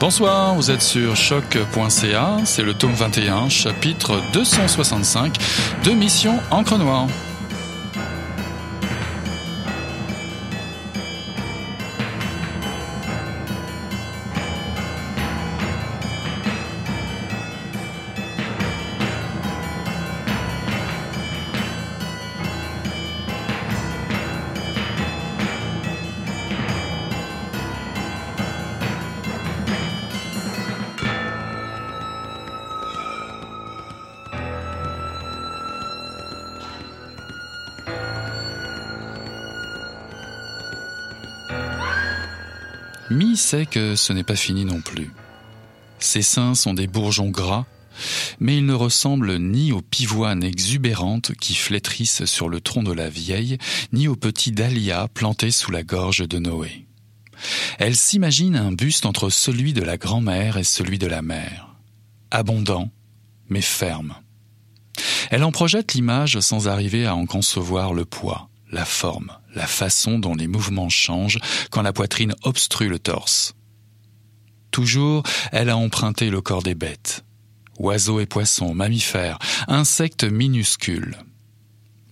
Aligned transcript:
Bonsoir, 0.00 0.54
vous 0.54 0.70
êtes 0.70 0.80
sur 0.80 1.14
choc.ca, 1.14 2.38
c'est 2.46 2.62
le 2.62 2.72
tome 2.72 2.94
21, 2.94 3.50
chapitre 3.50 4.22
265 4.32 5.36
de 5.84 5.90
Mission 5.90 6.38
Encre 6.50 6.78
Noire. 6.78 7.06
Sait 43.40 43.66
que 43.66 43.96
ce 43.96 44.12
n'est 44.12 44.24
pas 44.24 44.36
fini 44.36 44.64
non 44.64 44.80
plus. 44.80 45.10
Ses 45.98 46.22
seins 46.22 46.54
sont 46.54 46.74
des 46.74 46.86
bourgeons 46.86 47.30
gras, 47.30 47.66
mais 48.38 48.56
ils 48.56 48.66
ne 48.66 48.74
ressemblent 48.74 49.38
ni 49.38 49.72
aux 49.72 49.82
pivoines 49.82 50.44
exubérantes 50.44 51.32
qui 51.34 51.54
flétrissent 51.54 52.24
sur 52.24 52.48
le 52.48 52.60
tronc 52.60 52.82
de 52.82 52.92
la 52.92 53.08
vieille, 53.08 53.58
ni 53.92 54.08
aux 54.08 54.16
petits 54.16 54.52
dahlias 54.52 55.08
plantés 55.08 55.50
sous 55.50 55.70
la 55.70 55.82
gorge 55.82 56.26
de 56.26 56.38
Noé. 56.38 56.86
Elle 57.78 57.96
s'imagine 57.96 58.56
un 58.56 58.72
buste 58.72 59.06
entre 59.06 59.30
celui 59.30 59.72
de 59.72 59.82
la 59.82 59.96
grand-mère 59.96 60.56
et 60.56 60.64
celui 60.64 60.98
de 60.98 61.06
la 61.06 61.22
mère, 61.22 61.74
abondant, 62.30 62.90
mais 63.48 63.62
ferme. 63.62 64.14
Elle 65.30 65.44
en 65.44 65.52
projette 65.52 65.94
l'image 65.94 66.40
sans 66.40 66.68
arriver 66.68 67.06
à 67.06 67.14
en 67.14 67.26
concevoir 67.26 67.94
le 67.94 68.04
poids 68.04 68.48
la 68.72 68.84
forme, 68.84 69.32
la 69.54 69.66
façon 69.66 70.18
dont 70.18 70.34
les 70.34 70.46
mouvements 70.46 70.88
changent 70.88 71.38
quand 71.70 71.82
la 71.82 71.92
poitrine 71.92 72.34
obstrue 72.42 72.88
le 72.88 72.98
torse. 72.98 73.54
Toujours, 74.70 75.22
elle 75.52 75.68
a 75.68 75.76
emprunté 75.76 76.30
le 76.30 76.40
corps 76.40 76.62
des 76.62 76.74
bêtes. 76.74 77.24
Oiseaux 77.78 78.20
et 78.20 78.26
poissons, 78.26 78.74
mammifères, 78.74 79.38
insectes 79.66 80.24
minuscules. 80.24 81.16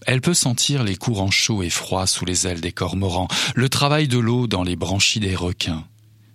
Elle 0.06 0.20
peut 0.20 0.34
sentir 0.34 0.82
les 0.82 0.96
courants 0.96 1.30
chauds 1.30 1.62
et 1.62 1.70
froids 1.70 2.06
sous 2.06 2.24
les 2.24 2.46
ailes 2.46 2.62
des 2.62 2.72
cormorans, 2.72 3.28
le 3.54 3.68
travail 3.68 4.08
de 4.08 4.18
l'eau 4.18 4.46
dans 4.46 4.62
les 4.62 4.76
branchies 4.76 5.20
des 5.20 5.36
requins. 5.36 5.84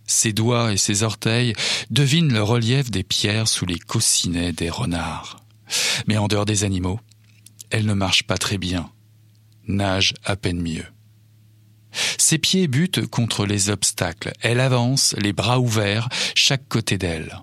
Ses 0.05 0.33
doigts 0.33 0.71
et 0.71 0.77
ses 0.77 1.03
orteils 1.03 1.53
devinent 1.89 2.31
le 2.31 2.43
relief 2.43 2.91
des 2.91 3.03
pierres 3.03 3.47
sous 3.47 3.65
les 3.65 3.79
coussinets 3.79 4.51
des 4.51 4.69
renards. 4.69 5.37
Mais 6.07 6.17
en 6.17 6.27
dehors 6.27 6.45
des 6.45 6.63
animaux, 6.63 6.99
elle 7.71 7.85
ne 7.85 7.93
marche 7.93 8.23
pas 8.23 8.37
très 8.37 8.59
bien, 8.59 8.91
nage 9.67 10.13
à 10.23 10.35
peine 10.35 10.61
mieux. 10.61 10.85
Ses 12.17 12.37
pieds 12.37 12.67
butent 12.67 13.05
contre 13.07 13.45
les 13.45 13.69
obstacles. 13.69 14.33
Elle 14.41 14.59
avance, 14.59 15.15
les 15.17 15.33
bras 15.33 15.59
ouverts, 15.59 16.09
chaque 16.35 16.67
côté 16.67 16.97
d'elle. 16.97 17.39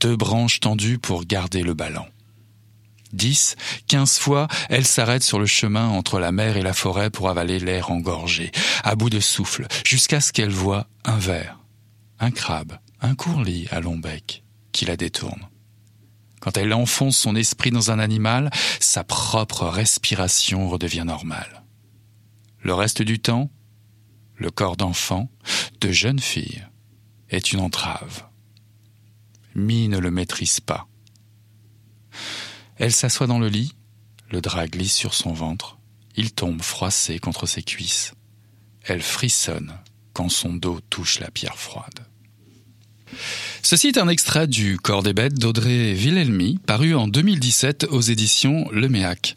Deux 0.00 0.16
branches 0.16 0.60
tendues 0.60 0.98
pour 0.98 1.24
garder 1.24 1.62
le 1.62 1.74
ballon. 1.74 2.06
Dix, 3.12 3.56
quinze 3.88 4.18
fois, 4.18 4.48
elle 4.70 4.86
s'arrête 4.86 5.22
sur 5.22 5.38
le 5.38 5.46
chemin 5.46 5.86
entre 5.88 6.18
la 6.18 6.32
mer 6.32 6.56
et 6.56 6.62
la 6.62 6.72
forêt 6.72 7.10
pour 7.10 7.28
avaler 7.28 7.58
l'air 7.58 7.90
engorgé, 7.90 8.50
à 8.84 8.94
bout 8.94 9.10
de 9.10 9.20
souffle, 9.20 9.66
jusqu'à 9.84 10.20
ce 10.20 10.32
qu'elle 10.32 10.50
voie 10.50 10.86
un 11.04 11.18
ver, 11.18 11.58
un 12.20 12.30
crabe, 12.30 12.78
un 13.02 13.14
courlis 13.14 13.68
à 13.70 13.80
long 13.80 13.98
bec, 13.98 14.44
qui 14.72 14.86
la 14.86 14.96
détourne. 14.96 15.46
Quand 16.42 16.56
elle 16.56 16.74
enfonce 16.74 17.16
son 17.16 17.36
esprit 17.36 17.70
dans 17.70 17.92
un 17.92 18.00
animal, 18.00 18.50
sa 18.80 19.04
propre 19.04 19.64
respiration 19.64 20.68
redevient 20.68 21.04
normale. 21.06 21.62
Le 22.62 22.74
reste 22.74 23.00
du 23.00 23.20
temps, 23.20 23.48
le 24.34 24.50
corps 24.50 24.76
d'enfant, 24.76 25.30
de 25.80 25.92
jeune 25.92 26.18
fille, 26.18 26.66
est 27.30 27.52
une 27.52 27.60
entrave. 27.60 28.24
Mi 29.54 29.86
ne 29.86 29.98
le 29.98 30.10
maîtrise 30.10 30.58
pas. 30.58 30.88
Elle 32.76 32.92
s'assoit 32.92 33.28
dans 33.28 33.38
le 33.38 33.48
lit, 33.48 33.76
le 34.28 34.40
drap 34.40 34.66
glisse 34.66 34.96
sur 34.96 35.14
son 35.14 35.32
ventre, 35.32 35.78
il 36.16 36.32
tombe 36.32 36.60
froissé 36.60 37.20
contre 37.20 37.46
ses 37.46 37.62
cuisses. 37.62 38.14
Elle 38.82 39.02
frissonne 39.02 39.78
quand 40.12 40.28
son 40.28 40.54
dos 40.54 40.80
touche 40.90 41.20
la 41.20 41.30
pierre 41.30 41.56
froide. 41.56 42.04
Ceci 43.64 43.86
est 43.88 43.98
un 43.98 44.08
extrait 44.08 44.48
du 44.48 44.76
Corps 44.76 45.04
des 45.04 45.14
bêtes 45.14 45.38
d'Audrey 45.38 45.92
Villelmy, 45.92 46.58
paru 46.66 46.96
en 46.96 47.06
2017 47.06 47.86
aux 47.90 48.00
éditions 48.00 48.68
Le 48.72 48.88
Méac. 48.88 49.36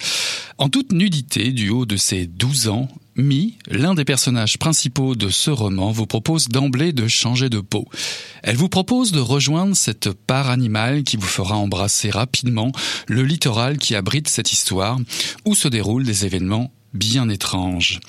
En 0.58 0.68
toute 0.68 0.92
nudité, 0.92 1.52
du 1.52 1.70
haut 1.70 1.86
de 1.86 1.96
ses 1.96 2.26
12 2.26 2.70
ans, 2.70 2.88
Mi, 3.18 3.58
l'un 3.70 3.94
des 3.94 4.04
personnages 4.04 4.58
principaux 4.58 5.16
de 5.16 5.30
ce 5.30 5.52
roman, 5.52 5.92
vous 5.92 6.08
propose 6.08 6.50
d'emblée 6.50 6.92
de 6.92 7.08
changer 7.08 7.50
de 7.50 7.62
peau. 7.62 7.88
Elle 8.44 8.58
vous 8.58 8.68
propose 8.68 9.14
de 9.14 9.22
rejoindre 9.22 9.76
cette 9.76 10.12
part 10.12 10.50
animale 10.50 11.04
qui 11.04 11.16
vous 11.16 11.28
fera 11.28 11.56
embrasser 11.56 12.10
rapidement 12.10 12.74
le 13.08 13.24
littoral 13.24 13.78
qui 13.78 13.96
abrite 13.96 14.28
cette 14.28 14.52
histoire, 14.52 15.00
où 15.46 15.56
se 15.56 15.70
déroulent 15.70 16.04
des 16.04 16.26
événements 16.26 16.74
bien 16.96 17.30
étranges. 17.30 18.00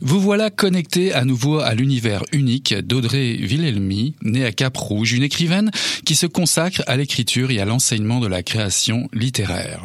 Vous 0.00 0.20
voilà 0.20 0.50
connecté 0.50 1.12
à 1.12 1.24
nouveau 1.24 1.60
à 1.60 1.74
l'univers 1.74 2.22
unique 2.32 2.74
d'Audrey 2.74 3.34
Villelmy, 3.34 4.14
née 4.22 4.44
à 4.44 4.52
Cap-Rouge, 4.52 5.12
une 5.12 5.22
écrivaine 5.22 5.70
qui 6.04 6.14
se 6.14 6.26
consacre 6.26 6.82
à 6.86 6.96
l'écriture 6.96 7.50
et 7.50 7.60
à 7.60 7.64
l'enseignement 7.64 8.20
de 8.20 8.26
la 8.26 8.42
création 8.42 9.08
littéraire. 9.12 9.84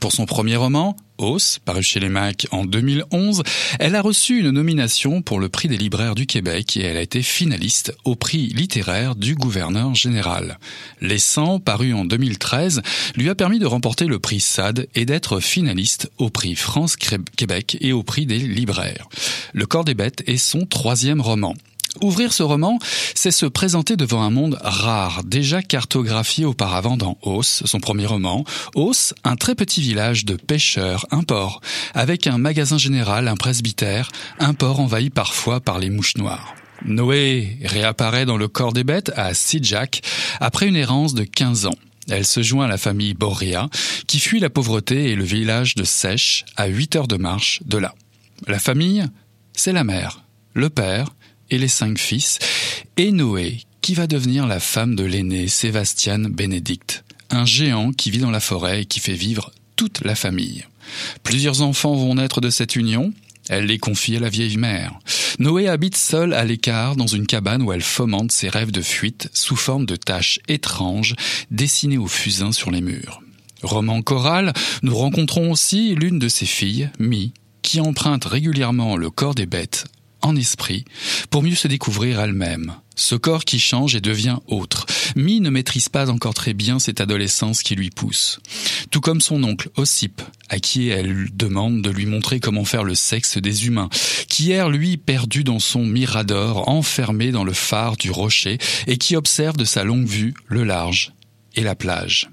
Pour 0.00 0.12
son 0.12 0.26
premier 0.26 0.56
roman, 0.56 0.96
Os, 1.18 1.58
paru 1.64 1.82
chez 1.82 2.00
les 2.00 2.08
Mac 2.08 2.46
en 2.50 2.64
2011, 2.64 3.42
elle 3.78 3.94
a 3.94 4.02
reçu 4.02 4.38
une 4.40 4.50
nomination 4.50 5.22
pour 5.22 5.40
le 5.40 5.48
prix 5.48 5.68
des 5.68 5.78
libraires 5.78 6.14
du 6.14 6.26
Québec 6.26 6.76
et 6.76 6.82
elle 6.82 6.96
a 6.96 7.02
été 7.02 7.22
finaliste 7.22 7.96
au 8.04 8.16
prix 8.16 8.48
littéraire 8.48 9.14
du 9.14 9.34
gouverneur 9.34 9.94
général. 9.94 10.58
Les 11.00 11.18
100, 11.18 11.60
paru 11.60 11.94
en 11.94 12.04
2013, 12.04 12.82
lui 13.16 13.30
a 13.30 13.34
permis 13.34 13.58
de 13.58 13.66
remporter 13.66 14.06
le 14.06 14.18
prix 14.18 14.40
SAD 14.40 14.88
et 14.94 15.06
d'être 15.06 15.40
finaliste 15.40 16.10
au 16.18 16.28
prix 16.28 16.54
France-Québec 16.54 17.78
et 17.80 17.92
au 17.92 18.02
prix 18.02 18.26
des 18.26 18.38
libraires. 18.38 19.08
Le 19.54 19.66
corps 19.66 19.84
des 19.84 19.94
bêtes 19.94 20.22
est 20.26 20.36
son 20.36 20.66
troisième 20.66 21.20
roman. 21.20 21.54
Ouvrir 22.02 22.32
ce 22.32 22.42
roman, 22.42 22.78
c'est 23.14 23.30
se 23.30 23.46
présenter 23.46 23.96
devant 23.96 24.22
un 24.22 24.30
monde 24.30 24.58
rare, 24.62 25.22
déjà 25.24 25.62
cartographié 25.62 26.44
auparavant 26.44 26.96
dans 26.96 27.16
Os, 27.22 27.62
son 27.64 27.80
premier 27.80 28.06
roman. 28.06 28.44
Os, 28.74 29.14
un 29.24 29.36
très 29.36 29.54
petit 29.54 29.80
village 29.80 30.24
de 30.24 30.34
pêcheurs, 30.34 31.06
un 31.10 31.22
port, 31.22 31.60
avec 31.94 32.26
un 32.26 32.38
magasin 32.38 32.78
général, 32.78 33.28
un 33.28 33.36
presbytère, 33.36 34.10
un 34.38 34.54
port 34.54 34.80
envahi 34.80 35.10
parfois 35.10 35.60
par 35.60 35.78
les 35.78 35.90
mouches 35.90 36.16
noires. 36.16 36.54
Noé 36.84 37.58
réapparaît 37.64 38.26
dans 38.26 38.36
le 38.36 38.48
corps 38.48 38.72
des 38.72 38.84
bêtes 38.84 39.12
à 39.16 39.32
Sidjak 39.32 40.02
après 40.40 40.68
une 40.68 40.76
errance 40.76 41.14
de 41.14 41.24
15 41.24 41.66
ans. 41.66 41.78
Elle 42.08 42.26
se 42.26 42.42
joint 42.42 42.66
à 42.66 42.68
la 42.68 42.78
famille 42.78 43.14
Boria, 43.14 43.68
qui 44.06 44.20
fuit 44.20 44.38
la 44.38 44.50
pauvreté 44.50 45.10
et 45.10 45.16
le 45.16 45.24
village 45.24 45.74
de 45.74 45.84
Sèche, 45.84 46.44
à 46.56 46.66
8 46.66 46.96
heures 46.96 47.08
de 47.08 47.16
marche 47.16 47.62
de 47.64 47.78
là. 47.78 47.94
La 48.46 48.58
famille, 48.58 49.04
c'est 49.54 49.72
la 49.72 49.82
mère, 49.82 50.22
le 50.54 50.70
père, 50.70 51.08
et 51.50 51.58
les 51.58 51.68
cinq 51.68 51.98
fils, 51.98 52.38
et 52.96 53.12
Noé, 53.12 53.58
qui 53.82 53.94
va 53.94 54.06
devenir 54.06 54.46
la 54.46 54.60
femme 54.60 54.96
de 54.96 55.04
l'aîné 55.04 55.48
Sébastien 55.48 56.18
Bénédicte, 56.18 57.04
un 57.30 57.44
géant 57.44 57.92
qui 57.92 58.10
vit 58.10 58.18
dans 58.18 58.30
la 58.30 58.40
forêt 58.40 58.82
et 58.82 58.84
qui 58.84 59.00
fait 59.00 59.14
vivre 59.14 59.52
toute 59.76 60.04
la 60.04 60.14
famille. 60.14 60.64
Plusieurs 61.22 61.62
enfants 61.62 61.94
vont 61.94 62.14
naître 62.14 62.40
de 62.40 62.50
cette 62.50 62.76
union, 62.76 63.12
elle 63.48 63.66
les 63.66 63.78
confie 63.78 64.16
à 64.16 64.20
la 64.20 64.28
vieille 64.28 64.56
mère. 64.56 64.98
Noé 65.38 65.68
habite 65.68 65.96
seul 65.96 66.32
à 66.32 66.44
l'écart 66.44 66.96
dans 66.96 67.06
une 67.06 67.26
cabane 67.26 67.62
où 67.62 67.72
elle 67.72 67.82
fomente 67.82 68.32
ses 68.32 68.48
rêves 68.48 68.72
de 68.72 68.82
fuite 68.82 69.28
sous 69.32 69.56
forme 69.56 69.86
de 69.86 69.96
taches 69.96 70.40
étranges 70.48 71.14
dessinées 71.50 71.98
au 71.98 72.08
fusain 72.08 72.52
sur 72.52 72.70
les 72.70 72.80
murs. 72.80 73.20
Roman 73.62 74.02
choral, 74.02 74.52
nous 74.82 74.96
rencontrons 74.96 75.50
aussi 75.50 75.94
l'une 75.94 76.18
de 76.18 76.28
ses 76.28 76.46
filles, 76.46 76.90
Mi, 76.98 77.32
qui 77.62 77.80
emprunte 77.80 78.24
régulièrement 78.24 78.96
le 78.96 79.10
corps 79.10 79.34
des 79.34 79.46
bêtes 79.46 79.86
en 80.26 80.36
esprit 80.36 80.84
pour 81.30 81.42
mieux 81.42 81.54
se 81.54 81.68
découvrir 81.68 82.20
elle-même. 82.20 82.74
Ce 82.96 83.14
corps 83.14 83.44
qui 83.44 83.58
change 83.58 83.94
et 83.94 84.00
devient 84.00 84.38
autre. 84.46 84.86
Mi 85.16 85.40
ne 85.40 85.50
maîtrise 85.50 85.88
pas 85.88 86.10
encore 86.10 86.34
très 86.34 86.54
bien 86.54 86.78
cette 86.78 87.00
adolescence 87.00 87.62
qui 87.62 87.74
lui 87.74 87.90
pousse. 87.90 88.40
Tout 88.90 89.00
comme 89.00 89.20
son 89.20 89.44
oncle, 89.44 89.70
Ossip, 89.76 90.22
à 90.48 90.58
qui 90.58 90.88
elle 90.88 91.28
demande 91.34 91.82
de 91.82 91.90
lui 91.90 92.06
montrer 92.06 92.40
comment 92.40 92.64
faire 92.64 92.84
le 92.84 92.94
sexe 92.94 93.36
des 93.36 93.66
humains, 93.66 93.90
qui 94.28 94.52
erre 94.52 94.70
lui 94.70 94.96
perdu 94.96 95.44
dans 95.44 95.58
son 95.58 95.84
mirador, 95.84 96.68
enfermé 96.68 97.32
dans 97.32 97.44
le 97.44 97.52
phare 97.52 97.96
du 97.96 98.10
rocher, 98.10 98.58
et 98.86 98.96
qui 98.96 99.14
observe 99.14 99.56
de 99.56 99.64
sa 99.64 99.84
longue 99.84 100.06
vue 100.06 100.34
le 100.46 100.64
large 100.64 101.12
et 101.54 101.62
la 101.62 101.74
plage. 101.74 102.30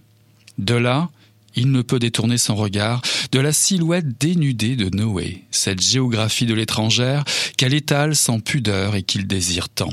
De 0.57 0.75
là, 0.75 1.09
il 1.55 1.71
ne 1.71 1.81
peut 1.81 1.99
détourner 1.99 2.37
son 2.37 2.55
regard 2.55 3.01
de 3.31 3.39
la 3.39 3.53
silhouette 3.53 4.19
dénudée 4.19 4.75
de 4.75 4.95
Noé, 4.95 5.43
cette 5.51 5.81
géographie 5.81 6.45
de 6.45 6.53
l'étrangère 6.53 7.23
qu'elle 7.57 7.73
étale 7.73 8.15
sans 8.15 8.39
pudeur 8.39 8.95
et 8.95 9.03
qu'il 9.03 9.27
désire 9.27 9.69
tant. 9.69 9.91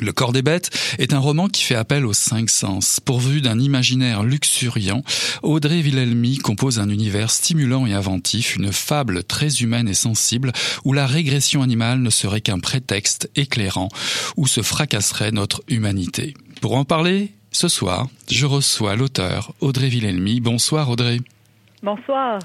Le 0.00 0.12
corps 0.12 0.32
des 0.32 0.40
bêtes 0.40 0.70
est 0.98 1.12
un 1.12 1.18
roman 1.18 1.48
qui 1.48 1.62
fait 1.62 1.74
appel 1.74 2.06
aux 2.06 2.14
cinq 2.14 2.48
sens. 2.48 3.00
Pourvu 3.04 3.42
d'un 3.42 3.58
imaginaire 3.58 4.22
luxuriant, 4.22 5.02
Audrey 5.42 5.82
Villelmy 5.82 6.38
compose 6.38 6.78
un 6.78 6.88
univers 6.88 7.30
stimulant 7.30 7.86
et 7.86 7.92
inventif, 7.92 8.56
une 8.56 8.72
fable 8.72 9.24
très 9.24 9.56
humaine 9.56 9.88
et 9.88 9.94
sensible, 9.94 10.52
où 10.84 10.94
la 10.94 11.06
régression 11.06 11.60
animale 11.60 12.00
ne 12.00 12.08
serait 12.08 12.40
qu'un 12.40 12.60
prétexte 12.60 13.30
éclairant, 13.36 13.88
où 14.36 14.46
se 14.46 14.62
fracasserait 14.62 15.32
notre 15.32 15.62
humanité. 15.68 16.34
Pour 16.62 16.76
en 16.76 16.84
parler, 16.84 17.34
ce 17.52 17.68
soir, 17.68 18.08
je 18.30 18.46
reçois 18.46 18.96
l'auteur 18.96 19.52
Audrey 19.60 19.88
Villelmy. 19.88 20.40
Bonsoir 20.40 20.88
Audrey. 20.88 21.20
Bonsoir. 21.82 22.38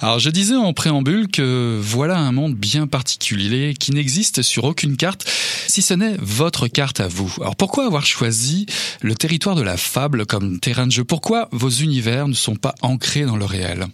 Alors 0.00 0.18
je 0.18 0.30
disais 0.30 0.56
en 0.56 0.72
préambule 0.72 1.28
que 1.28 1.78
voilà 1.82 2.18
un 2.18 2.32
monde 2.32 2.54
bien 2.54 2.86
particulier 2.86 3.74
qui 3.74 3.92
n'existe 3.92 4.42
sur 4.42 4.64
aucune 4.64 4.96
carte, 4.96 5.28
si 5.66 5.82
ce 5.82 5.94
n'est 5.94 6.16
votre 6.20 6.68
carte 6.68 7.00
à 7.00 7.08
vous. 7.08 7.32
Alors 7.40 7.56
pourquoi 7.56 7.86
avoir 7.86 8.06
choisi 8.06 8.66
le 9.02 9.14
territoire 9.14 9.56
de 9.56 9.62
la 9.62 9.76
fable 9.76 10.26
comme 10.26 10.60
terrain 10.60 10.86
de 10.86 10.92
jeu? 10.92 11.04
Pourquoi 11.04 11.48
vos 11.52 11.68
univers 11.68 12.28
ne 12.28 12.34
sont 12.34 12.56
pas 12.56 12.74
ancrés 12.80 13.26
dans 13.26 13.36
le 13.36 13.44
réel? 13.44 13.86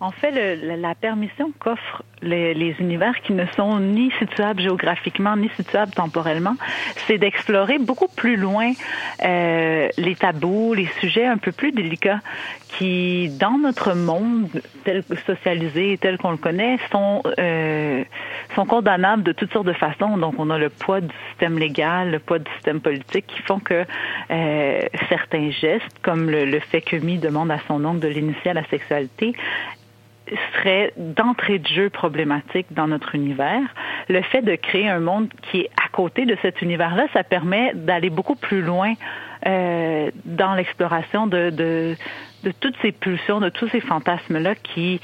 En 0.00 0.12
fait, 0.12 0.30
le, 0.30 0.76
la 0.76 0.94
permission 0.94 1.52
qu'offrent 1.58 2.04
les, 2.22 2.74
univers 2.78 3.20
qui 3.20 3.32
ne 3.32 3.44
sont 3.56 3.80
ni 3.80 4.10
situables 4.18 4.60
géographiquement 4.60 5.36
ni 5.36 5.48
situables 5.56 5.92
temporellement, 5.92 6.54
c'est 7.06 7.18
d'explorer 7.18 7.78
beaucoup 7.78 8.08
plus 8.08 8.36
loin 8.36 8.72
euh, 9.24 9.88
les 9.96 10.14
tabous, 10.14 10.74
les 10.74 10.88
sujets 11.00 11.26
un 11.26 11.38
peu 11.38 11.52
plus 11.52 11.72
délicats 11.72 12.20
qui, 12.76 13.28
dans 13.40 13.58
notre 13.58 13.94
monde 13.94 14.48
tel 14.84 15.02
socialisé, 15.26 15.98
tel 16.00 16.18
qu'on 16.18 16.32
le 16.32 16.36
connaît, 16.36 16.78
sont 16.92 17.22
euh, 17.38 18.04
sont 18.54 18.66
condamnables 18.66 19.22
de 19.22 19.32
toutes 19.32 19.52
sortes 19.52 19.66
de 19.66 19.72
façons. 19.72 20.16
Donc, 20.16 20.34
on 20.38 20.50
a 20.50 20.58
le 20.58 20.68
poids 20.68 21.00
du 21.00 21.14
système 21.30 21.58
légal, 21.58 22.10
le 22.10 22.18
poids 22.18 22.38
du 22.38 22.50
système 22.52 22.80
politique 22.80 23.26
qui 23.26 23.42
font 23.42 23.58
que 23.58 23.84
euh, 24.30 24.80
certains 25.08 25.50
gestes, 25.50 25.98
comme 26.02 26.30
le, 26.30 26.44
le 26.44 26.60
fait 26.60 26.82
que 26.82 26.96
Mi 26.96 27.18
demande 27.18 27.50
à 27.50 27.58
son 27.66 27.84
oncle 27.84 28.00
de 28.00 28.08
l'initier 28.08 28.50
à 28.50 28.54
la 28.54 28.64
sexualité, 28.64 29.34
serait 30.52 30.92
d'entrée 30.96 31.58
de 31.58 31.66
jeu 31.66 31.90
problématique 31.90 32.66
dans 32.70 32.88
notre 32.88 33.14
univers. 33.14 33.62
Le 34.08 34.22
fait 34.22 34.42
de 34.42 34.54
créer 34.56 34.88
un 34.88 35.00
monde 35.00 35.28
qui 35.50 35.60
est 35.60 35.70
à 35.84 35.88
côté 35.88 36.26
de 36.26 36.36
cet 36.42 36.62
univers-là, 36.62 37.06
ça 37.12 37.24
permet 37.24 37.72
d'aller 37.74 38.10
beaucoup 38.10 38.36
plus 38.36 38.62
loin 38.62 38.94
euh, 39.46 40.10
dans 40.24 40.54
l'exploration 40.54 41.26
de, 41.26 41.96
toutes 42.60 42.74
ces 42.82 42.92
pulsions, 42.92 43.40
de 43.40 43.48
tous 43.48 43.68
ces 43.68 43.80
fantasmes-là 43.80 44.54
qui 44.56 45.00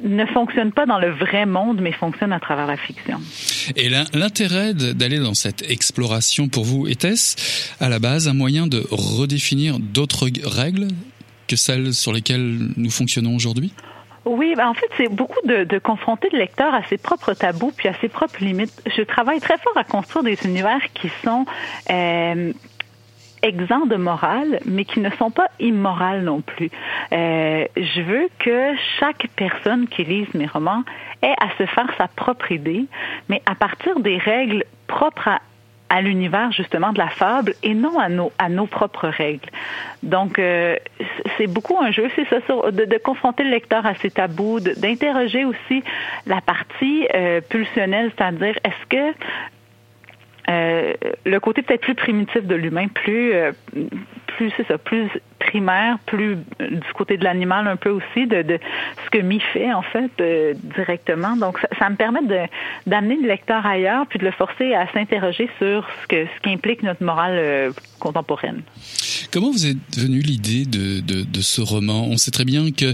ne 0.00 0.26
fonctionnent 0.26 0.72
pas 0.72 0.84
dans 0.84 0.98
le 0.98 1.10
vrai 1.10 1.46
monde, 1.46 1.80
mais 1.80 1.92
fonctionnent 1.92 2.32
à 2.32 2.40
travers 2.40 2.66
la 2.66 2.76
fiction. 2.76 3.18
Et 3.76 3.88
l'intérêt 3.88 4.74
d'aller 4.74 5.18
dans 5.18 5.34
cette 5.34 5.62
exploration 5.70 6.48
pour 6.48 6.64
vous, 6.64 6.86
était-ce 6.86 7.36
à 7.80 7.88
la 7.88 7.98
base 7.98 8.28
un 8.28 8.34
moyen 8.34 8.66
de 8.66 8.84
redéfinir 8.90 9.78
d'autres 9.78 10.28
règles 10.44 10.88
que 11.46 11.56
celles 11.56 11.94
sur 11.94 12.12
lesquelles 12.12 12.58
nous 12.76 12.90
fonctionnons 12.90 13.34
aujourd'hui? 13.34 13.72
Oui, 14.26 14.54
ben 14.56 14.68
en 14.68 14.74
fait, 14.74 14.88
c'est 14.96 15.08
beaucoup 15.08 15.40
de, 15.46 15.78
confronter 15.78 16.28
le 16.32 16.38
lecteur 16.38 16.74
à 16.74 16.82
ses 16.84 16.98
propres 16.98 17.32
tabous 17.32 17.72
puis 17.76 17.88
à 17.88 17.94
ses 17.94 18.08
propres 18.08 18.42
limites. 18.42 18.82
Je 18.96 19.02
travaille 19.02 19.40
très 19.40 19.56
fort 19.58 19.76
à 19.76 19.84
construire 19.84 20.24
des 20.24 20.36
univers 20.44 20.80
qui 20.94 21.08
sont 21.24 21.46
euh, 21.90 22.52
exempts 23.42 23.86
de 23.86 23.94
morale, 23.94 24.58
mais 24.64 24.84
qui 24.84 24.98
ne 24.98 25.10
sont 25.10 25.30
pas 25.30 25.48
immorales 25.60 26.22
non 26.22 26.40
plus. 26.40 26.70
Euh, 27.12 27.66
je 27.76 28.00
veux 28.00 28.28
que 28.40 28.74
chaque 28.98 29.28
personne 29.36 29.86
qui 29.86 30.02
lise 30.02 30.32
mes 30.34 30.46
romans 30.46 30.82
ait 31.22 31.34
à 31.40 31.48
se 31.56 31.66
faire 31.66 31.88
sa 31.96 32.08
propre 32.08 32.50
idée, 32.50 32.86
mais 33.28 33.42
à 33.46 33.54
partir 33.54 34.00
des 34.00 34.18
règles 34.18 34.64
propres 34.88 35.28
à 35.28 35.40
à 35.88 36.02
l'univers 36.02 36.52
justement 36.52 36.92
de 36.92 36.98
la 36.98 37.08
fable 37.08 37.54
et 37.62 37.74
non 37.74 37.98
à 37.98 38.08
nos 38.08 38.32
à 38.38 38.48
nos 38.48 38.66
propres 38.66 39.08
règles. 39.08 39.48
Donc 40.02 40.38
euh, 40.38 40.76
c'est 41.36 41.46
beaucoup 41.46 41.78
un 41.80 41.90
jeu, 41.90 42.08
c'est 42.16 42.28
ça, 42.28 42.38
de, 42.70 42.84
de, 42.84 42.98
confronter 42.98 43.44
le 43.44 43.50
lecteur 43.50 43.86
à 43.86 43.94
ses 43.94 44.10
tabous, 44.10 44.60
d'interroger 44.60 45.44
aussi 45.44 45.82
la 46.26 46.40
partie 46.40 47.06
euh, 47.14 47.40
pulsionnelle, 47.40 48.10
c'est-à-dire 48.16 48.56
est-ce 48.64 48.86
que 48.88 49.14
euh, 50.48 50.94
le 51.24 51.40
côté 51.40 51.62
peut-être 51.62 51.80
plus 51.80 51.94
primitif 51.94 52.44
de 52.44 52.54
l'humain, 52.54 52.86
plus 52.88 53.32
euh, 53.32 53.52
plus 54.26 54.52
c'est 54.56 54.66
ça, 54.66 54.78
plus 54.78 55.08
primaire, 55.46 55.98
plus 56.06 56.36
du 56.60 56.92
côté 56.94 57.16
de 57.16 57.24
l'animal 57.24 57.66
un 57.66 57.76
peu 57.76 57.90
aussi 57.90 58.26
de, 58.26 58.58
ce 59.04 59.10
que 59.10 59.18
Mi 59.18 59.40
fait 59.52 59.72
en 59.72 59.82
fait 59.82 60.10
euh, 60.20 60.54
directement. 60.76 61.36
Donc 61.36 61.58
ça, 61.78 61.90
me 61.90 61.96
permet 61.96 62.20
d'amener 62.86 63.16
le 63.20 63.28
lecteur 63.28 63.64
ailleurs 63.64 64.06
puis 64.08 64.18
de 64.18 64.24
le 64.24 64.32
forcer 64.32 64.74
à 64.74 64.90
s'interroger 64.92 65.48
sur 65.58 65.86
ce 66.02 66.06
que 66.08 66.26
ce 66.26 66.40
qu'implique 66.42 66.82
notre 66.82 67.04
morale 67.04 67.72
contemporaine. 67.98 68.62
Comment 69.32 69.50
vous 69.50 69.66
êtes 69.66 69.98
venu 69.98 70.20
l'idée 70.20 70.64
de, 70.64 71.00
de 71.00 71.40
ce 71.40 71.60
roman? 71.60 72.06
On 72.10 72.16
sait 72.16 72.30
très 72.30 72.44
bien 72.44 72.70
que 72.70 72.92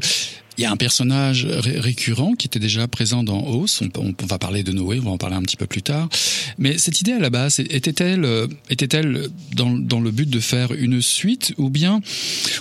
il 0.63 0.67
y 0.67 0.69
a 0.69 0.71
un 0.71 0.77
personnage 0.77 1.45
récurrent 1.45 2.35
qui 2.35 2.47
était 2.47 2.61
déjà 2.61 2.87
présent 2.87 3.25
dans 3.25 3.43
Os. 3.49 3.83
On, 3.99 4.27
va 4.27 4.39
parler 4.39 4.63
de 4.63 4.71
Noé, 4.71 5.01
on 5.01 5.07
va 5.07 5.11
en 5.11 5.19
parler 5.19 5.35
un 5.35 5.43
petit 5.43 5.57
peu 5.57 5.67
plus 5.67 5.83
tard. 5.83 6.09
Mais 6.57 6.79
cette 6.79 7.01
idée 7.01 7.11
à 7.11 7.19
la 7.19 7.31
base 7.31 7.59
était-elle 7.59 8.25
était-elle 8.71 9.27
dans, 9.57 9.71
dans 9.71 9.99
le 9.99 10.13
but 10.13 10.31
de 10.31 10.39
faire 10.39 10.71
une 10.73 11.03
suite 11.03 11.53
ou 11.59 11.69
bien 11.69 12.01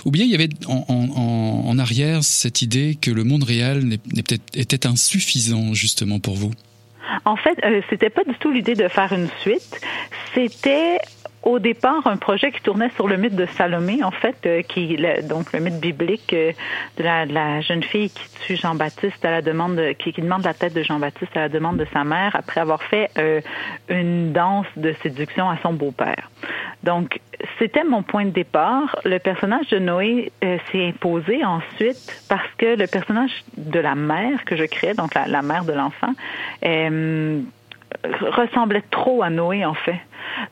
ou 0.04 0.10
bien 0.10 0.24
il 0.24 0.32
y 0.32 0.34
avait 0.34 0.48
en, 0.66 0.84
en, 0.88 1.68
en 1.68 1.78
arrière 1.78 2.24
cette 2.24 2.60
idée 2.60 2.98
que 3.00 3.12
le 3.12 3.22
monde 3.22 3.44
réel 3.44 3.98
était 4.54 4.86
insuffisant 4.88 5.72
justement 5.72 6.18
pour 6.18 6.34
vous? 6.34 6.50
En 7.24 7.36
fait, 7.36 7.56
euh, 7.64 7.82
c'était 7.88 8.10
pas 8.10 8.24
du 8.24 8.34
tout 8.40 8.50
l'idée 8.50 8.74
de 8.74 8.88
faire 8.88 9.12
une 9.12 9.28
suite. 9.42 9.80
C'était 10.34 10.98
au 11.42 11.58
départ 11.58 12.06
un 12.06 12.16
projet 12.16 12.52
qui 12.52 12.60
tournait 12.62 12.90
sur 12.90 13.08
le 13.08 13.16
mythe 13.16 13.34
de 13.34 13.46
Salomé, 13.46 14.02
en 14.04 14.10
fait, 14.10 14.36
euh, 14.46 14.62
qui 14.62 14.96
le, 14.96 15.22
donc 15.26 15.52
le 15.52 15.60
mythe 15.60 15.80
biblique 15.80 16.32
euh, 16.32 16.52
de, 16.98 17.02
la, 17.02 17.60
jeune 17.60 17.82
fille 17.82 18.10
qui 18.10 18.24
tue 18.46 18.56
Jean-Baptiste 18.56 19.24
à 19.24 19.30
la 19.30 19.42
demande, 19.42 19.76
de, 19.76 19.92
qui, 19.92 20.12
demande 20.12 20.44
la 20.44 20.54
tête 20.54 20.74
de 20.74 20.82
Jean-Baptiste 20.82 21.36
à 21.36 21.40
la 21.40 21.48
demande 21.48 21.76
de 21.78 21.86
sa 21.92 22.04
mère 22.04 22.34
après 22.36 22.60
avoir 22.60 22.82
fait 22.82 23.10
euh, 23.18 23.40
une 23.88 24.32
danse 24.32 24.66
de 24.76 24.94
séduction 25.02 25.48
à 25.50 25.58
son 25.62 25.72
beau-père. 25.72 26.30
Donc, 26.82 27.20
c'était 27.58 27.84
mon 27.84 28.02
point 28.02 28.24
de 28.24 28.30
départ. 28.30 28.98
Le 29.04 29.18
personnage 29.18 29.68
de 29.68 29.78
Noé 29.78 30.32
euh, 30.44 30.58
s'est 30.70 30.86
imposé 30.86 31.44
ensuite 31.44 32.24
parce 32.28 32.48
que 32.58 32.76
le 32.76 32.86
personnage 32.86 33.44
de 33.56 33.80
la 33.80 33.94
mère 33.94 34.44
que 34.44 34.56
je 34.56 34.64
créais, 34.64 34.94
donc 34.94 35.14
la, 35.14 35.42
mère 35.42 35.64
de 35.64 35.72
l'enfant, 35.72 36.12
ressemblait 38.30 38.82
trop 38.90 39.22
à 39.22 39.30
Noé 39.30 39.64
en 39.64 39.74
fait. 39.74 40.00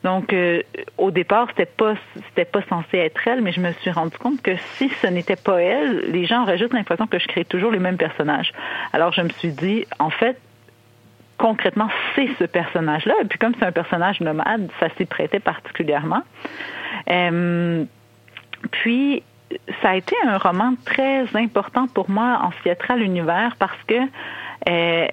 Donc 0.03 0.33
euh, 0.33 0.61
au 0.97 1.11
départ, 1.11 1.47
c'était 1.49 1.65
pas 1.65 1.95
c'était 2.29 2.45
pas 2.45 2.61
censé 2.69 2.97
être 2.97 3.27
elle, 3.27 3.41
mais 3.41 3.51
je 3.51 3.61
me 3.61 3.71
suis 3.73 3.91
rendu 3.91 4.17
compte 4.17 4.41
que 4.41 4.55
si 4.75 4.89
ce 5.01 5.07
n'était 5.07 5.35
pas 5.35 5.61
elle, 5.61 6.11
les 6.11 6.25
gens 6.25 6.43
auraient 6.43 6.57
juste 6.57 6.73
l'impression 6.73 7.07
que 7.07 7.19
je 7.19 7.27
crée 7.27 7.45
toujours 7.45 7.71
les 7.71 7.79
mêmes 7.79 7.97
personnages. 7.97 8.51
Alors 8.93 9.11
je 9.13 9.21
me 9.21 9.29
suis 9.29 9.51
dit 9.51 9.85
en 9.99 10.09
fait 10.09 10.37
concrètement, 11.37 11.89
c'est 12.15 12.29
ce 12.37 12.43
personnage-là. 12.43 13.15
Et 13.23 13.25
puis 13.25 13.39
comme 13.39 13.53
c'est 13.57 13.65
un 13.65 13.71
personnage 13.71 14.21
nomade, 14.21 14.69
ça 14.79 14.89
s'y 14.95 15.05
prêtait 15.05 15.39
particulièrement. 15.39 16.21
Euh, 17.09 17.83
puis 18.69 19.23
ça 19.81 19.89
a 19.89 19.95
été 19.95 20.15
un 20.25 20.37
roman 20.37 20.75
très 20.85 21.25
important 21.35 21.87
pour 21.87 22.09
moi 22.09 22.39
en 22.43 22.51
ce 22.51 22.69
qui 22.69 22.93
l'univers 22.99 23.55
parce 23.57 23.77
que 23.87 23.95
euh, 24.69 25.07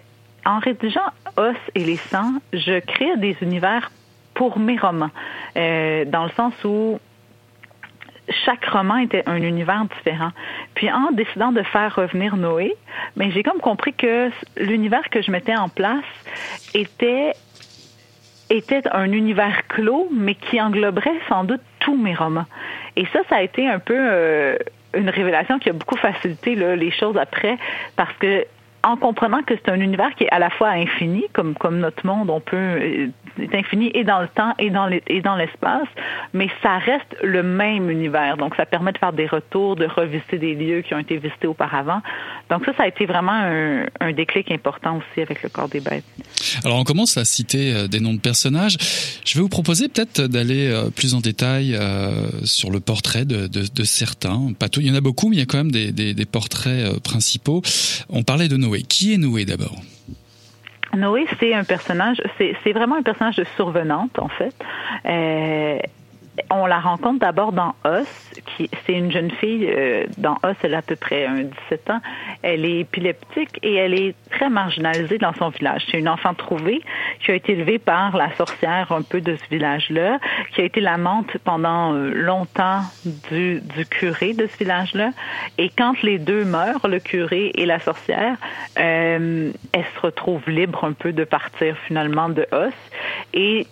en 0.44 0.58
rédigeant 0.58 1.00
Os 1.38 1.57
et 1.75 1.85
les 1.85 1.97
sangs, 1.97 2.40
je 2.52 2.80
crée 2.80 3.16
des 3.16 3.37
univers 3.40 3.90
pour 4.35 4.59
mes 4.59 4.76
romans, 4.76 5.11
euh, 5.57 6.04
dans 6.04 6.25
le 6.25 6.30
sens 6.30 6.52
où 6.64 6.99
chaque 8.45 8.64
roman 8.66 8.99
était 8.99 9.23
un 9.26 9.40
univers 9.42 9.85
différent. 9.97 10.33
Puis 10.75 10.90
en 10.90 11.12
décidant 11.12 11.52
de 11.52 11.62
faire 11.62 11.95
revenir 11.95 12.37
Noé, 12.37 12.75
ben 13.16 13.30
j'ai 13.30 13.42
comme 13.42 13.61
compris 13.61 13.95
que 13.95 14.30
l'univers 14.57 15.09
que 15.11 15.23
je 15.23 15.30
mettais 15.30 15.57
en 15.57 15.68
place 15.68 16.04
était 16.75 17.33
était 18.50 18.83
un 18.92 19.12
univers 19.12 19.66
clos, 19.68 20.09
mais 20.11 20.35
qui 20.35 20.61
engloberait 20.61 21.21
sans 21.28 21.45
doute 21.45 21.61
tous 21.80 21.97
mes 21.97 22.14
romans. 22.14 22.47
Et 22.97 23.07
ça, 23.12 23.21
ça 23.28 23.37
a 23.37 23.42
été 23.42 23.68
un 23.68 23.78
peu 23.78 23.97
euh, 23.97 24.57
une 24.95 25.11
révélation 25.11 25.59
qui 25.59 25.68
a 25.68 25.73
beaucoup 25.73 25.99
facilité 25.99 26.54
les 26.54 26.90
choses 26.90 27.16
après, 27.18 27.59
parce 27.97 28.12
que 28.14 28.47
en 28.88 28.97
comprenant 28.97 29.42
que 29.42 29.54
c'est 29.54 29.71
un 29.71 29.80
univers 29.80 30.14
qui 30.14 30.25
est 30.25 30.30
à 30.30 30.38
la 30.38 30.49
fois 30.49 30.71
infini, 30.71 31.25
comme, 31.35 31.54
comme 31.54 31.78
notre 31.78 32.07
monde, 32.07 32.30
on 32.30 32.40
peut 32.40 32.57
euh, 32.57 33.09
est 33.38 33.54
infini 33.54 33.90
et 33.95 34.02
dans 34.02 34.21
le 34.21 34.28
temps 34.28 34.54
et 34.59 34.71
dans 34.71 34.88
et 35.07 35.21
dans 35.21 35.37
l'espace, 35.37 35.87
mais 36.33 36.49
ça 36.62 36.78
reste 36.78 37.16
le 37.23 37.42
même 37.42 37.90
univers. 37.90 38.37
Donc 38.37 38.54
ça 38.57 38.66
permet 38.66 38.92
de 38.92 38.99
faire 38.99 39.12
des 39.12 39.26
retours, 39.26 39.76
de 39.76 39.87
revisiter 39.87 40.38
des 40.38 40.54
lieux 40.54 40.80
qui 40.83 40.95
ont 40.95 40.99
été 40.99 41.18
visités 41.18 41.47
auparavant. 41.47 42.00
Donc 42.50 42.64
ça, 42.64 42.73
ça 42.76 42.85
a 42.85 42.88
été 42.88 43.07
vraiment 43.07 43.33
un, 43.33 43.85
un 44.00 44.12
déclic 44.12 44.50
important 44.50 44.97
aussi 44.97 45.21
avec 45.21 45.42
le 45.42 45.50
corps 45.50 45.68
des 45.68 45.80
bêtes. 45.80 46.04
Alors 46.64 46.78
on 46.78 46.85
commence 46.85 47.16
à 47.16 47.25
citer 47.25 47.73
euh, 47.75 47.88
des 47.88 48.00
noms 48.00 48.14
de 48.14 48.21
personnages. 48.21 48.76
Je 49.25 49.35
vais 49.35 49.42
vous 49.42 49.49
proposer 49.49 49.88
peut-être 49.88 50.23
d'aller 50.23 50.71
euh, 50.71 50.90
plus 50.90 51.14
en 51.14 51.21
détail 51.21 51.78
sur 52.45 52.71
le 52.71 52.80
portrait 52.80 53.25
de, 53.25 53.85
certains. 53.85 54.52
Pas 54.59 54.68
tout, 54.68 54.80
il 54.80 54.88
y 54.88 54.90
en 54.90 54.95
a 54.95 55.00
beaucoup, 55.00 55.28
mais 55.28 55.37
il 55.37 55.38
y 55.40 55.42
a 55.42 55.47
quand 55.47 55.59
même 55.59 55.71
des, 55.71 55.92
des 55.92 56.25
portraits 56.25 57.00
principaux. 57.02 57.62
On 58.09 58.23
parlait 58.23 58.49
de 58.49 58.57
Noé. 58.57 58.77
Qui 58.82 59.14
est 59.14 59.18
Noé 59.18 59.44
d'abord? 59.44 59.76
Noé, 60.97 61.26
c'est 61.38 61.54
un 61.54 61.64
personnage, 61.64 62.20
c'est 62.38 62.73
vraiment 62.73 62.97
un 62.97 63.02
personnage 63.02 63.37
de 63.37 63.47
survenante, 63.56 64.18
en 64.18 64.28
fait. 64.28 64.54
Euh, 65.06 65.78
on 66.50 66.66
la 66.66 66.80
rencontre 66.80 67.21
d'abord 67.21 67.52
dans 67.52 67.75
Os, 67.85 68.07
qui 68.47 68.71
c'est 68.87 68.92
une 68.92 69.11
jeune 69.11 69.30
fille 69.30 69.68
euh, 69.68 70.07
dans 70.18 70.37
Os, 70.42 70.57
elle 70.62 70.75
a 70.75 70.78
à 70.78 70.83
peu 70.83 70.97
près 70.97 71.26
un 71.26 71.42
17 71.42 71.90
ans. 71.90 72.00
Elle 72.42 72.64
est 72.64 72.80
épileptique 72.80 73.59
et 73.62 73.75
elle 73.75 73.95
est 73.95 74.14
très 74.30 74.49
marginalisée 74.49 75.18
dans 75.18 75.33
son 75.35 75.49
village. 75.50 75.85
C'est 75.90 75.99
une 75.99 76.09
enfant 76.09 76.35
trouvée 76.35 76.80
qui 77.21 77.30
a 77.30 77.35
été 77.35 77.52
élevée 77.52 77.78
par 77.78 78.16
la 78.16 78.33
sorcière 78.37 78.92
un 78.92 79.02
peu 79.02 79.21
de 79.21 79.37
ce 79.37 79.49
village-là, 79.50 80.18
qui 80.54 80.61
a 80.61 80.64
été 80.64 80.80
l'amante 80.80 81.37
pendant 81.45 81.95
euh, 81.95 82.11
longtemps 82.11 82.83
du, 83.30 83.61
du 83.61 83.87
curé 83.87 84.35
de 84.35 84.47
ce 84.47 84.59
village-là. 84.59 85.11
Et 85.59 85.71
quand 85.71 86.00
les 86.02 86.18
deux 86.18 86.45
meurent, 86.45 86.87
le 86.88 87.00
curé 87.00 87.52
et 87.54 87.66
la 87.66 87.78
sorcière, 87.78 88.37
euh, 88.78 89.50
elle 89.73 89.85
se 89.95 90.00
retrouve 90.00 90.49
libre 90.49 90.85
un 90.85 90.92
peu 90.92 91.12
de 91.12 91.25
partir 91.25 91.76
finalement 91.87 92.28
de 92.28 92.47
Os. 92.52 92.73
Et 93.35 93.66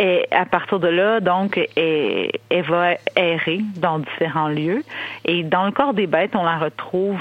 et 0.00 0.26
à 0.30 0.46
partir 0.46 0.80
de 0.80 0.88
là, 0.88 1.20
donc, 1.20 1.60
elle, 1.76 2.62
va 2.62 2.94
errer 3.16 3.60
dans 3.76 3.98
différents 3.98 4.48
lieux. 4.48 4.82
Et 5.26 5.42
dans 5.42 5.66
le 5.66 5.72
corps 5.72 5.92
des 5.92 6.06
bêtes, 6.06 6.34
on 6.34 6.42
la 6.42 6.56
retrouve 6.56 7.20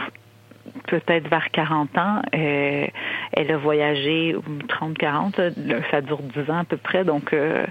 peut-être 0.88 1.28
vers 1.28 1.52
40 1.52 1.98
ans. 1.98 2.22
Euh, 2.34 2.88
elle 3.34 3.52
a 3.52 3.58
voyagé 3.58 4.34
30-40, 4.70 5.52
ça 5.92 6.00
dure 6.00 6.22
10 6.22 6.50
ans 6.50 6.60
à 6.60 6.64
peu 6.64 6.78
près. 6.78 7.04
Donc, 7.04 7.34
euh, 7.34 7.66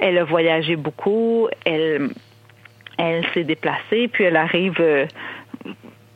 elle 0.00 0.16
a 0.16 0.22
voyagé 0.22 0.76
beaucoup. 0.76 1.48
Elle, 1.64 2.10
elle 2.98 3.26
s'est 3.34 3.44
déplacée, 3.44 4.06
puis 4.12 4.24
elle 4.24 4.36
arrive. 4.36 4.76
Euh, 4.78 5.06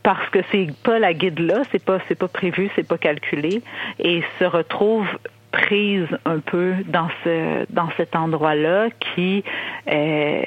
parce 0.04 0.28
que 0.30 0.38
c'est 0.50 0.68
pas 0.82 0.98
la 0.98 1.12
guide 1.12 1.40
là, 1.40 1.62
c'est 1.72 1.84
pas 1.84 1.98
c'est 2.08 2.14
pas 2.14 2.28
prévu, 2.28 2.70
c'est 2.74 2.88
pas 2.88 2.96
calculé, 2.96 3.60
et 3.98 4.22
se 4.38 4.44
retrouve 4.44 5.06
prise 5.52 6.06
un 6.24 6.38
peu 6.38 6.74
dans 6.86 7.08
ce 7.24 7.66
dans 7.70 7.88
cet 7.96 8.16
endroit-là 8.16 8.88
qui 9.00 9.44
euh, 9.90 10.42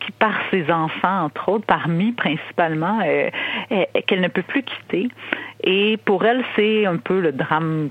qui 0.00 0.12
par 0.12 0.34
ses 0.50 0.70
enfants 0.70 1.24
entre 1.24 1.48
autres, 1.48 1.66
parmi 1.66 2.12
principalement, 2.12 3.00
euh, 3.04 3.30
qu'elle 4.06 4.20
ne 4.20 4.28
peut 4.28 4.42
plus 4.42 4.62
quitter. 4.62 5.08
Et 5.64 5.96
pour 6.04 6.24
elle, 6.24 6.44
c'est 6.56 6.86
un 6.86 6.96
peu 6.96 7.20
le 7.20 7.32
drame 7.32 7.88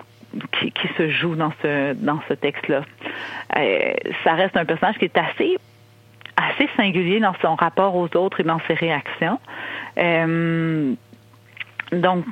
qui, 0.60 0.72
qui, 0.72 0.88
se 0.98 1.10
joue 1.10 1.36
dans 1.36 1.54
ce 1.62 1.94
dans 1.94 2.20
ce 2.28 2.34
texte-là. 2.34 2.82
Euh, 3.58 3.94
ça 4.24 4.34
reste 4.34 4.56
un 4.58 4.66
personnage 4.66 4.98
qui 4.98 5.06
est 5.06 5.18
assez 5.18 5.58
assez 6.38 6.70
singulier 6.78 7.20
dans 7.20 7.34
son 7.42 7.56
rapport 7.56 7.96
aux 7.96 8.16
autres 8.16 8.40
et 8.40 8.44
dans 8.44 8.60
ses 8.68 8.76
réactions. 8.76 9.40
Euh, 9.98 10.94
donc, 11.92 12.26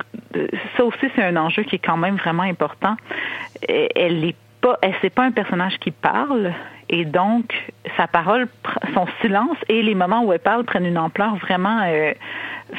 ça 0.76 0.84
aussi, 0.84 1.06
c'est 1.14 1.22
un 1.22 1.36
enjeu 1.36 1.62
qui 1.62 1.76
est 1.76 1.84
quand 1.84 1.96
même 1.96 2.16
vraiment 2.16 2.42
important. 2.42 2.96
Elle 3.68 4.24
est 4.24 4.36
pas, 4.60 4.78
elle 4.82 4.94
c'est 5.00 5.10
pas 5.10 5.24
un 5.24 5.32
personnage 5.32 5.78
qui 5.78 5.90
parle, 5.90 6.52
et 6.88 7.04
donc 7.04 7.52
sa 7.96 8.06
parole, 8.06 8.48
son 8.94 9.06
silence 9.20 9.56
et 9.68 9.82
les 9.82 9.94
moments 9.94 10.24
où 10.24 10.32
elle 10.32 10.38
parle 10.38 10.64
prennent 10.64 10.86
une 10.86 10.98
ampleur 10.98 11.36
vraiment 11.36 11.80
euh, 11.84 12.12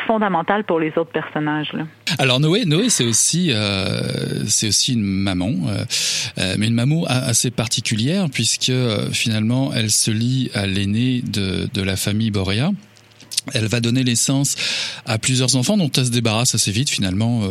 fondamentale 0.06 0.64
pour 0.64 0.80
les 0.80 0.90
autres 0.98 1.12
personnages. 1.12 1.74
Alors 2.20 2.40
Noé, 2.40 2.66
Noé, 2.66 2.90
c'est 2.90 3.06
aussi, 3.06 3.52
euh, 3.52 4.46
c'est 4.48 4.70
aussi 4.70 4.94
une 4.94 5.04
maman, 5.04 5.52
euh, 5.68 6.56
mais 6.58 6.68
une 6.68 6.74
maman 6.74 7.04
assez 7.06 7.52
particulière 7.52 8.28
puisque 8.32 8.72
finalement 9.12 9.72
elle 9.74 9.92
se 9.92 10.12
lie 10.12 10.50
à 10.54 10.66
l'aîné 10.66 11.22
de, 11.22 11.70
de 11.74 11.82
la 11.82 11.96
famille 11.96 12.32
Boréa. 12.32 12.72
Elle 13.54 13.68
va 13.68 13.80
donner 13.80 14.04
naissance 14.04 14.56
à 15.06 15.18
plusieurs 15.18 15.56
enfants 15.56 15.78
dont 15.78 15.92
elle 15.96 16.06
se 16.06 16.12
débarrasse 16.12 16.56
assez 16.56 16.72
vite 16.72 16.90
finalement. 16.90 17.44
Euh, 17.44 17.50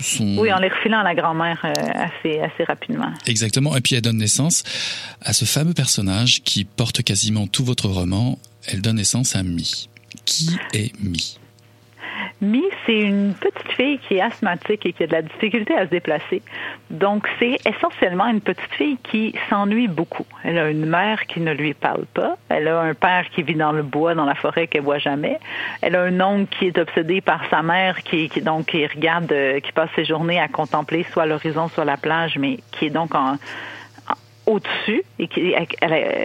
son... 0.00 0.38
Oui, 0.38 0.52
en 0.52 0.58
les 0.58 0.68
refilant 0.68 1.00
à 1.00 1.04
la 1.04 1.14
grand-mère 1.14 1.60
euh, 1.64 1.72
assez, 1.94 2.40
assez 2.40 2.64
rapidement. 2.64 3.12
Exactement. 3.26 3.76
Et 3.76 3.80
puis 3.80 3.94
elle 3.94 4.02
donne 4.02 4.18
naissance 4.18 4.62
à 5.20 5.32
ce 5.32 5.44
fameux 5.44 5.74
personnage 5.74 6.42
qui 6.42 6.64
porte 6.64 7.02
quasiment 7.02 7.46
tout 7.46 7.64
votre 7.64 7.88
roman. 7.88 8.38
Elle 8.66 8.82
donne 8.82 8.96
naissance 8.96 9.36
à 9.36 9.42
Mi. 9.42 9.88
Qui 10.24 10.50
est 10.72 10.92
Mi? 11.02 11.38
Mi, 12.40 12.64
c'est 12.86 12.98
une 12.98 13.34
petite 13.34 13.72
fille 13.72 13.98
qui 13.98 14.14
est 14.14 14.20
asthmatique 14.20 14.86
et 14.86 14.92
qui 14.92 15.04
a 15.04 15.06
de 15.06 15.12
la 15.12 15.22
difficulté 15.22 15.74
à 15.74 15.86
se 15.86 15.90
déplacer. 15.90 16.42
Donc, 16.90 17.28
c'est 17.38 17.58
essentiellement 17.66 18.26
une 18.26 18.40
petite 18.40 18.72
fille 18.72 18.98
qui 19.02 19.34
s'ennuie 19.48 19.88
beaucoup. 19.88 20.26
Elle 20.44 20.58
a 20.58 20.70
une 20.70 20.86
mère 20.86 21.26
qui 21.26 21.40
ne 21.40 21.52
lui 21.52 21.74
parle 21.74 22.06
pas. 22.14 22.36
Elle 22.48 22.68
a 22.68 22.80
un 22.80 22.94
père 22.94 23.28
qui 23.30 23.42
vit 23.42 23.54
dans 23.54 23.72
le 23.72 23.82
bois, 23.82 24.14
dans 24.14 24.24
la 24.24 24.34
forêt, 24.34 24.66
qu'elle 24.66 24.82
voit 24.82 24.98
jamais. 24.98 25.38
Elle 25.80 25.96
a 25.96 26.02
un 26.02 26.20
oncle 26.20 26.56
qui 26.58 26.66
est 26.66 26.78
obsédé 26.78 27.20
par 27.20 27.42
sa 27.50 27.62
mère, 27.62 28.02
qui, 28.02 28.28
donc 28.40 28.66
qui 28.66 28.86
regarde, 28.86 29.30
euh, 29.32 29.60
qui 29.60 29.72
passe 29.72 29.90
ses 29.94 30.04
journées 30.04 30.40
à 30.40 30.48
contempler 30.48 31.04
soit 31.12 31.26
l'horizon, 31.26 31.68
soit 31.68 31.84
la 31.84 31.96
plage, 31.96 32.38
mais 32.38 32.58
qui 32.72 32.86
est 32.86 32.90
donc 32.90 33.14
en 33.14 33.36
au-dessus 34.46 35.02
et 35.18 35.28
qui, 35.28 35.54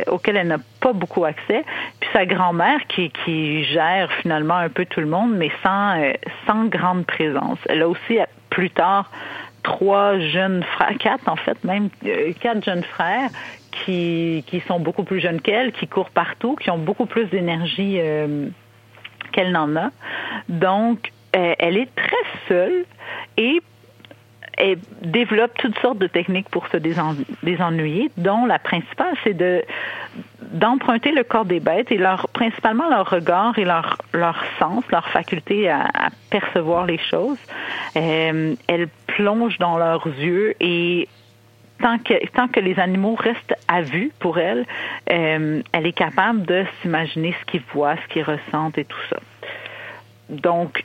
auquel 0.07 0.37
elle 0.37 0.47
n'a 0.47 0.57
pas 0.81 0.93
beaucoup 0.93 1.25
accès. 1.25 1.63
Puis 1.99 2.09
sa 2.13 2.25
grand-mère 2.25 2.79
qui, 2.87 3.11
qui 3.23 3.63
gère 3.65 4.11
finalement 4.21 4.55
un 4.55 4.69
peu 4.69 4.85
tout 4.85 4.99
le 4.99 5.07
monde, 5.07 5.35
mais 5.35 5.51
sans, 5.63 5.99
euh, 5.99 6.13
sans 6.45 6.65
grande 6.65 7.05
présence. 7.05 7.59
Elle 7.67 7.81
a 7.81 7.89
aussi 7.89 8.19
plus 8.49 8.69
tard 8.69 9.11
trois 9.63 10.17
jeunes 10.19 10.63
frères, 10.63 10.97
quatre 10.97 11.27
en 11.27 11.35
fait, 11.35 11.61
même 11.63 11.89
euh, 12.05 12.31
quatre 12.39 12.63
jeunes 12.63 12.83
frères 12.83 13.29
qui, 13.71 14.43
qui 14.47 14.61
sont 14.61 14.79
beaucoup 14.79 15.03
plus 15.03 15.19
jeunes 15.19 15.41
qu'elle, 15.41 15.71
qui 15.71 15.87
courent 15.87 16.09
partout, 16.09 16.55
qui 16.55 16.71
ont 16.71 16.77
beaucoup 16.77 17.05
plus 17.05 17.25
d'énergie 17.25 17.97
euh, 17.99 18.47
qu'elle 19.31 19.51
n'en 19.51 19.75
a. 19.75 19.89
Donc, 20.49 21.11
elle 21.33 21.77
est 21.77 21.93
très 21.93 22.15
seule 22.47 22.85
et 23.35 23.61
elle 24.57 24.79
développe 25.03 25.51
toutes 25.57 25.77
sortes 25.79 25.99
de 25.99 26.07
techniques 26.07 26.49
pour 26.49 26.67
se 26.67 26.77
désennuyer, 26.77 28.11
dont 28.17 28.45
la 28.45 28.59
principale, 28.59 29.15
c'est 29.23 29.35
de 29.35 29.63
d'emprunter 30.41 31.11
le 31.11 31.23
corps 31.23 31.45
des 31.45 31.59
bêtes 31.59 31.91
et 31.91 31.97
leur 31.97 32.29
principalement 32.29 32.89
leur 32.89 33.09
regard 33.09 33.59
et 33.59 33.65
leur 33.65 33.97
leur 34.13 34.41
sens, 34.59 34.83
leur 34.91 35.07
faculté 35.09 35.69
à, 35.69 35.89
percevoir 36.29 36.85
les 36.85 36.97
choses. 36.97 37.39
Euh, 37.95 38.55
elle 38.67 38.87
plonge 39.07 39.57
dans 39.57 39.77
leurs 39.77 40.07
yeux 40.07 40.55
et 40.59 41.07
tant 41.81 41.97
que 41.99 42.25
tant 42.29 42.47
que 42.47 42.59
les 42.59 42.79
animaux 42.79 43.15
restent 43.15 43.55
à 43.67 43.81
vue 43.81 44.11
pour 44.19 44.39
elle, 44.39 44.65
euh, 45.11 45.61
elle 45.71 45.85
est 45.85 45.97
capable 45.97 46.43
de 46.43 46.65
s'imaginer 46.81 47.35
ce 47.39 47.45
qu'ils 47.51 47.63
voient, 47.73 47.95
ce 47.97 48.13
qu'ils 48.13 48.23
ressentent 48.23 48.77
et 48.77 48.85
tout 48.85 49.05
ça. 49.09 49.17
Donc 50.29 50.83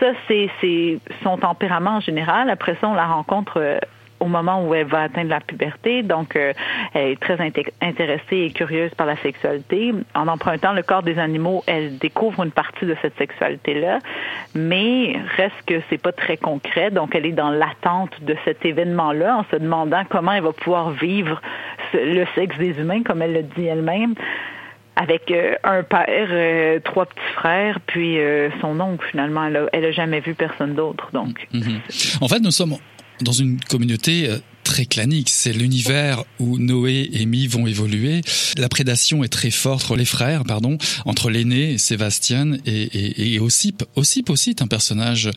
ça, 0.00 0.06
c'est 0.28 0.98
son 1.22 1.38
tempérament 1.38 1.96
en 1.96 2.00
général. 2.00 2.50
Après 2.50 2.76
ça, 2.80 2.88
on 2.88 2.94
la 2.94 3.06
rencontre 3.06 3.54
euh, 3.58 3.78
au 4.20 4.26
moment 4.26 4.66
où 4.66 4.74
elle 4.74 4.86
va 4.86 5.02
atteindre 5.02 5.30
la 5.30 5.40
puberté. 5.40 6.02
Donc, 6.02 6.36
euh, 6.36 6.52
elle 6.94 7.10
est 7.10 7.20
très 7.20 7.38
intéressée 7.40 8.36
et 8.36 8.50
curieuse 8.52 8.90
par 8.94 9.06
la 9.06 9.16
sexualité. 9.16 9.92
En 10.14 10.28
empruntant 10.28 10.72
le 10.72 10.82
corps 10.82 11.02
des 11.02 11.18
animaux, 11.18 11.62
elle 11.66 11.98
découvre 11.98 12.42
une 12.44 12.50
partie 12.50 12.86
de 12.86 12.96
cette 13.02 13.16
sexualité-là, 13.18 13.98
mais 14.54 15.16
reste 15.36 15.62
que 15.66 15.80
c'est 15.90 16.00
pas 16.00 16.12
très 16.12 16.36
concret. 16.36 16.90
Donc, 16.90 17.14
elle 17.14 17.26
est 17.26 17.32
dans 17.32 17.50
l'attente 17.50 18.12
de 18.22 18.36
cet 18.44 18.64
événement-là, 18.64 19.38
en 19.38 19.44
se 19.50 19.56
demandant 19.56 20.04
comment 20.08 20.32
elle 20.32 20.44
va 20.44 20.52
pouvoir 20.52 20.90
vivre 20.90 21.40
le 21.92 22.24
sexe 22.34 22.56
des 22.58 22.78
humains, 22.80 23.02
comme 23.02 23.22
elle 23.22 23.34
le 23.34 23.42
dit 23.42 23.66
elle-même 23.66 24.14
avec 24.96 25.30
euh, 25.30 25.54
un 25.64 25.82
père, 25.82 26.06
euh, 26.08 26.80
trois 26.84 27.06
petits 27.06 27.32
frères, 27.34 27.80
puis 27.86 28.18
euh, 28.18 28.50
son 28.60 28.78
oncle 28.80 29.04
finalement. 29.10 29.44
Elle 29.72 29.84
a, 29.84 29.92
jamais 29.92 30.20
vu 30.20 30.34
personne 30.34 30.74
d'autre. 30.74 31.10
Donc. 31.12 31.46
Mhm. 31.52 31.80
En 32.20 32.28
fait, 32.28 32.40
nous 32.40 32.50
sommes 32.50 32.76
dans 33.20 33.32
une 33.32 33.60
communauté 33.60 34.28
très 34.64 34.86
clanique. 34.86 35.28
C'est 35.30 35.52
l'univers 35.52 36.24
où 36.40 36.58
Noé 36.58 37.08
et 37.12 37.26
Mi 37.26 37.46
vont 37.46 37.66
évoluer. 37.66 38.22
La 38.56 38.68
prédation 38.68 39.22
est 39.22 39.28
très 39.28 39.50
forte 39.50 39.84
entre 39.84 39.96
les 39.96 40.04
frères, 40.04 40.44
pardon, 40.44 40.78
entre 41.04 41.30
l'aîné, 41.30 41.78
Sébastien, 41.78 42.54
et, 42.66 42.82
et, 42.82 43.34
et 43.34 43.40
Ossip. 43.40 43.84
Ossip 43.94 44.30
aussi 44.30 44.50
est 44.50 44.62
un 44.62 44.66
personnage, 44.66 45.30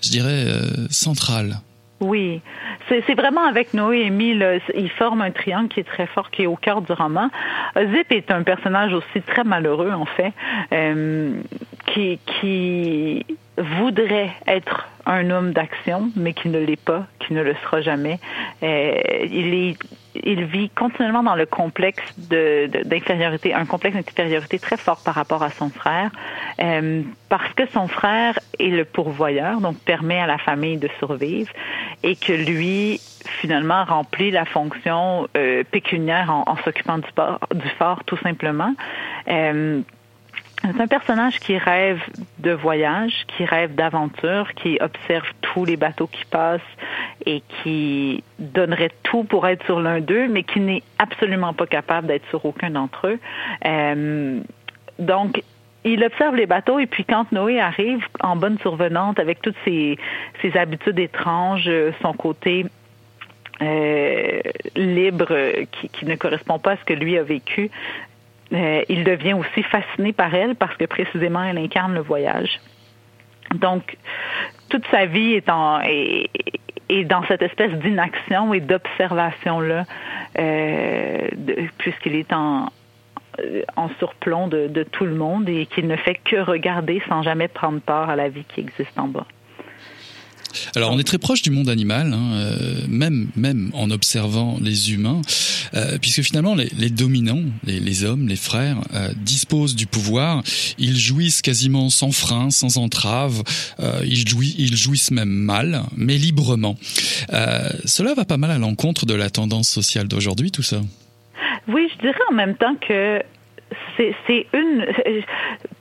je 0.00 0.10
dirais, 0.10 0.46
central. 0.90 1.60
Oui. 2.04 2.42
C'est 2.88 3.14
vraiment 3.14 3.44
avec 3.44 3.72
Noé 3.72 4.00
et 4.00 4.06
Emile, 4.06 4.60
ils 4.74 4.90
forment 4.90 5.22
un 5.22 5.30
triangle 5.30 5.68
qui 5.68 5.80
est 5.80 5.84
très 5.84 6.06
fort, 6.06 6.30
qui 6.30 6.42
est 6.42 6.46
au 6.46 6.56
cœur 6.56 6.82
du 6.82 6.92
roman. 6.92 7.30
Zip 7.76 8.12
est 8.12 8.30
un 8.30 8.42
personnage 8.42 8.92
aussi 8.92 9.22
très 9.22 9.42
malheureux, 9.42 9.90
en 9.90 10.04
fait, 10.04 10.32
euh, 10.72 11.32
qui, 11.86 13.24
voudrait 13.56 14.32
être 14.48 14.88
un 15.06 15.30
homme 15.30 15.52
d'action, 15.52 16.10
mais 16.16 16.32
qui 16.32 16.48
ne 16.48 16.58
l'est 16.58 16.82
pas, 16.82 17.06
qui 17.20 17.32
ne 17.34 17.42
le 17.42 17.54
sera 17.62 17.80
jamais. 17.80 18.18
Euh, 18.62 19.00
il 19.30 19.54
est 19.54 19.76
il 20.22 20.44
vit 20.44 20.70
continuellement 20.70 21.22
dans 21.22 21.34
le 21.34 21.46
complexe 21.46 22.02
d'infériorité, 22.18 23.54
un 23.54 23.66
complexe 23.66 23.96
d'infériorité 23.96 24.58
très 24.58 24.76
fort 24.76 25.02
par 25.04 25.14
rapport 25.14 25.42
à 25.42 25.50
son 25.50 25.70
frère, 25.70 26.10
euh, 26.60 27.02
parce 27.28 27.52
que 27.54 27.66
son 27.72 27.88
frère 27.88 28.38
est 28.58 28.68
le 28.68 28.84
pourvoyeur, 28.84 29.60
donc 29.60 29.78
permet 29.78 30.20
à 30.20 30.26
la 30.26 30.38
famille 30.38 30.76
de 30.76 30.88
survivre, 30.98 31.52
et 32.02 32.16
que 32.16 32.32
lui, 32.32 33.00
finalement, 33.40 33.84
remplit 33.84 34.30
la 34.30 34.44
fonction 34.44 35.28
euh, 35.36 35.64
pécuniaire 35.70 36.30
en, 36.30 36.56
s'occupant 36.64 36.98
du, 36.98 37.58
du 37.58 37.68
fort, 37.70 38.04
tout 38.04 38.18
simplement. 38.18 38.74
Euh, 39.28 39.80
c'est 40.72 40.80
un 40.80 40.86
personnage 40.86 41.40
qui 41.40 41.58
rêve 41.58 42.00
de 42.38 42.52
voyage, 42.52 43.26
qui 43.36 43.44
rêve 43.44 43.74
d'aventure, 43.74 44.54
qui 44.54 44.78
observe 44.80 45.26
tous 45.42 45.66
les 45.66 45.76
bateaux 45.76 46.06
qui 46.06 46.24
passent 46.24 46.60
et 47.26 47.42
qui 47.62 48.22
donnerait 48.38 48.92
tout 49.02 49.24
pour 49.24 49.46
être 49.46 49.64
sur 49.64 49.80
l'un 49.80 50.00
d'eux, 50.00 50.28
mais 50.28 50.42
qui 50.42 50.60
n'est 50.60 50.82
absolument 50.98 51.52
pas 51.52 51.66
capable 51.66 52.08
d'être 52.08 52.28
sur 52.28 52.44
aucun 52.44 52.70
d'entre 52.70 53.08
eux. 53.08 53.18
Euh, 53.64 54.40
donc, 54.98 55.42
il 55.84 56.02
observe 56.02 56.34
les 56.34 56.46
bateaux 56.46 56.78
et 56.78 56.86
puis 56.86 57.04
quand 57.04 57.30
Noé 57.32 57.60
arrive 57.60 58.06
en 58.20 58.36
bonne 58.36 58.58
survenante 58.58 59.18
avec 59.18 59.42
toutes 59.42 59.56
ses, 59.64 59.98
ses 60.40 60.56
habitudes 60.56 60.98
étranges, 60.98 61.70
son 62.00 62.14
côté 62.14 62.64
euh, 63.62 64.40
libre 64.74 65.32
qui, 65.92 66.06
ne 66.06 66.16
correspond 66.16 66.58
pas 66.58 66.72
à 66.72 66.76
ce 66.76 66.84
que 66.84 66.94
lui 66.94 67.16
a 67.16 67.22
vécu, 67.22 67.70
euh, 68.52 68.82
il 68.88 69.04
devient 69.04 69.34
aussi 69.34 69.62
fasciné 69.62 70.12
par 70.12 70.34
elle 70.34 70.54
parce 70.54 70.76
que 70.76 70.84
précisément 70.84 71.42
elle 71.42 71.58
incarne 71.58 71.94
le 71.94 72.00
voyage. 72.00 72.60
Donc, 73.54 73.96
toute 74.68 74.86
sa 74.90 75.06
vie 75.06 75.34
est, 75.34 75.48
en, 75.48 75.80
est, 75.82 76.28
dans 77.04 77.24
cette 77.24 77.42
espèce 77.42 77.72
d'inaction 77.72 78.54
et 78.54 78.60
d'observation-là, 78.60 79.84
euh, 80.38 81.28
puisqu'il 81.78 82.16
est 82.16 82.32
en, 82.32 82.68
en 83.76 83.88
surplomb 83.98 84.48
de, 84.48 84.68
de, 84.68 84.82
tout 84.82 85.04
le 85.04 85.14
monde 85.14 85.48
et 85.48 85.66
qu'il 85.66 85.86
ne 85.86 85.96
fait 85.96 86.16
que 86.24 86.36
regarder 86.36 87.02
sans 87.08 87.22
jamais 87.22 87.48
prendre 87.48 87.80
part 87.80 88.10
à 88.10 88.16
la 88.16 88.28
vie 88.28 88.44
qui 88.44 88.60
existe 88.60 88.98
en 88.98 89.08
bas. 89.08 89.26
Alors 90.76 90.92
on 90.92 90.98
est 90.98 91.04
très 91.04 91.18
proche 91.18 91.42
du 91.42 91.50
monde 91.50 91.68
animal, 91.68 92.12
hein, 92.12 92.32
euh, 92.34 92.74
même 92.88 93.28
même 93.36 93.70
en 93.74 93.90
observant 93.90 94.58
les 94.60 94.92
humains, 94.92 95.20
euh, 95.74 95.98
puisque 96.00 96.22
finalement 96.22 96.54
les, 96.54 96.90
dominants, 96.90 97.42
les, 97.64 98.04
hommes, 98.04 98.28
les 98.28 98.36
frères, 98.36 98.78
euh, 98.94 99.08
disposent 99.16 99.74
du 99.74 99.86
pouvoir. 99.86 100.42
Ils 100.78 100.96
jouissent 100.96 101.42
quasiment 101.42 101.90
sans 101.90 102.12
frein, 102.12 102.50
sans 102.50 102.78
entrave. 102.78 103.42
Ils, 104.04 104.28
jouissent, 104.28 104.54
ils 104.58 104.76
jouissent 104.76 105.10
même 105.10 105.28
mal, 105.28 105.82
mais 105.96 106.16
librement. 106.16 106.76
Cela 107.84 108.14
va 108.14 108.24
pas 108.24 108.36
mal 108.36 108.50
à 108.50 108.58
l'encontre 108.58 109.06
de 109.06 109.14
la 109.14 109.30
tendance 109.30 109.68
sociale 109.68 110.08
d'aujourd'hui, 110.08 110.50
tout 110.50 110.62
ça. 110.62 110.80
Oui, 111.68 111.88
je 111.94 112.00
dirais 112.00 112.18
en 112.30 112.34
même 112.34 112.56
temps 112.56 112.76
que 112.76 113.22
c'est 113.96 114.46
une. 114.52 114.86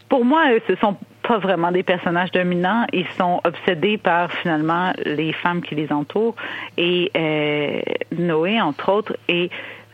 Pour 0.10 0.26
moi, 0.26 0.46
ce 0.68 0.76
sont 0.76 0.98
pas 1.24 1.38
vraiment 1.38 1.72
des 1.72 1.84
personnages 1.84 2.32
dominants. 2.32 2.86
Ils 2.94 3.08
sont 3.18 3.42
obsédés 3.44 3.98
par 3.98 4.32
finalement 4.32 4.94
les 5.06 5.34
femmes 5.34 5.62
qui 5.62 5.76
les 5.76 5.92
entourent 5.92 6.36
et 6.78 7.12
euh, 7.16 7.82
Noé 8.18 8.62
entre 8.62 8.92
autres 8.92 9.18
et 9.28 9.50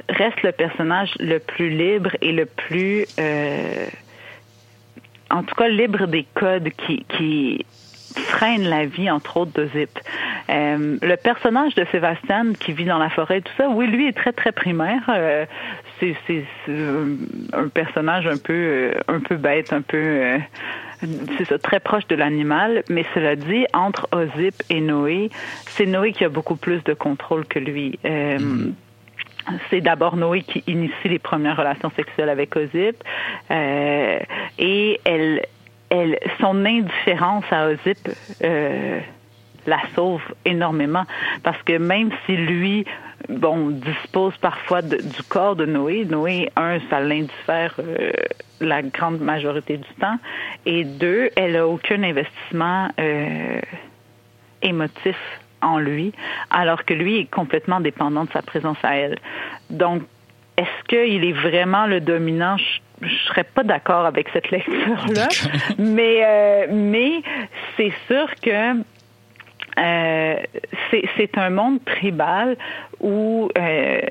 reste 0.09 0.41
le 0.41 0.51
personnage 0.51 1.13
le 1.19 1.39
plus 1.39 1.69
libre 1.69 2.11
et 2.21 2.31
le 2.31 2.45
plus 2.45 3.05
euh, 3.19 3.85
en 5.29 5.43
tout 5.43 5.55
cas 5.55 5.67
libre 5.67 6.07
des 6.07 6.25
codes 6.33 6.69
qui, 6.69 7.05
qui 7.05 7.65
freinent 8.15 8.67
la 8.67 8.85
vie 8.85 9.09
entre 9.09 9.37
autres 9.37 9.53
de 9.53 9.67
Zip. 9.67 9.99
Euh, 10.49 10.97
le 11.01 11.15
personnage 11.15 11.75
de 11.75 11.85
Sébastien 11.91 12.53
qui 12.59 12.73
vit 12.73 12.85
dans 12.85 12.97
la 12.97 13.09
forêt, 13.09 13.41
tout 13.41 13.53
ça, 13.57 13.69
oui, 13.69 13.87
lui 13.87 14.07
est 14.07 14.17
très 14.17 14.31
très 14.31 14.51
primaire. 14.51 15.01
Euh, 15.09 15.45
c'est 15.99 16.15
un 17.53 17.67
personnage 17.67 18.25
un 18.25 18.37
peu 18.37 18.53
euh, 18.53 18.93
un 19.07 19.19
peu 19.19 19.35
bête, 19.35 19.73
un 19.73 19.81
peu 19.81 19.97
euh, 19.97 20.37
c'est 21.37 21.45
ça, 21.45 21.57
très 21.57 21.79
proche 21.79 22.07
de 22.07 22.15
l'animal, 22.15 22.83
mais 22.89 23.05
cela 23.13 23.35
dit, 23.35 23.65
entre 23.73 24.07
Ozip 24.11 24.61
et 24.69 24.81
Noé, 24.81 25.29
c'est 25.67 25.85
Noé 25.85 26.11
qui 26.11 26.25
a 26.25 26.29
beaucoup 26.29 26.55
plus 26.55 26.83
de 26.83 26.93
contrôle 26.93 27.45
que 27.45 27.59
lui. 27.59 27.99
Euh, 28.05 28.37
mm-hmm. 28.37 28.73
C'est 29.69 29.81
d'abord 29.81 30.15
Noé 30.15 30.41
qui 30.41 30.63
initie 30.67 31.07
les 31.07 31.19
premières 31.19 31.57
relations 31.57 31.91
sexuelles 31.95 32.29
avec 32.29 32.55
Ozip, 32.55 33.03
euh, 33.49 34.19
et 34.57 34.99
elle, 35.05 35.45
elle, 35.89 36.19
son 36.39 36.65
indifférence 36.65 37.45
à 37.51 37.69
Ozip 37.69 38.09
euh, 38.43 38.99
la 39.65 39.79
sauve 39.95 40.21
énormément, 40.45 41.05
parce 41.43 41.61
que 41.63 41.77
même 41.77 42.11
si 42.25 42.35
lui 42.35 42.85
bon, 43.27 43.69
dispose 43.69 44.35
parfois 44.37 44.81
de, 44.81 44.97
du 44.97 45.23
corps 45.27 45.55
de 45.55 45.65
Noé. 45.65 46.05
Noé, 46.05 46.49
un, 46.55 46.79
ça 46.89 46.99
l'indiffère 46.99 47.75
euh, 47.79 48.11
la 48.61 48.81
grande 48.81 49.19
majorité 49.19 49.77
du 49.77 49.93
temps. 49.99 50.17
Et 50.65 50.83
deux, 50.83 51.29
elle 51.35 51.55
a 51.55 51.67
aucun 51.67 52.01
investissement 52.03 52.89
euh, 52.99 53.59
émotif 54.61 55.17
en 55.61 55.77
lui, 55.77 56.13
alors 56.49 56.85
que 56.85 56.93
lui 56.93 57.19
est 57.19 57.29
complètement 57.29 57.79
dépendant 57.79 58.23
de 58.23 58.31
sa 58.31 58.41
présence 58.41 58.77
à 58.83 58.95
elle. 58.95 59.17
Donc, 59.69 60.03
est-ce 60.57 60.87
qu'il 60.87 61.23
est 61.23 61.33
vraiment 61.33 61.85
le 61.85 62.01
dominant? 62.01 62.57
Je, 62.57 63.05
ne 63.05 63.09
serais 63.29 63.45
pas 63.45 63.63
d'accord 63.63 64.05
avec 64.05 64.27
cette 64.33 64.51
lecture-là, 64.51 65.29
mais 65.77 66.21
euh, 66.21 66.67
mais 66.69 67.21
c'est 67.77 67.93
sûr 68.07 68.27
que 68.41 68.83
euh, 69.79 70.35
c'est 70.91 71.37
un 71.37 71.49
monde 71.49 71.83
tribal 71.85 72.57
où 72.99 73.49
euh, 73.57 74.01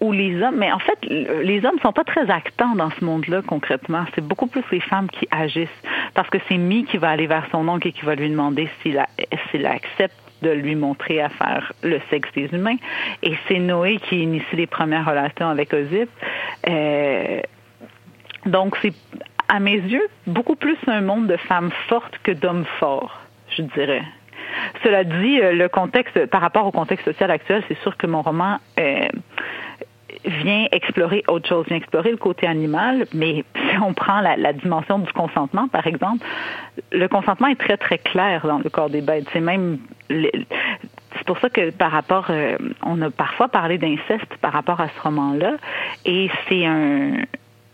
où 0.00 0.12
les 0.12 0.42
hommes, 0.42 0.56
mais 0.56 0.72
en 0.72 0.78
fait, 0.78 0.98
les 1.04 1.64
hommes 1.64 1.78
sont 1.82 1.92
pas 1.92 2.04
très 2.04 2.30
actants 2.30 2.74
dans 2.74 2.90
ce 2.90 3.04
monde-là 3.04 3.42
concrètement. 3.46 4.04
C'est 4.14 4.26
beaucoup 4.26 4.46
plus 4.46 4.64
les 4.72 4.80
femmes 4.80 5.08
qui 5.10 5.28
agissent, 5.30 5.68
parce 6.14 6.28
que 6.30 6.38
c'est 6.48 6.56
Mi 6.56 6.84
qui 6.84 6.96
va 6.96 7.10
aller 7.10 7.26
vers 7.26 7.46
son 7.52 7.68
oncle 7.68 7.88
et 7.88 7.92
qui 7.92 8.04
va 8.06 8.14
lui 8.14 8.30
demander 8.30 8.68
s'il 8.82 9.66
accepte 9.66 10.16
de 10.42 10.50
lui 10.50 10.74
montrer 10.74 11.20
à 11.20 11.28
faire 11.28 11.72
le 11.82 12.00
sexe 12.08 12.30
des 12.34 12.48
humains. 12.52 12.78
Et 13.22 13.34
c'est 13.46 13.58
Noé 13.58 13.98
qui 13.98 14.22
initie 14.22 14.56
les 14.56 14.66
premières 14.66 15.04
relations 15.04 15.48
avec 15.48 15.74
Ozip. 15.74 16.08
Euh, 16.66 17.40
donc 18.46 18.78
c'est, 18.80 18.94
à 19.48 19.60
mes 19.60 19.76
yeux, 19.76 20.08
beaucoup 20.26 20.56
plus 20.56 20.78
un 20.86 21.02
monde 21.02 21.26
de 21.26 21.36
femmes 21.36 21.70
fortes 21.88 22.18
que 22.22 22.32
d'hommes 22.32 22.64
forts 22.78 23.20
je 23.56 23.62
dirais. 23.62 24.02
Cela 24.82 25.04
dit, 25.04 25.40
euh, 25.40 25.52
le 25.52 25.68
contexte, 25.68 26.26
par 26.26 26.40
rapport 26.40 26.66
au 26.66 26.72
contexte 26.72 27.04
social 27.04 27.30
actuel, 27.30 27.62
c'est 27.68 27.78
sûr 27.82 27.96
que 27.96 28.06
mon 28.06 28.22
roman 28.22 28.58
euh, 28.78 29.08
vient 30.24 30.66
explorer 30.72 31.22
autre 31.28 31.48
chose, 31.48 31.66
vient 31.66 31.76
explorer 31.76 32.10
le 32.10 32.16
côté 32.16 32.46
animal, 32.46 33.06
mais 33.14 33.44
si 33.54 33.78
on 33.82 33.94
prend 33.94 34.20
la, 34.20 34.52
dimension 34.52 34.98
du 34.98 35.12
consentement, 35.12 35.68
par 35.68 35.86
exemple, 35.86 36.24
le 36.92 37.08
consentement 37.08 37.48
est 37.48 37.60
très, 37.60 37.76
très 37.76 37.98
clair 37.98 38.46
dans 38.46 38.58
le 38.58 38.70
corps 38.70 38.90
des 38.90 39.00
bêtes. 39.00 39.26
C'est 39.32 39.40
même... 39.40 39.78
c'est 40.08 41.26
pour 41.26 41.38
ça 41.38 41.48
que 41.48 41.70
par 41.70 41.92
rapport, 41.92 42.26
euh, 42.30 42.56
on 42.82 43.00
a 43.02 43.10
parfois 43.10 43.48
parlé 43.48 43.78
d'inceste 43.78 44.34
par 44.40 44.52
rapport 44.52 44.80
à 44.80 44.88
ce 44.88 45.00
roman-là, 45.02 45.56
et 46.04 46.30
c'est 46.48 46.66
un, 46.66 47.12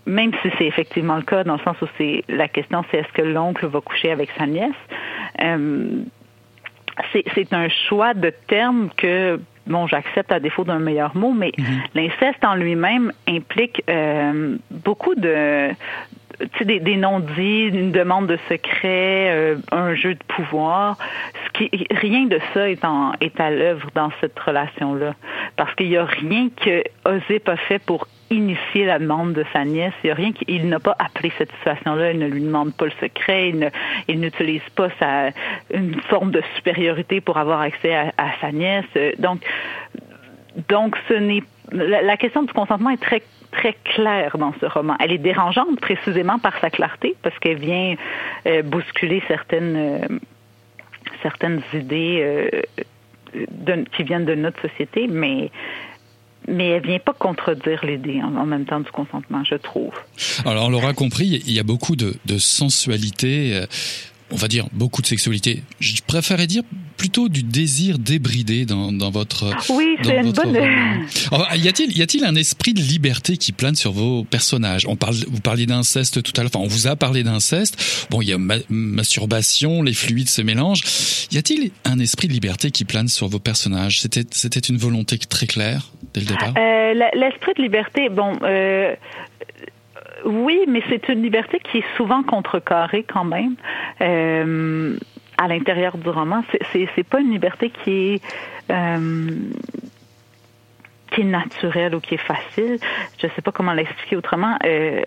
même 0.07 0.33
si 0.43 0.51
c'est 0.57 0.67
effectivement 0.67 1.17
le 1.17 1.23
cas, 1.23 1.45
dans 1.45 1.55
le 1.55 1.63
sens 1.63 1.77
où 1.83 1.87
c'est 1.99 2.25
la 2.29 2.49
question, 2.49 2.85
c'est 2.91 2.99
est-ce 2.99 3.13
que 3.13 3.23
l'oncle 3.23 3.67
va 3.67 3.81
coucher 3.81 4.11
avec 4.11 4.31
sa 4.39 4.47
nièce? 4.47 4.71
Euh, 5.43 6.03
c'est 7.13 7.53
un 7.53 7.69
choix 7.69 8.15
de 8.15 8.31
terme 8.49 8.89
que 8.97 9.39
bon, 9.67 9.87
j'accepte 9.87 10.33
à 10.33 10.41
défaut 10.41 10.65
d'un 10.65 10.79
meilleur 10.79 11.17
mot, 11.17 11.33
mais 11.33 11.53
mhm. 11.59 11.65
l'inceste 11.95 12.45
en 12.45 12.55
lui-même 12.55 13.13
implique 13.29 13.83
euh, 13.91 14.57
beaucoup 14.71 15.15
de 15.15 15.71
des, 16.65 16.81
des 16.81 16.97
non-dits, 16.97 17.69
une 17.69 17.93
demande 17.93 18.27
de 18.27 18.39
secret, 18.49 19.31
euh, 19.31 19.57
un 19.73 19.95
jeu 19.95 20.15
de 20.15 20.23
pouvoir. 20.29 20.99
Ce 21.47 21.59
qui, 21.59 21.87
rien 21.91 22.27
de 22.27 22.39
ça 22.53 22.69
est, 22.69 22.85
en, 22.85 23.13
est 23.21 23.41
à 23.41 23.51
l'œuvre 23.51 23.89
dans 23.95 24.11
cette 24.21 24.39
relation-là. 24.39 25.15
Parce 25.57 25.75
qu'il 25.75 25.89
n'y 25.89 25.97
a 25.97 26.05
rien 26.05 26.49
que 26.55 26.83
Ozip 27.07 27.49
a 27.49 27.57
fait 27.57 27.79
pour 27.79 28.07
initier 28.31 28.87
la 28.87 28.99
demande 28.99 29.33
de 29.33 29.45
sa 29.53 29.65
nièce. 29.65 29.95
Il 30.49 30.69
n'a 30.69 30.81
pas 30.81 30.97
appelé 30.99 31.33
cette 31.39 31.53
situation-là. 31.53 32.13
Il 32.13 32.19
ne 32.19 32.27
lui 32.27 32.43
demande 32.43 32.75
pas 32.75 32.87
le 32.87 32.93
secret. 33.01 33.53
Il, 34.09 34.21
n'utilise 34.21 34.69
pas 34.75 34.89
sa, 34.99 35.31
une 35.73 36.01
forme 36.03 36.31
de 36.31 36.43
supériorité 36.57 37.21
pour 37.21 37.37
avoir 37.37 37.61
accès 37.61 37.95
à, 37.95 38.13
sa 38.41 38.53
nièce. 38.53 38.85
Donc, 39.19 39.43
donc 40.69 40.97
ce 41.09 41.15
n'est 41.15 41.43
la, 41.73 42.17
question 42.17 42.43
du 42.45 42.53
consentement 42.53 42.91
est 42.91 43.03
très 43.03 43.23
très 43.53 43.75
claire 43.85 44.37
dans 44.39 44.53
ce 44.61 44.67
roman. 44.67 44.97
Elle 45.01 45.13
est 45.13 45.19
dérangeante 45.19 45.81
précisément 45.81 46.39
par 46.39 46.59
sa 46.61 46.71
clarté 46.71 47.17
parce 47.23 47.37
qu'elle 47.39 47.59
vient 47.59 47.97
euh, 48.47 48.63
bousculer 48.63 49.23
certaines 49.29 49.77
euh, 49.77 50.19
certaines 51.23 51.63
idées 51.73 52.21
euh, 52.23 53.85
qui 53.93 54.03
viennent 54.05 54.25
de 54.25 54.35
notre 54.35 54.61
société, 54.63 55.07
mais 55.09 55.51
mais 56.49 56.69
elle 56.69 56.87
vient 56.87 56.99
pas 56.99 57.13
contredire 57.13 57.85
l'idée 57.85 58.21
en, 58.23 58.47
même 58.47 58.65
temps 58.65 58.81
du 58.81 58.91
consentement, 58.91 59.43
je 59.45 59.57
trouve. 59.57 59.93
Alors 60.45 60.67
on 60.67 60.71
l'aura 60.71 60.93
compris, 60.93 61.43
il 61.47 61.53
y 61.53 61.59
a 61.59 61.65
beaucoup 61.65 61.97
de, 61.97 62.15
de 62.27 62.39
sensualité 62.39 63.65
on 64.31 64.37
va 64.37 64.49
dire 64.49 64.67
beaucoup 64.73 65.03
de 65.03 65.07
sexualité. 65.07 65.63
Je 65.81 65.95
préférais 66.07 66.47
dire 66.47 66.63
plutôt 66.97 67.29
du 67.29 67.43
désir 67.43 67.99
débridé 67.99 68.65
dans, 68.65 68.91
dans 68.91 69.11
votre. 69.11 69.55
Oui, 69.71 69.97
c'est 70.03 70.17
une 70.17 70.33
bonne. 70.33 70.57
y 71.57 71.69
a-t-il 71.69 71.97
y 71.97 72.03
a-t-il 72.03 72.25
un 72.25 72.35
esprit 72.35 72.75
de 72.75 72.81
liberté 72.81 73.37
qui 73.37 73.53
plane 73.53 73.75
sur 73.75 73.93
vos 73.93 74.25
personnages? 74.25 74.87
On 74.89 74.97
parle, 74.97 75.15
vous 75.29 75.41
parliez 75.41 75.67
d'inceste 75.67 76.23
tout 76.23 76.33
à 76.37 76.41
l'heure. 76.41 76.51
Enfin, 76.55 76.65
on 76.65 76.69
vous 76.69 76.87
a 76.87 76.97
parlé 76.97 77.23
d'inceste. 77.23 78.07
Bon, 78.11 78.23
il 78.23 78.29
y 78.29 78.33
a 78.33 78.39
masturbation, 78.69 79.83
les 79.83 79.95
fluides 79.95 80.29
se 80.29 80.43
mélangent. 80.43 80.83
Y 81.31 81.39
a-t-il 81.39 81.71
un 81.85 81.99
esprit 81.99 82.29
de 82.29 82.33
liberté 82.33 82.71
qui 82.71 82.85
plane 82.85 83.09
sur 83.09 83.29
vos 83.29 83.39
personnages? 83.39 84.01
C'était 84.01 84.25
c'était 84.31 84.61
une 84.61 84.77
volonté 84.77 85.19
très 85.19 85.47
claire 85.47 85.93
dès 86.15 86.21
le 86.21 86.27
départ? 86.27 86.55
Euh, 86.57 86.95
l'esprit 87.15 87.53
de 87.57 87.63
liberté, 87.63 88.09
bon. 88.09 88.33
Euh, 88.43 88.95
oui, 90.25 90.61
mais 90.69 90.83
c'est 90.89 91.09
une 91.09 91.23
liberté 91.23 91.61
qui 91.61 91.79
est 91.79 91.97
souvent 91.97 92.23
contrecarrée 92.23 93.05
quand 93.05 93.25
même. 93.25 93.57
Euh, 94.01 94.97
à 95.39 95.49
l'intérieur 95.49 95.97
du 95.99 96.09
roman. 96.09 96.43
C'est 96.73 97.09
pas 97.09 97.21
une 97.21 97.31
liberté 97.31 97.71
qui 97.71 98.15
est 98.15 98.23
euh, 98.71 99.31
qui 101.11 101.21
est 101.21 101.25
naturelle 101.25 101.95
ou 101.95 102.01
qui 102.01 102.15
est 102.15 102.19
facile. 102.19 102.79
Je 103.19 103.27
sais 103.29 103.43
pas 103.43 103.53
comment 103.53 103.73
l'expliquer 103.73 104.17
autrement. 104.17 104.57
Euh, 104.65 105.03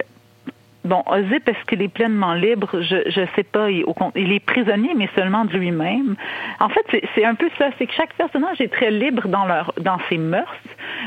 Bon, 0.85 1.03
Ozip, 1.07 1.47
est-ce 1.49 1.65
qu'il 1.67 1.81
est 1.81 1.89
pleinement 1.89 2.33
libre? 2.33 2.81
Je 2.81 3.19
ne 3.19 3.25
sais 3.35 3.43
pas. 3.43 3.69
Il, 3.69 3.83
il, 4.15 4.31
est 4.31 4.39
prisonnier, 4.39 4.93
mais 4.95 5.09
seulement 5.13 5.43
de 5.43 5.51
lui-même. 5.51 6.15
En 6.61 6.69
fait, 6.69 7.03
c'est 7.13 7.25
un 7.25 7.35
peu 7.35 7.49
ça. 7.57 7.67
C'est 7.77 7.85
que 7.85 7.93
chaque 7.93 8.13
personnage 8.13 8.61
est 8.61 8.71
très 8.71 8.89
libre 8.89 9.27
dans, 9.27 9.45
leur, 9.45 9.73
dans 9.81 9.97
ses 10.07 10.17
mœurs, 10.17 10.55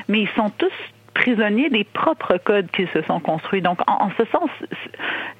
mais 0.08 0.20
ils 0.20 0.28
sont 0.36 0.50
tous 0.50 0.70
prisonniers 1.14 1.70
des 1.70 1.84
propres 1.84 2.38
codes 2.38 2.70
qu'ils 2.70 2.88
se 2.88 3.02
sont 3.02 3.20
construits. 3.20 3.62
Donc, 3.62 3.78
en, 3.86 4.10
ce 4.16 4.24
sens, 4.26 4.50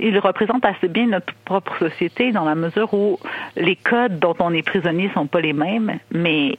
il 0.01 0.19
représente 0.19 0.65
assez 0.65 0.89
bien 0.89 1.07
notre 1.07 1.33
propre 1.45 1.77
société 1.79 2.33
dans 2.33 2.45
la 2.45 2.55
mesure 2.55 2.93
où 2.95 3.19
les 3.57 3.77
codes 3.77 4.19
dont 4.19 4.37
on 4.39 4.53
est 4.53 4.63
prisonnier 4.63 5.11
sont 5.15 5.27
pas 5.27 5.41
les 5.41 5.53
mêmes, 5.53 5.99
mais 6.11 6.59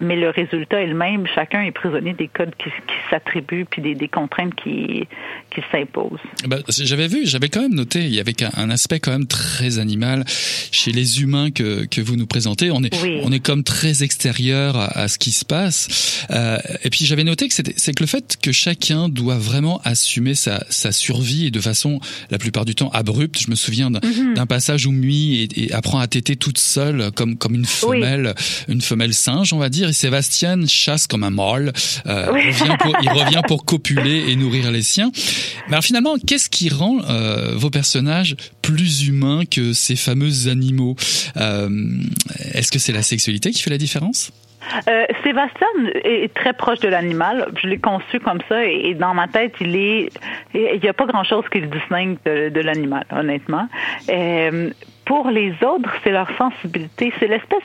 mais 0.00 0.16
le 0.16 0.30
résultat 0.30 0.82
est 0.82 0.86
le 0.86 0.94
même. 0.94 1.26
Chacun 1.34 1.62
est 1.62 1.70
prisonnier 1.70 2.14
des 2.14 2.28
codes 2.28 2.52
qui, 2.58 2.70
qui 2.70 2.94
s'attribuent 3.10 3.64
puis 3.64 3.80
des, 3.80 3.94
des, 3.94 4.08
contraintes 4.08 4.54
qui, 4.56 5.06
qui 5.50 5.60
s'imposent. 5.70 6.18
Ben, 6.46 6.62
j'avais 6.68 7.06
vu, 7.06 7.26
j'avais 7.26 7.48
quand 7.48 7.62
même 7.62 7.74
noté, 7.74 8.00
il 8.00 8.14
y 8.14 8.20
avait 8.20 8.34
un, 8.56 8.70
aspect 8.70 8.98
quand 8.98 9.12
même 9.12 9.26
très 9.26 9.78
animal 9.78 10.24
chez 10.26 10.90
les 10.90 11.22
humains 11.22 11.50
que, 11.50 11.84
que 11.86 12.00
vous 12.00 12.16
nous 12.16 12.26
présentez. 12.26 12.70
On 12.70 12.82
est, 12.82 12.94
on 13.22 13.30
est 13.30 13.40
comme 13.40 13.62
très 13.62 14.02
extérieur 14.02 14.76
à, 14.76 14.86
à 14.86 15.08
ce 15.08 15.18
qui 15.18 15.30
se 15.30 15.44
passe. 15.44 16.26
Euh, 16.30 16.58
et 16.82 16.90
puis 16.90 17.04
j'avais 17.04 17.24
noté 17.24 17.48
que 17.48 17.54
c'est 17.54 17.94
que 17.94 18.02
le 18.02 18.06
fait 18.06 18.36
que 18.42 18.52
chacun 18.52 19.08
doit 19.08 19.38
vraiment 19.38 19.80
assumer 19.84 20.34
sa, 20.34 20.64
sa 20.70 20.90
survie 20.92 21.46
et 21.46 21.50
de 21.50 21.60
façon 21.60 22.00
la 22.30 22.38
plupart 22.38 22.64
du 22.64 22.74
temps 22.74 22.90
abrupte. 22.90 23.40
Je 23.40 23.50
me 23.50 23.54
souviens 23.54 23.90
d'un 23.90 24.00
mm-hmm. 24.00 24.46
passage 24.46 24.86
où 24.86 24.92
Mui 24.92 25.42
et, 25.42 25.64
et 25.64 25.72
apprend 25.72 25.98
à 26.00 26.06
téter 26.06 26.36
toute 26.36 26.58
seule 26.58 27.10
comme 27.12 27.36
comme 27.36 27.54
une 27.54 27.66
femelle, 27.66 28.34
une 28.68 28.80
femelle 28.80 29.14
singe, 29.14 29.52
on 29.52 29.58
va 29.58 29.68
dire. 29.68 29.83
Et 29.88 29.92
Sébastien 29.92 30.66
chasse 30.66 31.06
comme 31.06 31.24
un 31.24 31.30
mâle. 31.30 31.72
Euh, 32.06 32.26
revient 32.30 32.76
pour, 32.80 32.96
il 33.02 33.10
revient 33.10 33.42
pour 33.46 33.64
copuler 33.64 34.30
et 34.30 34.36
nourrir 34.36 34.70
les 34.70 34.82
siens. 34.82 35.10
Mais 35.68 35.74
alors 35.74 35.84
finalement, 35.84 36.16
qu'est-ce 36.26 36.48
qui 36.50 36.68
rend 36.68 37.00
euh, 37.08 37.52
vos 37.54 37.70
personnages 37.70 38.36
plus 38.62 39.06
humains 39.08 39.42
que 39.50 39.72
ces 39.72 39.96
fameux 39.96 40.48
animaux? 40.48 40.96
Euh, 41.36 41.68
Est-ce 42.52 42.70
que 42.70 42.78
c'est 42.78 42.92
la 42.92 43.02
sexualité 43.02 43.50
qui 43.50 43.62
fait 43.62 43.70
la 43.70 43.78
différence? 43.78 44.32
Euh, 44.88 45.04
Sébastien 45.22 45.66
est 46.04 46.32
très 46.32 46.54
proche 46.54 46.80
de 46.80 46.88
l'animal. 46.88 47.48
Je 47.62 47.68
l'ai 47.68 47.78
conçu 47.78 48.18
comme 48.20 48.40
ça 48.48 48.64
et, 48.64 48.94
dans 48.94 49.12
ma 49.12 49.28
tête, 49.28 49.52
il 49.60 49.76
est, 49.76 50.10
il 50.54 50.80
n'y 50.82 50.88
a 50.88 50.94
pas 50.94 51.06
grand 51.06 51.24
chose 51.24 51.44
qui 51.52 51.60
le 51.60 51.66
distingue 51.66 52.16
de, 52.24 52.48
de 52.48 52.60
l'animal, 52.60 53.04
honnêtement. 53.10 53.68
Euh, 54.08 54.70
pour 55.04 55.30
les 55.30 55.52
autres, 55.62 55.90
c'est 56.02 56.10
leur 56.10 56.30
sensibilité, 56.36 57.12
c'est 57.18 57.26
l'espèce, 57.26 57.62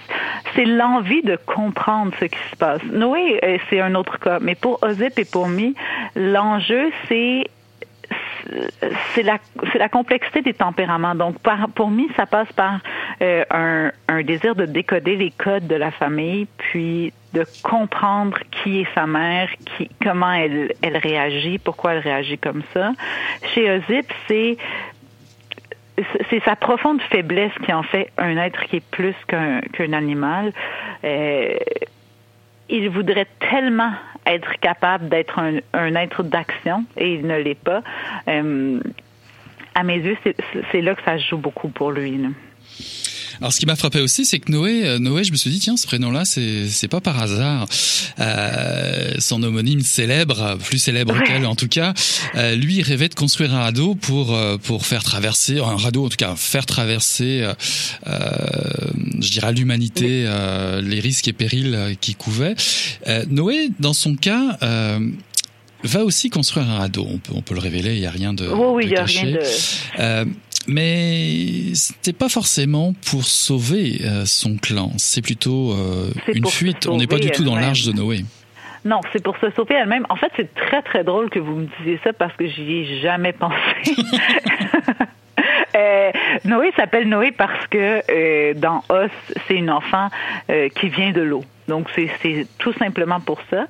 c'est 0.56 0.65
l'envie 0.65 1.21
de 1.21 1.38
comprendre 1.45 2.12
ce 2.19 2.25
qui 2.25 2.39
se 2.52 2.56
passe. 2.56 2.84
Noé, 2.84 3.39
euh, 3.43 3.58
c'est 3.69 3.80
un 3.80 3.95
autre 3.95 4.19
cas, 4.19 4.39
mais 4.41 4.56
pour 4.56 4.80
Ozip 4.84 5.17
et 5.17 5.25
pour 5.25 5.47
Mi, 5.47 5.75
l'enjeu, 6.15 6.91
c'est 7.08 7.45
c'est 9.13 9.21
la, 9.21 9.38
la 9.75 9.89
complexité 9.89 10.41
des 10.41 10.54
tempéraments. 10.54 11.13
Donc, 11.13 11.39
par, 11.39 11.69
pour 11.69 11.91
Mi, 11.91 12.10
ça 12.15 12.25
passe 12.25 12.52
par 12.54 12.80
euh, 13.21 13.43
un, 13.52 13.91
un 14.08 14.23
désir 14.23 14.56
de 14.56 14.65
décoder 14.65 15.15
les 15.17 15.32
codes 15.32 15.67
de 15.67 15.75
la 15.75 15.91
famille, 15.91 16.47
puis 16.58 17.13
de 17.34 17.45
comprendre 17.62 18.39
qui 18.49 18.82
est 18.82 18.88
sa 18.95 19.06
mère, 19.06 19.49
qui, 19.65 19.89
comment 20.02 20.32
elle, 20.32 20.73
elle 20.82 20.97
réagit, 20.97 21.60
pourquoi 21.60 21.93
elle 21.93 21.99
réagit 21.99 22.39
comme 22.39 22.63
ça. 22.73 22.93
Chez 23.54 23.69
Ozip, 23.69 24.12
c'est 24.28 24.58
c'est 26.30 26.44
sa 26.44 26.56
profonde 26.56 27.02
faiblesse 27.10 27.52
qui 27.64 27.74
en 27.74 27.84
fait 27.84 28.10
un 28.18 28.38
être 28.38 28.62
qui 28.66 28.78
est 28.78 28.86
plus 28.92 29.16
qu'un 29.28 29.94
animal. 29.94 30.52
Euh, 31.04 31.58
il 32.70 32.90
voudrait 32.90 33.28
tellement 33.40 33.92
être 34.26 34.60
capable 34.60 35.10
d'être 35.10 35.40
un, 35.40 35.96
être 35.96 36.24
d'action 36.24 36.86
et 36.98 37.16
il 37.16 37.26
ne 37.26 37.38
l'est 37.38 37.56
pas. 37.56 37.82
Euh, 38.28 38.80
à 39.76 39.84
mes 39.84 39.98
yeux, 39.98 40.18
c'est 40.72 40.82
là 40.82 40.96
que 40.96 41.04
ça 41.04 41.18
joue 41.18 41.38
beaucoup 41.38 41.70
pour 41.70 41.92
lui. 41.92 42.20
Alors, 43.41 43.54
ce 43.54 43.60
qui 43.60 43.65
m'a 43.65 43.75
frappé 43.75 44.02
aussi, 44.02 44.25
c'est 44.25 44.39
que 44.39 44.52
Noé, 44.52 44.86
euh, 44.86 44.99
Noé, 44.99 45.23
je 45.23 45.32
me 45.32 45.38
suis 45.38 45.49
dit, 45.49 45.60
tiens, 45.60 45.78
ce 45.78 45.88
prénom-là, 45.88 46.25
c'est, 46.25 46.67
c'est 46.67 46.88
pas 46.88 46.99
par 46.99 47.21
hasard. 47.21 47.67
Euh, 48.19 49.13
son 49.19 49.41
homonyme 49.43 49.82
célèbre, 49.82 50.58
plus 50.63 50.78
célèbre 50.78 51.21
qu'elle 51.23 51.45
en 51.45 51.56
tout 51.56 51.67
cas, 51.69 51.93
euh, 52.36 52.56
lui 52.56 52.82
rêvait 52.82 53.08
de 53.08 53.15
construire 53.15 53.54
un 53.54 53.62
radeau 53.62 53.95
pour 53.95 54.36
euh, 54.36 54.58
pour 54.58 54.86
faire 54.86 55.04
traverser, 55.04 55.60
un 55.60 55.78
radeau 55.78 56.06
en 56.06 56.10
tout 56.10 56.17
cas, 56.17 56.36
faire 56.36 56.65
traverser, 56.65 57.47
euh, 58.08 58.13
je 59.21 59.30
dirais, 59.32 59.54
l'humanité, 59.54 60.30
les 60.82 60.99
risques 60.99 61.28
et 61.28 61.34
périls 61.34 61.95
qui 62.02 62.15
couvaient. 62.15 62.56
Noé, 63.30 63.69
dans 63.80 63.93
son 63.93 64.15
cas 64.15 64.58
va 65.84 66.04
aussi 66.04 66.30
construire 66.30 66.69
un 66.69 66.78
radeau. 66.78 67.08
On 67.10 67.17
peut, 67.17 67.34
on 67.36 67.41
peut 67.41 67.54
le 67.54 67.62
révéler, 67.62 67.93
il 67.93 68.02
n'y 68.02 68.06
a 68.06 68.12
rien 68.12 68.34
de, 68.34 68.47
oui, 68.47 68.88
de 68.88 68.95
caché. 68.95 69.21
Rien 69.21 69.32
de... 69.34 69.39
Euh, 69.99 70.25
mais 70.70 71.74
c'était 71.74 72.14
pas 72.14 72.30
forcément 72.30 72.94
pour 73.10 73.24
sauver 73.24 74.02
euh, 74.04 74.26
son 74.26 74.58
clan. 74.58 74.92
C'est 74.98 75.22
plutôt 75.22 75.74
euh, 75.74 76.10
une 76.34 76.46
fuite. 76.46 76.88
On 76.88 76.98
n'est 76.98 77.08
pas 77.08 77.20
du 77.20 77.32
tout 77.32 77.44
dans 77.44 77.56
l'arche 77.56 77.86
de 77.86 77.92
Noé. 77.92 78.24
Non, 78.86 79.02
c'est 79.12 79.22
pour 79.22 79.38
se 79.38 79.50
sauver 79.52 79.76
elle-même. 79.76 80.06
En 80.10 80.16
fait, 80.16 80.32
c'est 80.38 80.54
très 80.56 80.82
très 80.82 81.04
drôle 81.04 81.30
que 81.30 81.40
vous 81.40 81.56
me 81.56 81.68
disiez 81.80 82.00
ça 82.04 82.14
parce 82.14 82.34
que 82.38 82.48
j'y 82.48 82.72
ai 82.78 83.02
jamais 83.02 83.34
pensé. 83.34 83.56
Euh, 85.76 86.12
Noé 86.46 86.72
s'appelle 86.76 87.08
Noé 87.08 87.32
parce 87.32 87.68
que 87.68 88.02
euh, 88.10 88.54
dans 88.56 88.84
Os, 88.90 89.12
c'est 89.48 89.56
une 89.56 89.70
enfant 89.70 90.10
euh, 90.50 90.70
qui 90.70 90.90
vient 90.90 91.12
de 91.12 91.22
l'eau. 91.22 91.44
Donc 91.68 91.88
c'est 91.96 92.48
tout 92.58 92.74
simplement 92.74 93.20
pour 93.20 93.40
ça. 93.50 93.68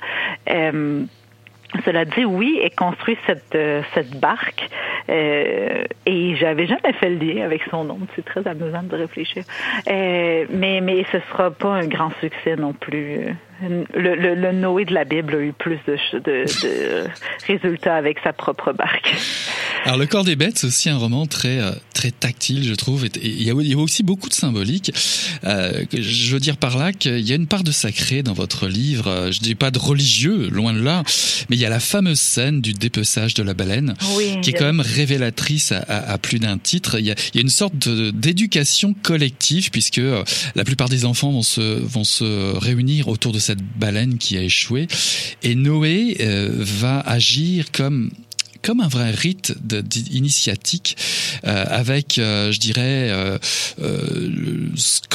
Cela 1.85 2.05
dit, 2.05 2.25
oui, 2.25 2.59
est 2.63 2.75
construit 2.75 3.17
cette, 3.27 3.53
euh, 3.53 3.83
cette 3.93 4.19
barque 4.19 4.69
euh, 5.09 5.83
et 6.05 6.35
j'avais 6.35 6.65
jamais 6.65 6.93
fait 6.93 7.09
le 7.09 7.17
lien 7.17 7.45
avec 7.45 7.61
son 7.69 7.83
nom. 7.83 7.99
C'est 8.15 8.25
très 8.25 8.45
amusant 8.47 8.83
de 8.83 8.95
réfléchir. 8.95 9.43
Euh, 9.87 10.45
mais 10.49 10.81
mais 10.81 11.05
ce 11.11 11.19
sera 11.31 11.51
pas 11.51 11.69
un 11.69 11.87
grand 11.87 12.11
succès 12.19 12.55
non 12.55 12.73
plus 12.73 13.35
le, 13.61 14.15
le, 14.15 14.35
le, 14.35 14.51
Noé 14.51 14.85
de 14.85 14.93
la 14.93 15.05
Bible 15.05 15.35
a 15.35 15.39
eu 15.39 15.53
plus 15.53 15.79
de, 15.87 15.97
de, 16.19 16.45
de 16.63 17.07
résultats 17.47 17.95
avec 17.95 18.17
sa 18.23 18.33
propre 18.33 18.73
barque. 18.73 19.15
Alors 19.85 19.97
le 19.97 20.07
corps 20.07 20.25
des 20.25 20.35
bêtes, 20.35 20.57
c'est 20.57 20.67
aussi 20.67 20.89
un 20.89 20.97
roman 20.97 21.25
très 21.25 21.59
euh, 21.59 21.71
très 21.93 22.11
tactile, 22.11 22.63
je 22.63 22.73
trouve. 22.73 23.07
Il 23.21 23.41
y 23.41 23.49
a, 23.49 23.53
il 23.53 23.67
y 23.67 23.73
a 23.73 23.77
aussi 23.77 24.03
beaucoup 24.03 24.29
de 24.29 24.33
symbolique. 24.33 24.91
Euh, 25.45 25.85
je 25.93 26.33
veux 26.33 26.39
dire 26.39 26.57
par 26.57 26.77
là 26.77 26.91
qu'il 26.91 27.19
y 27.19 27.31
a 27.31 27.35
une 27.35 27.47
part 27.47 27.63
de 27.63 27.71
sacré 27.71 28.21
dans 28.21 28.33
votre 28.33 28.67
livre. 28.67 29.07
Euh, 29.07 29.31
je 29.31 29.39
dis 29.39 29.55
pas 29.55 29.71
de 29.71 29.79
religieux, 29.79 30.49
loin 30.51 30.73
de 30.73 30.81
là, 30.81 31.03
mais 31.49 31.55
il 31.55 31.59
y 31.59 31.65
a 31.65 31.69
la 31.69 31.79
fameuse 31.79 32.19
scène 32.19 32.61
du 32.61 32.73
dépeçage 32.73 33.33
de 33.33 33.43
la 33.43 33.53
baleine, 33.53 33.93
oui, 34.17 34.39
qui 34.41 34.49
est 34.51 34.53
quand 34.53 34.65
même 34.65 34.81
révélatrice 34.81 35.71
à, 35.71 35.79
à, 35.79 36.11
à 36.11 36.17
plus 36.17 36.39
d'un 36.39 36.57
titre. 36.57 36.99
Il 36.99 37.05
y, 37.05 37.11
a, 37.11 37.15
il 37.33 37.35
y 37.35 37.39
a 37.39 37.41
une 37.41 37.49
sorte 37.49 37.75
d'éducation 37.87 38.93
collective 39.01 39.71
puisque 39.71 40.01
la 40.55 40.63
plupart 40.63 40.89
des 40.89 41.05
enfants 41.05 41.31
vont 41.31 41.41
se 41.41 41.79
vont 41.79 42.03
se 42.03 42.55
réunir 42.57 43.07
autour 43.07 43.31
de 43.31 43.39
cette 43.39 43.48
baleine 43.57 44.17
qui 44.17 44.37
a 44.37 44.43
échoué. 44.43 44.87
Et 45.43 45.55
Noé 45.55 46.17
euh, 46.19 46.49
va 46.51 46.99
agir 46.99 47.71
comme 47.71 48.11
comme 48.61 48.81
un 48.81 48.89
vrai 48.89 49.11
rite 49.11 49.55
de, 49.65 49.81
initiatique 50.11 50.97
euh, 51.45 51.63
avec, 51.69 52.17
euh, 52.17 52.51
je 52.51 52.59
dirais, 52.59 53.09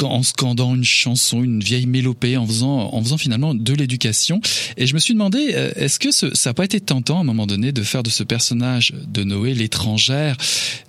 en 0.01 0.23
scandant 0.23 0.73
une 0.73 0.83
chanson, 0.83 1.43
une 1.43 1.61
vieille 1.61 1.85
mélopée, 1.85 2.37
en 2.37 2.47
faisant, 2.47 2.91
en 2.91 3.03
faisant 3.03 3.19
finalement 3.19 3.53
de 3.53 3.73
l'éducation. 3.73 4.41
Et 4.77 4.87
je 4.87 4.95
me 4.95 4.99
suis 4.99 5.13
demandé, 5.13 5.37
est-ce 5.75 5.99
que 5.99 6.09
ça 6.09 6.49
n'a 6.49 6.53
pas 6.55 6.65
été 6.65 6.81
tentant 6.81 7.19
à 7.19 7.21
un 7.21 7.23
moment 7.23 7.45
donné 7.45 7.71
de 7.71 7.83
faire 7.83 8.01
de 8.01 8.09
ce 8.09 8.23
personnage 8.23 8.93
de 9.07 9.23
Noé, 9.23 9.53
l'étrangère, 9.53 10.37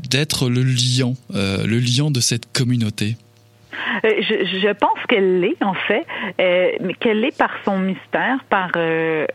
d'être 0.09 0.49
le 0.49 0.63
lion, 0.63 1.15
le 1.35 1.79
lion 1.79 2.11
de 2.11 2.21
cette 2.21 2.51
communauté? 2.55 3.19
Euh, 4.05 4.11
je, 4.21 4.73
pense 4.73 4.99
qu'elle 5.09 5.41
l'est, 5.41 5.63
en 5.63 5.75
fait, 5.75 6.07
euh, 6.41 6.71
mais 6.81 6.95
qu'elle 6.95 7.21
l'est 7.21 7.37
par 7.37 7.53
son 7.65 7.79
mystère, 7.79 8.39
par... 8.49 8.71
Euh, 8.77 9.27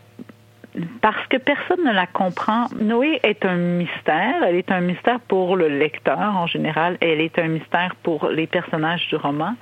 parce 1.02 1.28
que 1.28 1.36
personne 1.36 1.84
ne 1.86 1.92
la 1.92 2.08
comprend. 2.08 2.68
Noé 2.80 3.20
est 3.24 3.46
un 3.46 3.58
mystère. 3.58 4.42
Elle 4.48 4.56
est 4.56 4.72
un 4.72 4.80
mystère 4.80 5.20
pour 5.20 5.58
le 5.58 5.68
lecteur 5.68 6.18
en 6.18 6.48
général. 6.48 6.98
Elle 7.02 7.20
est 7.20 7.38
un 7.40 7.50
mystère 7.50 7.94
pour 8.04 8.30
les 8.30 8.48
personnages 8.48 9.06
du 9.10 9.18
roman 9.18 9.56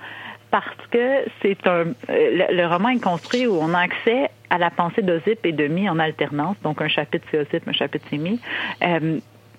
parce 0.52 0.68
que 0.92 1.24
c'est 1.42 1.66
un 1.66 1.86
le, 2.10 2.66
roman 2.68 2.90
est 2.90 3.04
construit 3.04 3.48
où 3.48 3.58
on 3.60 3.74
a 3.74 3.80
accès 3.80 4.30
à 4.52 4.60
la 4.60 4.70
pensée 4.70 5.02
d'Ozip 5.02 5.44
et 5.48 5.52
de 5.52 5.68
Mi 5.68 5.90
en 5.90 5.98
alternance. 5.98 6.58
Donc 6.62 6.80
un 6.80 6.88
chapitre 6.88 7.26
c'est 7.32 7.40
Ozip, 7.40 7.68
un 7.68 7.74
chapitre 7.74 8.06
c'est 8.12 8.18
Mi. 8.20 8.40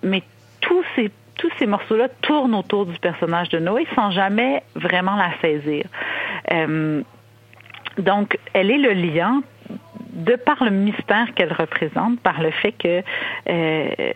Mais 0.04 0.22
tous 0.60 0.84
ces 0.94 1.10
tous 1.40 1.50
ces 1.58 1.66
morceaux-là 1.66 2.08
tournent 2.20 2.54
autour 2.54 2.84
du 2.84 2.98
personnage 2.98 3.48
de 3.48 3.58
Noé 3.58 3.86
sans 3.94 4.10
jamais 4.10 4.62
vraiment 4.74 5.16
la 5.16 5.30
saisir. 5.40 5.86
Euh, 6.52 7.02
donc, 7.96 8.38
elle 8.52 8.70
est 8.70 8.78
le 8.78 8.92
lien 8.92 9.42
de 10.12 10.36
par 10.36 10.62
le 10.62 10.70
mystère 10.70 11.32
qu'elle 11.34 11.52
représente, 11.52 12.20
par 12.20 12.42
le 12.42 12.50
fait 12.50 12.72
que 12.72 13.02
euh, 13.48 14.12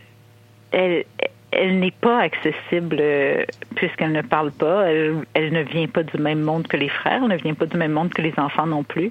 n'est 1.54 1.90
pas 1.92 2.20
accessible 2.20 2.98
euh, 3.00 3.44
puisqu'elle 3.74 4.12
ne 4.12 4.20
parle 4.20 4.52
pas. 4.52 4.86
Elle, 4.90 5.24
ne 5.34 5.62
vient 5.62 5.88
pas 5.88 6.02
du 6.02 6.18
même 6.18 6.40
monde 6.40 6.66
que 6.66 6.76
les 6.76 6.90
frères, 6.90 7.22
elle 7.22 7.30
ne 7.30 7.36
vient 7.36 7.54
pas 7.54 7.66
du 7.66 7.78
même 7.78 7.92
monde 7.92 8.12
que 8.12 8.20
les 8.20 8.34
enfants 8.36 8.66
non 8.66 8.82
plus. 8.82 9.10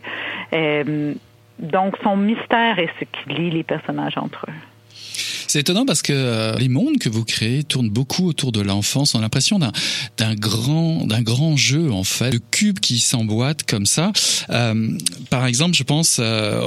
Donc, 1.60 1.98
son 2.04 2.18
mystère 2.18 2.78
est 2.78 2.90
ce 3.00 3.06
qui 3.06 3.30
lie 3.30 3.50
les 3.50 3.64
personnages 3.64 4.20
entre 4.20 4.46
eux. 4.50 4.73
C'est 5.54 5.60
étonnant 5.60 5.86
parce 5.86 6.02
que 6.02 6.14
euh, 6.14 6.58
les 6.58 6.68
mondes 6.68 6.98
que 6.98 7.10
vous 7.10 7.24
créez 7.24 7.64
tournent 7.64 7.92
beaucoup 7.92 8.28
autour 8.28 8.52
de 8.52 8.60
l'enfance. 8.60 9.14
On 9.14 9.20
a 9.20 9.22
l'impression 9.22 9.60
d'un 9.60 9.72
d'un 10.18 10.34
grand 10.34 11.06
d'un 11.06 11.22
grand 11.22 11.56
jeu 11.58 11.92
en 11.92 12.04
fait, 12.04 12.32
de 12.32 12.40
cubes 12.50 12.80
qui 12.80 12.98
s'emboîtent 12.98 13.62
comme 13.62 13.86
ça. 13.86 14.12
Euh, 14.50 14.98
par 15.30 15.46
exemple, 15.46 15.76
je 15.76 15.84
pense, 15.84 16.18
euh, 16.20 16.60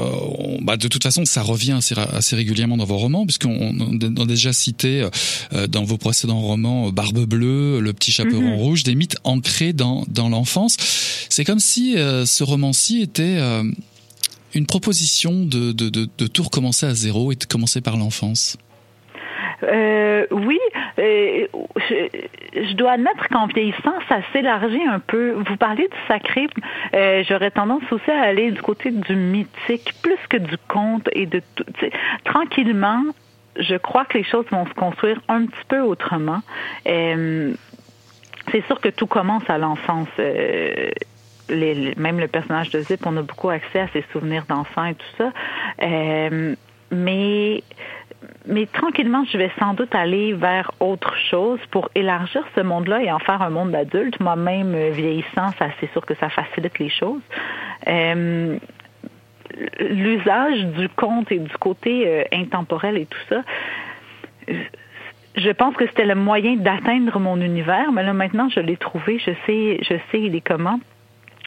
bah, 0.61 0.77
de 0.77 0.87
toute 0.87 1.03
façon, 1.03 1.25
ça 1.25 1.43
revient 1.43 1.73
assez, 1.73 1.97
assez 1.99 2.37
régulièrement 2.37 2.77
dans 2.77 2.85
vos 2.85 2.97
romans, 2.97 3.27
puisqu'on 3.27 3.75
on 3.81 4.23
a 4.23 4.25
déjà 4.25 4.53
cité 4.53 5.09
euh, 5.53 5.67
dans 5.67 5.83
vos 5.83 5.99
précédents 5.99 6.41
romans 6.41 6.91
Barbe 6.91 7.25
bleue, 7.25 7.81
Le 7.81 7.93
petit 7.93 8.13
chaperon 8.13 8.41
mhm. 8.41 8.55
rouge, 8.55 8.85
des 8.85 8.95
mythes 8.95 9.17
ancrés 9.25 9.73
dans 9.73 10.05
dans 10.07 10.29
l'enfance. 10.29 10.77
C'est 11.29 11.45
comme 11.45 11.59
si 11.59 11.95
ce 11.97 12.45
roman-ci 12.45 13.03
était 13.03 13.41
une 14.55 14.67
proposition 14.67 15.45
de, 15.45 15.73
de, 15.73 15.89
de, 15.89 16.09
de, 16.17 16.27
tout 16.29 16.45
recommencer 16.45 16.87
à 16.87 16.95
zéro 16.95 17.33
et 17.33 17.35
de 17.35 17.45
commencer 17.47 17.81
par 17.81 17.97
l'enfance 17.97 18.57
euh, 19.63 20.27
oui, 20.31 20.59
euh, 20.99 21.47
je, 21.77 22.75
dois 22.75 22.93
admettre 22.93 23.29
qu'en 23.29 23.47
vieillissant, 23.47 23.95
ça 24.09 24.19
s'élargit 24.33 24.85
un 24.85 25.01
peu. 25.01 25.33
Vous 25.33 25.57
parlez 25.57 25.89
du 25.89 25.97
sacré, 26.09 26.47
euh, 26.95 27.23
j'aurais 27.29 27.51
tendance 27.51 27.83
aussi 27.91 28.11
à 28.11 28.23
aller 28.23 28.51
du 28.51 28.63
côté 28.63 28.91
du 28.91 29.15
mythique, 29.15 29.93
plus 30.03 30.19
que 30.29 30.37
du 30.37 30.57
conte 30.69 31.09
et 31.13 31.27
de 31.27 31.41
tout. 31.55 31.65
Tranquillement, 32.25 33.03
je 33.59 33.77
crois 33.77 34.05
que 34.05 34.19
les 34.19 34.25
choses 34.25 34.47
vont 34.51 34.67
se 34.67 34.75
construire 34.75 35.21
un 35.29 35.47
petit 35.47 35.65
peu 35.69 35.81
autrement. 35.81 36.41
Euh, 36.87 37.55
c'est 38.53 38.65
sûr 38.67 38.81
que 38.81 38.89
tout 38.89 39.07
commence 39.07 39.49
à 39.49 39.59
l'enfance. 39.59 40.09
Euh, 40.19 40.91
les, 41.49 41.95
même 41.97 42.19
le 42.19 42.29
personnage 42.29 42.71
de 42.71 42.81
Zip, 42.81 43.07
on 43.07 43.17
a 43.17 43.23
beaucoup 43.23 43.51
accès 43.51 43.81
à 43.81 43.89
ses 43.89 44.05
souvenirs 44.13 44.45
d'enfant 44.49 44.85
et 44.85 44.95
tout 44.95 45.17
ça. 45.19 45.33
Euh, 45.83 46.55
mais 46.91 47.63
mais 48.47 48.67
tranquillement, 48.67 49.25
je 49.25 49.39
vais 49.39 49.51
sans 49.59 49.75
doute 49.75 49.95
aller 49.95 50.33
vers 50.33 50.71
autre 50.81 51.15
chose 51.31 51.59
pour 51.71 51.91
élargir 51.95 52.45
ce 52.55 52.61
monde-là 52.61 53.03
et 53.03 53.11
en 53.11 53.19
faire 53.19 53.43
un 53.43 53.51
monde 53.51 53.73
d'adulte. 53.73 54.21
Moi-même, 54.21 54.75
euh, 54.75 54.91
vieillissant, 54.91 55.51
ça, 55.59 55.67
c'est 55.81 55.91
sûr 55.93 56.05
que 56.07 56.15
ça 56.15 56.29
facilite 56.29 56.79
les 56.79 56.89
choses. 56.89 57.21
Euh, 57.89 58.59
l'usage 59.81 60.65
du 60.79 60.89
conte 60.89 61.31
et 61.33 61.39
du 61.39 61.57
côté 61.59 62.05
euh, 62.07 62.25
intemporel 62.33 62.99
et 62.99 63.07
tout 63.07 63.19
ça, 63.29 63.43
je 65.37 65.51
pense 65.51 65.75
que 65.77 65.87
c'était 65.87 66.05
le 66.05 66.15
moyen 66.15 66.57
d'atteindre 66.57 67.19
mon 67.19 67.41
univers, 67.41 67.93
mais 67.93 68.03
là 68.03 68.13
maintenant 68.13 68.49
je 68.49 68.61
l'ai 68.61 68.77
trouvé, 68.77 69.19
je 69.19 69.33
sais, 69.47 69.79
je 69.83 69.95
sais 70.11 70.21
il 70.21 70.35
est 70.35 70.41
comment 70.41 70.81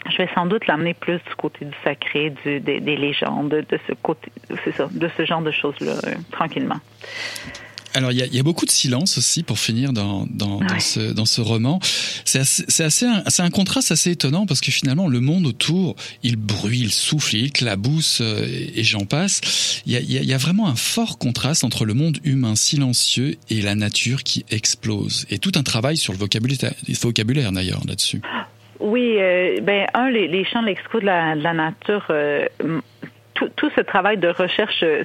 je 0.09 0.17
vais 0.17 0.29
sans 0.33 0.45
doute 0.45 0.65
l'amener 0.67 0.93
plus 0.93 1.17
du 1.17 1.35
côté 1.37 1.65
du 1.65 1.75
sacré, 1.83 2.33
du, 2.43 2.59
des, 2.59 2.79
légendes, 2.79 3.49
de 3.49 3.79
ce 3.87 3.93
côté, 4.01 4.31
c'est 4.63 4.75
ça, 4.75 4.87
de 4.91 5.09
ce 5.17 5.25
genre 5.25 5.41
de 5.41 5.51
choses-là, 5.51 5.95
euh, 6.05 6.15
tranquillement. 6.31 6.79
Alors 7.95 8.11
il 8.11 8.19
y 8.19 8.21
a, 8.21 8.27
y 8.27 8.39
a, 8.39 8.43
beaucoup 8.43 8.65
de 8.65 8.71
silence 8.71 9.17
aussi 9.17 9.41
pour 9.41 9.57
finir 9.57 9.93
dans, 9.93 10.27
dans, 10.29 10.59
dans, 10.59 10.79
ce, 10.79 11.11
dans 11.11 11.25
ce 11.25 11.41
roman. 11.41 11.79
C'est 12.23 12.39
assez, 12.39 12.63
c'est 12.67 12.83
assez, 12.83 13.07
c'est 13.27 13.41
un 13.41 13.49
contraste 13.49 13.91
assez 13.91 14.11
étonnant 14.11 14.45
parce 14.45 14.61
que 14.61 14.71
finalement 14.71 15.07
le 15.07 15.19
monde 15.19 15.47
autour, 15.47 15.95
il 16.21 16.35
bruit, 16.35 16.81
il 16.81 16.93
souffle, 16.93 17.35
il 17.35 17.51
clabousse 17.51 18.19
euh, 18.21 18.45
et, 18.75 18.83
j'en 18.83 19.05
passe. 19.05 19.81
Il 19.87 19.93
y, 19.93 19.97
a, 19.97 20.01
il 20.01 20.11
y 20.11 20.33
a 20.33 20.37
vraiment 20.37 20.67
un 20.67 20.75
fort 20.75 21.17
contraste 21.17 21.63
entre 21.63 21.83
le 21.83 21.95
monde 21.95 22.19
humain 22.23 22.55
silencieux 22.55 23.37
et 23.49 23.61
la 23.61 23.73
nature 23.73 24.23
qui 24.23 24.45
explose. 24.51 25.25
Et 25.31 25.39
tout 25.39 25.53
un 25.55 25.63
travail 25.63 25.97
sur 25.97 26.13
le 26.13 26.19
vocabulaire, 26.19 26.73
vocabulaire 27.01 27.51
d'ailleurs 27.51 27.81
là-dessus. 27.87 28.21
Oui, 28.79 29.17
euh, 29.19 29.59
ben 29.61 29.87
un, 29.93 30.09
les, 30.09 30.27
les 30.27 30.45
champs 30.45 30.61
lexicaux 30.61 30.99
de 30.99 31.05
la, 31.05 31.35
de 31.35 31.43
la 31.43 31.53
nature. 31.53 32.05
Euh, 32.09 32.47
tout, 33.33 33.49
tout, 33.55 33.69
ce 33.75 33.81
travail 33.81 34.17
de 34.17 34.27
recherche, 34.27 34.83
euh, 34.83 35.03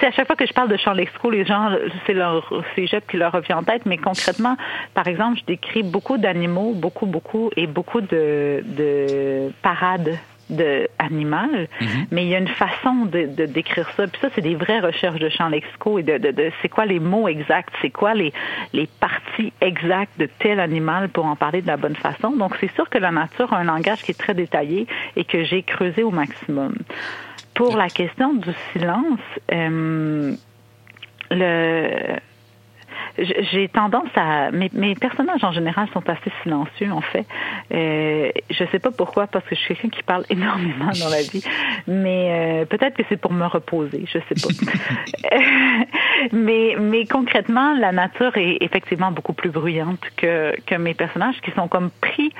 à 0.00 0.10
chaque 0.12 0.26
fois 0.26 0.36
que 0.36 0.46
je 0.46 0.52
parle 0.52 0.68
de 0.68 0.76
champs 0.76 0.92
lexicaux, 0.92 1.30
les 1.30 1.44
gens, 1.44 1.70
c'est 2.06 2.14
leur 2.14 2.52
cégep 2.74 3.06
qui 3.08 3.16
leur 3.16 3.32
revient 3.32 3.54
en 3.54 3.64
tête, 3.64 3.86
mais 3.86 3.96
concrètement, 3.96 4.56
par 4.94 5.08
exemple, 5.08 5.40
je 5.40 5.44
décris 5.46 5.82
beaucoup 5.82 6.16
d'animaux, 6.16 6.74
beaucoup, 6.74 7.06
beaucoup, 7.06 7.50
et 7.56 7.66
beaucoup 7.66 8.00
de, 8.00 8.62
de 8.64 9.50
parades 9.62 10.18
de 10.52 10.88
animal, 10.98 11.68
mhm. 11.80 12.06
mais 12.10 12.24
il 12.24 12.28
y 12.28 12.34
a 12.34 12.38
une 12.38 12.48
façon 12.48 13.06
de, 13.06 13.26
de 13.26 13.46
décrire 13.46 13.88
ça. 13.96 14.06
Puis 14.06 14.20
ça, 14.20 14.28
c'est 14.34 14.40
des 14.40 14.54
vraies 14.54 14.80
recherches 14.80 15.18
de 15.18 15.28
champs 15.28 15.48
lexicaux 15.48 15.98
et 15.98 16.02
de, 16.02 16.18
de, 16.18 16.30
de 16.30 16.50
c'est 16.60 16.68
quoi 16.68 16.86
les 16.86 17.00
mots 17.00 17.28
exacts, 17.28 17.74
c'est 17.80 17.90
quoi 17.90 18.14
les, 18.14 18.32
les 18.72 18.88
parties 19.00 19.52
exactes 19.60 20.18
de 20.18 20.28
tel 20.38 20.60
animal 20.60 21.08
pour 21.08 21.26
en 21.26 21.36
parler 21.36 21.62
de 21.62 21.66
la 21.66 21.76
bonne 21.76 21.96
façon. 21.96 22.30
Donc, 22.32 22.56
c'est 22.60 22.72
sûr 22.74 22.88
que 22.88 22.98
la 22.98 23.10
nature 23.10 23.52
a 23.52 23.58
un 23.58 23.64
langage 23.64 24.02
qui 24.02 24.12
est 24.12 24.18
très 24.18 24.34
détaillé 24.34 24.86
et 25.16 25.24
que 25.24 25.44
j'ai 25.44 25.62
creusé 25.62 26.02
au 26.02 26.10
maximum. 26.10 26.74
Pour 27.54 27.76
la 27.76 27.88
question 27.88 28.34
du 28.34 28.50
silence, 28.72 29.20
euh, 29.52 30.34
le 31.30 32.18
j'ai 33.18 33.68
tendance 33.68 34.08
à 34.16 34.50
mes, 34.50 34.70
mes, 34.72 34.94
personnages 34.94 35.44
en 35.44 35.52
général 35.52 35.88
sont 35.92 36.08
assez 36.08 36.30
silencieux 36.42 36.90
en 36.90 37.00
fait. 37.00 37.26
Euh, 37.72 38.30
je 38.50 38.64
sais 38.70 38.78
pas 38.78 38.90
pourquoi 38.90 39.26
parce 39.26 39.44
que 39.44 39.54
je 39.54 39.60
suis 39.60 39.74
quelqu'un 39.74 39.96
qui 39.96 40.02
parle 40.02 40.24
énormément 40.30 40.90
dans 40.98 41.08
la 41.08 41.22
vie, 41.22 41.44
mais 41.86 42.62
euh, 42.62 42.64
peut-être 42.64 42.96
que 42.96 43.02
c'est 43.08 43.16
pour 43.16 43.32
me 43.32 43.46
reposer, 43.46 44.04
je 44.06 44.18
sais 44.18 44.34
pas. 44.34 44.72
mais 46.32 46.76
mais 46.78 47.06
concrètement, 47.06 47.74
la 47.74 47.92
nature 47.92 48.36
est 48.36 48.58
effectivement 48.60 49.10
beaucoup 49.10 49.32
plus 49.32 49.50
bruyante 49.50 50.02
que 50.16 50.54
que 50.66 50.74
mes 50.74 50.94
personnages 50.94 51.40
qui 51.42 51.50
sont 51.52 51.68
comme 51.68 51.90
pris 52.00 52.32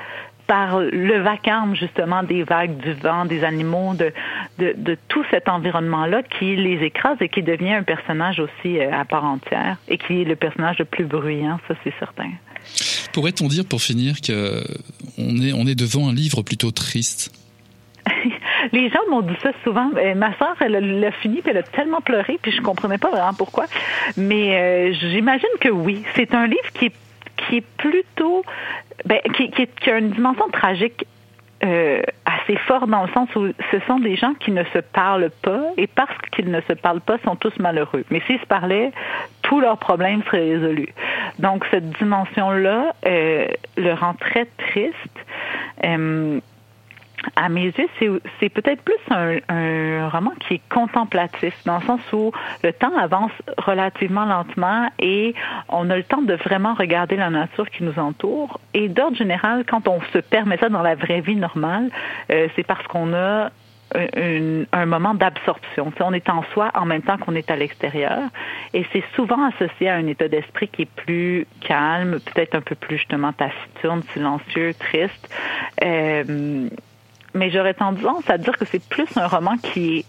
par 0.47 0.79
le 0.79 1.19
vacarme 1.21 1.75
justement 1.75 2.23
des 2.23 2.43
vagues, 2.43 2.77
du 2.77 2.93
vent, 2.93 3.25
des 3.25 3.43
animaux, 3.43 3.93
de, 3.93 4.11
de, 4.59 4.73
de 4.77 4.97
tout 5.07 5.23
cet 5.31 5.49
environnement-là 5.49 6.23
qui 6.23 6.55
les 6.55 6.83
écrase 6.85 7.17
et 7.21 7.29
qui 7.29 7.41
devient 7.41 7.73
un 7.73 7.83
personnage 7.83 8.39
aussi 8.39 8.79
euh, 8.79 8.91
à 8.93 9.05
part 9.05 9.25
entière 9.25 9.77
et 9.87 9.97
qui 9.97 10.21
est 10.21 10.25
le 10.25 10.35
personnage 10.35 10.77
le 10.79 10.85
plus 10.85 11.05
bruyant, 11.05 11.59
ça 11.67 11.75
c'est 11.83 11.93
certain. 11.99 12.29
Pourrait-on 13.13 13.47
dire 13.47 13.65
pour 13.65 13.81
finir 13.81 14.21
que 14.21 14.63
on 15.17 15.37
est, 15.41 15.53
on 15.53 15.65
est 15.65 15.75
devant 15.75 16.09
un 16.09 16.13
livre 16.13 16.41
plutôt 16.41 16.71
triste? 16.71 17.31
Les 18.71 18.89
gens 18.89 18.99
m'ont 19.09 19.21
dit 19.21 19.35
ça 19.41 19.51
souvent. 19.63 19.89
Euh, 19.97 20.15
ma 20.15 20.37
soeur, 20.37 20.55
elle 20.61 20.99
l'a 20.99 21.11
fini, 21.11 21.41
puis 21.41 21.51
elle 21.51 21.57
a 21.57 21.63
tellement 21.63 22.01
pleuré, 22.01 22.39
puis 22.41 22.51
je 22.51 22.61
comprenais 22.61 22.97
pas 22.97 23.09
vraiment 23.09 23.33
pourquoi. 23.33 23.65
Mais 24.17 24.57
euh, 24.57 24.93
j'imagine 24.93 25.49
que 25.59 25.69
oui. 25.69 26.03
C'est 26.15 26.33
un 26.33 26.47
livre 26.47 26.71
qui 26.73 26.85
est 26.85 26.93
qui 27.35 27.57
est 27.57 27.65
plutôt, 27.77 28.43
ben, 29.05 29.19
qui, 29.35 29.49
qui, 29.51 29.67
qui 29.67 29.89
a 29.89 29.97
une 29.97 30.11
dimension 30.11 30.47
tragique 30.49 31.05
euh, 31.63 32.01
assez 32.25 32.57
forte 32.57 32.89
dans 32.89 33.03
le 33.03 33.11
sens 33.11 33.33
où 33.35 33.47
ce 33.71 33.79
sont 33.87 33.99
des 33.99 34.15
gens 34.15 34.33
qui 34.33 34.51
ne 34.51 34.63
se 34.65 34.79
parlent 34.79 35.31
pas 35.41 35.61
et 35.77 35.87
parce 35.87 36.15
qu'ils 36.31 36.51
ne 36.51 36.59
se 36.61 36.73
parlent 36.73 37.01
pas 37.01 37.17
sont 37.19 37.35
tous 37.35 37.57
malheureux. 37.57 38.03
Mais 38.09 38.21
s'ils 38.27 38.39
se 38.39 38.45
parlaient, 38.45 38.91
tous 39.43 39.61
leurs 39.61 39.77
problèmes 39.77 40.23
seraient 40.23 40.55
résolus. 40.55 40.93
Donc 41.39 41.65
cette 41.71 41.89
dimension-là 41.91 42.93
euh, 43.05 43.47
le 43.77 43.93
rend 43.93 44.13
très 44.13 44.45
triste. 44.57 44.95
Euh, 45.85 46.39
à 47.35 47.49
mes 47.49 47.65
yeux, 47.65 48.21
c'est 48.39 48.49
peut-être 48.49 48.81
plus 48.81 48.95
un, 49.09 49.37
un, 49.49 50.09
roman 50.09 50.31
qui 50.39 50.55
est 50.55 50.61
contemplatif, 50.69 51.53
dans 51.65 51.79
le 51.79 51.85
sens 51.85 52.01
où 52.11 52.31
le 52.63 52.73
temps 52.73 52.95
avance 52.97 53.31
relativement 53.57 54.25
lentement 54.25 54.89
et 54.99 55.33
on 55.69 55.89
a 55.89 55.97
le 55.97 56.03
temps 56.03 56.21
de 56.21 56.33
vraiment 56.35 56.73
regarder 56.73 57.15
la 57.15 57.29
nature 57.29 57.69
qui 57.69 57.83
nous 57.83 57.97
entoure. 57.99 58.59
Et 58.73 58.89
d'ordre 58.89 59.17
général, 59.17 59.65
quand 59.67 59.87
on 59.87 60.01
se 60.13 60.19
permet 60.19 60.57
ça 60.57 60.69
dans 60.69 60.81
la 60.81 60.95
vraie 60.95 61.21
vie 61.21 61.35
normale, 61.35 61.89
euh, 62.31 62.47
c'est 62.55 62.63
parce 62.63 62.85
qu'on 62.87 63.13
a 63.13 63.49
un, 63.95 64.63
un 64.71 64.85
moment 64.85 65.13
d'absorption. 65.13 65.91
On 65.99 66.13
est 66.13 66.29
en 66.29 66.43
soi 66.53 66.71
en 66.73 66.85
même 66.85 67.01
temps 67.01 67.17
qu'on 67.17 67.35
est 67.35 67.49
à 67.51 67.55
l'extérieur. 67.55 68.21
Et 68.73 68.85
c'est 68.91 69.03
souvent 69.15 69.47
associé 69.47 69.89
à 69.89 69.95
un 69.95 70.07
état 70.07 70.27
d'esprit 70.27 70.67
qui 70.67 70.83
est 70.83 70.91
plus 70.95 71.47
calme, 71.61 72.19
peut-être 72.19 72.55
un 72.55 72.61
peu 72.61 72.75
plus 72.75 72.97
justement 72.97 73.33
taciturne, 73.33 74.01
silencieux, 74.13 74.73
triste. 74.73 75.29
Euh, 75.83 76.69
mais 77.33 77.51
j'aurais 77.51 77.73
tendance 77.73 78.29
à 78.29 78.37
dire 78.37 78.57
que 78.57 78.65
c'est 78.69 78.83
plus 78.83 79.07
un 79.15 79.27
roman 79.27 79.57
qui 79.57 79.97
est, 79.97 80.05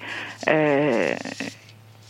euh, 0.49 1.15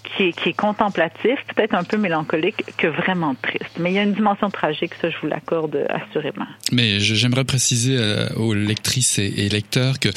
qui 0.05 0.25
est, 0.25 0.33
qui 0.33 0.49
est 0.51 0.55
contemplatif, 0.57 1.39
peut-être 1.55 1.75
un 1.75 1.85
peu 1.85 1.97
mélancolique, 1.97 2.63
que 2.77 2.87
vraiment 2.87 3.35
triste. 3.35 3.77
Mais 3.79 3.91
il 3.91 3.95
y 3.95 3.99
a 3.99 4.03
une 4.03 4.15
dimension 4.15 4.51
tragique, 4.51 4.93
ça 5.01 5.11
je 5.11 5.17
vous 5.21 5.29
l'accorde 5.29 5.87
assurément. 5.89 6.47
Mais 6.73 7.01
j'aimerais 7.01 7.45
préciser 7.45 7.97
euh, 7.99 8.29
aux 8.37 8.55
lectrices 8.55 9.19
et 9.19 9.49
lecteurs 9.49 9.99
que 9.99 10.09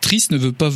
triste 0.00 0.30
ne 0.30 0.38
veut 0.38 0.52
pas 0.52 0.70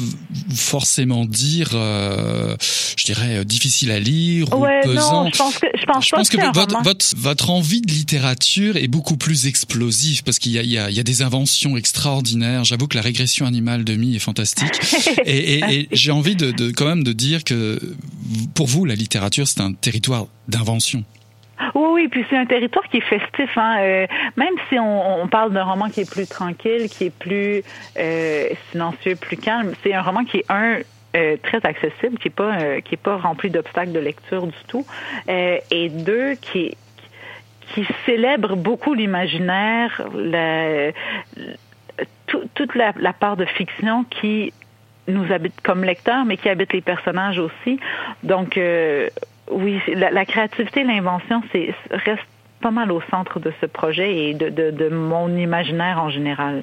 forcément 0.54 1.24
dire, 1.24 1.70
euh, 1.74 2.56
je 2.96 3.04
dirais, 3.04 3.38
euh, 3.38 3.44
difficile 3.44 3.90
à 3.90 3.98
lire 3.98 4.46
ou 4.52 4.66
pesant. 4.82 5.24
Non, 5.24 5.30
je 5.32 5.38
pense 5.38 5.58
que, 5.58 5.66
je 5.74 5.84
pense, 5.86 6.06
je 6.06 6.10
pense 6.10 6.28
que, 6.28 6.54
votre, 6.54 6.82
votre, 6.82 7.06
votre, 7.16 7.50
envie 7.50 7.80
de 7.80 7.92
littérature 7.92 8.76
est 8.76 8.88
beaucoup 8.88 9.16
plus 9.16 9.46
explosive 9.46 10.22
parce 10.22 10.38
qu'il 10.38 10.52
y 10.52 10.58
a, 10.58 10.62
il 10.62 10.70
y, 10.70 10.78
a, 10.78 10.90
il 10.90 10.96
y 10.96 11.00
a 11.00 11.04
des 11.04 11.22
inventions 11.22 11.76
extraordinaires. 11.76 12.64
J'avoue 12.64 12.86
que 12.86 12.96
la 12.96 13.02
régression 13.02 13.46
animale 13.46 13.84
de 13.84 13.94
Mi 13.94 14.14
est 14.16 14.20
fantastique. 14.20 14.72
et, 15.26 15.54
et, 15.54 15.74
et 15.74 15.88
j'ai 15.92 16.10
envie 16.10 16.36
de, 16.36 16.50
de, 16.50 16.70
quand 16.70 16.86
même 16.86 17.04
de 17.04 17.12
dire 17.12 17.44
que 17.44 17.80
pour 18.54 18.66
vous, 18.66 18.84
la 18.84 18.94
littérature, 18.94 19.48
c'est 19.48 19.60
un 19.60 19.72
territoire 19.72 20.26
d'invention. 20.48 21.04
Oui, 21.74 21.88
oui, 21.92 22.08
puis 22.08 22.24
c'est 22.28 22.36
un 22.36 22.46
territoire 22.46 22.86
qui 22.88 22.98
est 22.98 23.00
festif. 23.00 23.56
Hein. 23.56 23.76
Euh, 23.80 24.06
même 24.36 24.54
si 24.68 24.78
on, 24.78 25.26
parle 25.28 25.52
d'un 25.52 25.64
roman 25.64 25.88
qui 25.88 26.00
est 26.00 26.10
plus 26.10 26.26
tranquille, 26.26 26.88
qui 26.88 27.04
est 27.04 27.16
plus 27.16 27.62
euh, 27.98 28.48
silencieux, 28.70 29.16
plus 29.16 29.36
calme, 29.36 29.72
c'est 29.82 29.94
un 29.94 30.02
roman 30.02 30.24
qui 30.24 30.38
est 30.38 30.50
un 30.50 30.78
euh, 31.16 31.36
très 31.42 31.64
accessible, 31.64 32.18
qui 32.18 32.28
est 32.28 32.34
pas 32.34 32.80
qui 32.80 32.96
pas 32.96 33.16
rempli 33.16 33.50
d'obstacles 33.50 33.92
de 33.92 34.00
lecture 34.00 34.46
du 34.46 34.64
tout, 34.66 34.84
et 35.28 35.88
deux 35.88 36.34
qui 36.34 36.76
qui 37.74 37.86
célèbre 38.04 38.56
beaucoup 38.56 38.92
l'imaginaire, 38.92 40.02
toute 42.26 42.74
la, 42.74 43.12
part 43.12 43.36
de 43.36 43.44
fiction 43.46 44.04
qui 44.04 44.52
nous 45.08 45.32
habite 45.32 45.58
comme 45.62 45.84
lecteurs, 45.84 46.24
mais 46.26 46.36
qui 46.36 46.48
habite 46.50 46.72
les 46.72 46.82
personnages 46.82 47.38
aussi. 47.38 47.78
Donc, 48.22 48.58
oui, 49.50 49.78
la, 49.94 50.10
la 50.10 50.24
créativité, 50.24 50.84
l'invention, 50.84 51.42
c'est 51.52 51.74
reste 51.90 52.22
pas 52.60 52.70
mal 52.70 52.92
au 52.92 53.02
centre 53.10 53.40
de 53.40 53.52
ce 53.60 53.66
projet 53.66 54.28
et 54.28 54.34
de, 54.34 54.48
de, 54.48 54.70
de 54.70 54.88
mon 54.88 55.36
imaginaire 55.36 56.00
en 56.00 56.10
général. 56.10 56.62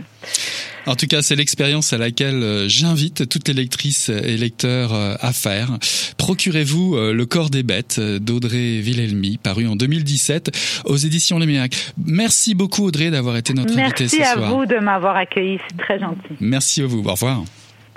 En 0.86 0.96
tout 0.96 1.08
cas, 1.08 1.22
c'est 1.22 1.36
l'expérience 1.36 1.92
à 1.92 1.98
laquelle 1.98 2.42
euh, 2.42 2.70
j'invite 2.70 3.28
toutes 3.28 3.50
les 3.50 3.54
lectrices 3.54 4.08
et 4.08 4.38
lecteurs 4.38 4.94
euh, 4.94 5.15
à 5.20 5.34
faire. 5.34 5.78
Procurez-vous 6.18 6.96
Le 6.98 7.26
corps 7.26 7.50
des 7.50 7.63
bêtes 7.63 8.00
d'Audrey 8.00 8.80
Villelmi, 8.80 9.38
paru 9.38 9.68
en 9.68 9.76
2017 9.76 10.84
aux 10.86 10.96
éditions 10.96 11.38
Léméac. 11.38 11.76
Merci 12.06 12.56
beaucoup 12.56 12.86
Audrey 12.86 13.12
d'avoir 13.12 13.36
été 13.36 13.54
notre 13.54 13.78
invitée 13.78 14.08
ce 14.08 14.15
soir. 14.18 14.36
Merci 14.38 14.46
à 14.46 14.50
vous 14.50 14.65
de 14.65 14.78
m'avoir 14.78 15.15
accueilli, 15.15 15.60
c'est 15.68 15.78
très 15.78 16.00
gentil. 16.00 16.36
Merci 16.39 16.82
à 16.82 16.88
vous, 16.88 17.00
au 17.00 17.12
revoir. 17.12 17.44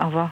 Au 0.01 0.07
revoir. 0.07 0.31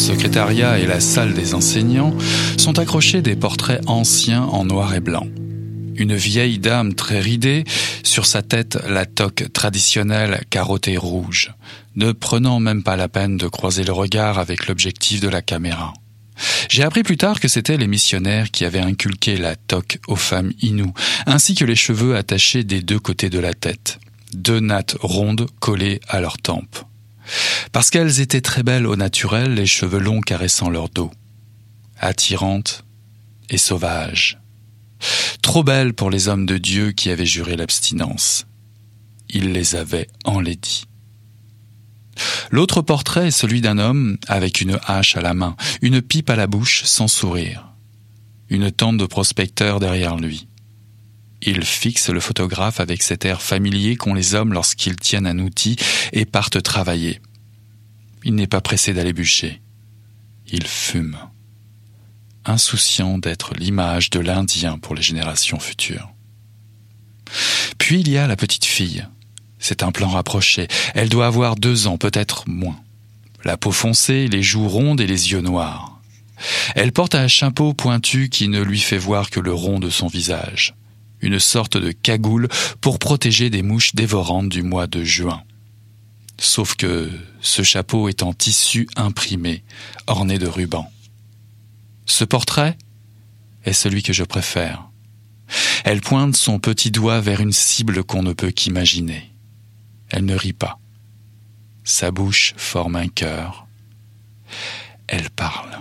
Secrétariat 0.00 0.78
et 0.78 0.86
la 0.86 0.98
salle 0.98 1.34
des 1.34 1.54
enseignants 1.54 2.14
sont 2.56 2.78
accrochés 2.78 3.20
des 3.20 3.36
portraits 3.36 3.82
anciens 3.86 4.44
en 4.44 4.64
noir 4.64 4.94
et 4.94 5.00
blanc. 5.00 5.26
Une 5.94 6.16
vieille 6.16 6.58
dame 6.58 6.94
très 6.94 7.20
ridée, 7.20 7.64
sur 8.02 8.24
sa 8.24 8.40
tête 8.40 8.78
la 8.88 9.04
toque 9.04 9.52
traditionnelle 9.52 10.42
carottée 10.48 10.96
rouge, 10.96 11.52
ne 11.96 12.12
prenant 12.12 12.60
même 12.60 12.82
pas 12.82 12.96
la 12.96 13.08
peine 13.08 13.36
de 13.36 13.46
croiser 13.46 13.84
le 13.84 13.92
regard 13.92 14.38
avec 14.38 14.66
l'objectif 14.66 15.20
de 15.20 15.28
la 15.28 15.42
caméra. 15.42 15.92
J'ai 16.70 16.82
appris 16.82 17.02
plus 17.02 17.18
tard 17.18 17.38
que 17.38 17.48
c'étaient 17.48 17.76
les 17.76 17.86
missionnaires 17.86 18.50
qui 18.50 18.64
avaient 18.64 18.80
inculqué 18.80 19.36
la 19.36 19.54
toque 19.54 19.98
aux 20.08 20.16
femmes 20.16 20.52
inoues, 20.62 20.94
ainsi 21.26 21.54
que 21.54 21.66
les 21.66 21.76
cheveux 21.76 22.16
attachés 22.16 22.64
des 22.64 22.80
deux 22.80 22.98
côtés 22.98 23.28
de 23.28 23.38
la 23.38 23.52
tête, 23.52 23.98
deux 24.32 24.60
nattes 24.60 24.96
rondes 25.02 25.46
collées 25.60 26.00
à 26.08 26.22
leurs 26.22 26.38
tempes. 26.38 26.86
Parce 27.72 27.90
qu'elles 27.90 28.20
étaient 28.20 28.40
très 28.40 28.62
belles 28.62 28.86
au 28.86 28.96
naturel, 28.96 29.54
les 29.54 29.66
cheveux 29.66 29.98
longs 29.98 30.20
caressant 30.20 30.70
leur 30.70 30.88
dos, 30.88 31.10
attirantes 31.98 32.84
et 33.48 33.58
sauvages. 33.58 34.38
Trop 35.42 35.64
belles 35.64 35.94
pour 35.94 36.10
les 36.10 36.28
hommes 36.28 36.46
de 36.46 36.58
Dieu 36.58 36.92
qui 36.92 37.10
avaient 37.10 37.26
juré 37.26 37.56
l'abstinence. 37.56 38.46
Ils 39.28 39.52
les 39.52 39.76
avaient 39.76 40.08
enlaidis. 40.24 40.84
L'autre 42.50 42.82
portrait 42.82 43.28
est 43.28 43.30
celui 43.30 43.60
d'un 43.60 43.78
homme 43.78 44.18
avec 44.26 44.60
une 44.60 44.78
hache 44.86 45.16
à 45.16 45.22
la 45.22 45.34
main, 45.34 45.56
une 45.80 46.02
pipe 46.02 46.28
à 46.30 46.36
la 46.36 46.46
bouche 46.46 46.84
sans 46.84 47.08
sourire, 47.08 47.68
une 48.48 48.70
tente 48.70 48.98
de 48.98 49.06
prospecteur 49.06 49.80
derrière 49.80 50.16
lui. 50.16 50.49
Il 51.42 51.64
fixe 51.64 52.10
le 52.10 52.20
photographe 52.20 52.80
avec 52.80 53.02
cet 53.02 53.24
air 53.24 53.40
familier 53.40 53.96
qu'ont 53.96 54.14
les 54.14 54.34
hommes 54.34 54.52
lorsqu'ils 54.52 54.96
tiennent 54.96 55.26
un 55.26 55.38
outil 55.38 55.76
et 56.12 56.26
partent 56.26 56.62
travailler. 56.62 57.20
Il 58.24 58.34
n'est 58.34 58.46
pas 58.46 58.60
pressé 58.60 58.92
d'aller 58.92 59.14
bûcher. 59.14 59.60
Il 60.52 60.66
fume, 60.66 61.16
insouciant 62.44 63.18
d'être 63.18 63.54
l'image 63.54 64.10
de 64.10 64.20
l'Indien 64.20 64.78
pour 64.78 64.94
les 64.94 65.02
générations 65.02 65.60
futures. 65.60 66.10
Puis 67.78 68.00
il 68.00 68.10
y 68.10 68.18
a 68.18 68.26
la 68.26 68.36
petite 68.36 68.66
fille, 68.66 69.06
c'est 69.58 69.82
un 69.82 69.92
plan 69.92 70.08
rapproché. 70.08 70.66
Elle 70.94 71.08
doit 71.08 71.26
avoir 71.26 71.54
deux 71.54 71.86
ans, 71.86 71.98
peut-être 71.98 72.48
moins. 72.48 72.80
La 73.44 73.56
peau 73.56 73.72
foncée, 73.72 74.26
les 74.26 74.42
joues 74.42 74.68
rondes 74.68 75.00
et 75.00 75.06
les 75.06 75.32
yeux 75.32 75.40
noirs. 75.40 76.00
Elle 76.74 76.92
porte 76.92 77.14
un 77.14 77.28
chapeau 77.28 77.74
pointu 77.74 78.28
qui 78.28 78.48
ne 78.48 78.62
lui 78.62 78.80
fait 78.80 78.98
voir 78.98 79.30
que 79.30 79.40
le 79.40 79.52
rond 79.52 79.78
de 79.78 79.90
son 79.90 80.08
visage. 80.08 80.74
Une 81.22 81.38
sorte 81.38 81.76
de 81.76 81.92
cagoule 81.92 82.48
pour 82.80 82.98
protéger 82.98 83.50
des 83.50 83.62
mouches 83.62 83.94
dévorantes 83.94 84.48
du 84.48 84.62
mois 84.62 84.86
de 84.86 85.04
juin. 85.04 85.42
Sauf 86.38 86.74
que 86.74 87.10
ce 87.40 87.62
chapeau 87.62 88.08
est 88.08 88.22
en 88.22 88.32
tissu 88.32 88.88
imprimé, 88.96 89.62
orné 90.06 90.38
de 90.38 90.46
rubans. 90.46 90.90
Ce 92.06 92.24
portrait 92.24 92.78
est 93.64 93.74
celui 93.74 94.02
que 94.02 94.12
je 94.12 94.24
préfère. 94.24 94.88
Elle 95.84 96.00
pointe 96.00 96.36
son 96.36 96.58
petit 96.58 96.90
doigt 96.90 97.20
vers 97.20 97.40
une 97.40 97.52
cible 97.52 98.04
qu'on 98.04 98.22
ne 98.22 98.32
peut 98.32 98.50
qu'imaginer. 98.50 99.30
Elle 100.08 100.24
ne 100.24 100.34
rit 100.34 100.52
pas. 100.52 100.78
Sa 101.84 102.10
bouche 102.10 102.54
forme 102.56 102.96
un 102.96 103.08
cœur. 103.08 103.66
Elle 105.06 105.30
parle. 105.30 105.78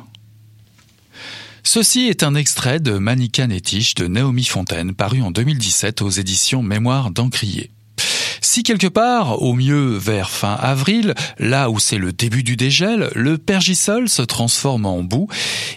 Ceci 1.72 2.08
est 2.08 2.24
un 2.24 2.34
extrait 2.34 2.80
de 2.80 2.94
Manika 2.94 3.46
Nettiche 3.46 3.94
de 3.94 4.08
Naomi 4.08 4.44
Fontaine 4.44 4.96
paru 4.96 5.22
en 5.22 5.30
2017 5.30 6.02
aux 6.02 6.10
éditions 6.10 6.64
Mémoire 6.64 7.12
d'Encrier. 7.12 7.70
Si 8.52 8.64
quelque 8.64 8.88
part, 8.88 9.44
au 9.44 9.54
mieux 9.54 9.96
vers 9.96 10.32
fin 10.32 10.56
avril, 10.56 11.14
là 11.38 11.70
où 11.70 11.78
c'est 11.78 12.00
le 12.00 12.12
début 12.12 12.42
du 12.42 12.56
dégel, 12.56 13.12
le 13.14 13.38
pergisol 13.38 14.10
se 14.10 14.24
transforme 14.24 14.88
en 14.88 15.04
boue 15.04 15.28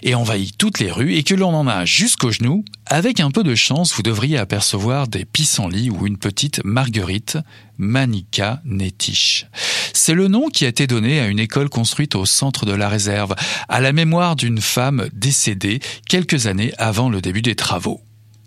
et 0.01 0.15
envahit 0.15 0.57
toutes 0.57 0.79
les 0.79 0.91
rues 0.91 1.13
et 1.13 1.21
que 1.21 1.35
l'on 1.35 1.53
en 1.53 1.67
a 1.67 1.85
jusqu'aux 1.85 2.31
genoux, 2.31 2.65
avec 2.87 3.19
un 3.19 3.29
peu 3.29 3.43
de 3.43 3.53
chance, 3.53 3.93
vous 3.93 4.01
devriez 4.01 4.39
apercevoir 4.39 5.07
des 5.07 5.23
pissenlits 5.23 5.91
ou 5.91 6.07
une 6.07 6.17
petite 6.17 6.63
marguerite, 6.65 7.37
Manica 7.77 8.59
Netiche. 8.65 9.45
C'est 9.93 10.15
le 10.15 10.27
nom 10.27 10.49
qui 10.49 10.65
a 10.65 10.69
été 10.69 10.87
donné 10.87 11.19
à 11.19 11.27
une 11.27 11.39
école 11.39 11.69
construite 11.69 12.15
au 12.15 12.25
centre 12.25 12.65
de 12.65 12.73
la 12.73 12.89
réserve, 12.89 13.35
à 13.69 13.81
la 13.81 13.93
mémoire 13.93 14.35
d'une 14.35 14.61
femme 14.61 15.09
décédée 15.13 15.79
quelques 16.09 16.47
années 16.47 16.73
avant 16.79 17.09
le 17.09 17.21
début 17.21 17.43
des 17.43 17.55
travaux. 17.55 18.01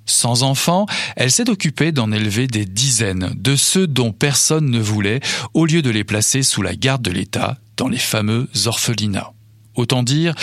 Sans 0.06 0.44
enfants, 0.44 0.86
elle 1.16 1.30
s'est 1.30 1.50
occupée 1.50 1.92
d'en 1.92 2.12
élever 2.12 2.46
des 2.46 2.64
dizaines, 2.64 3.32
de 3.36 3.56
ceux 3.56 3.86
dont 3.86 4.12
personne 4.12 4.70
ne 4.70 4.78
voulait, 4.78 5.20
au 5.52 5.66
lieu 5.66 5.82
de 5.82 5.90
les 5.90 6.04
placer 6.04 6.42
sous 6.42 6.62
la 6.62 6.76
garde 6.76 7.02
de 7.02 7.10
l'État, 7.10 7.58
dans 7.76 7.88
les 7.88 7.98
fameux 7.98 8.48
orphelinats. 8.66 9.32
Autant 9.74 10.02
dire 10.02 10.34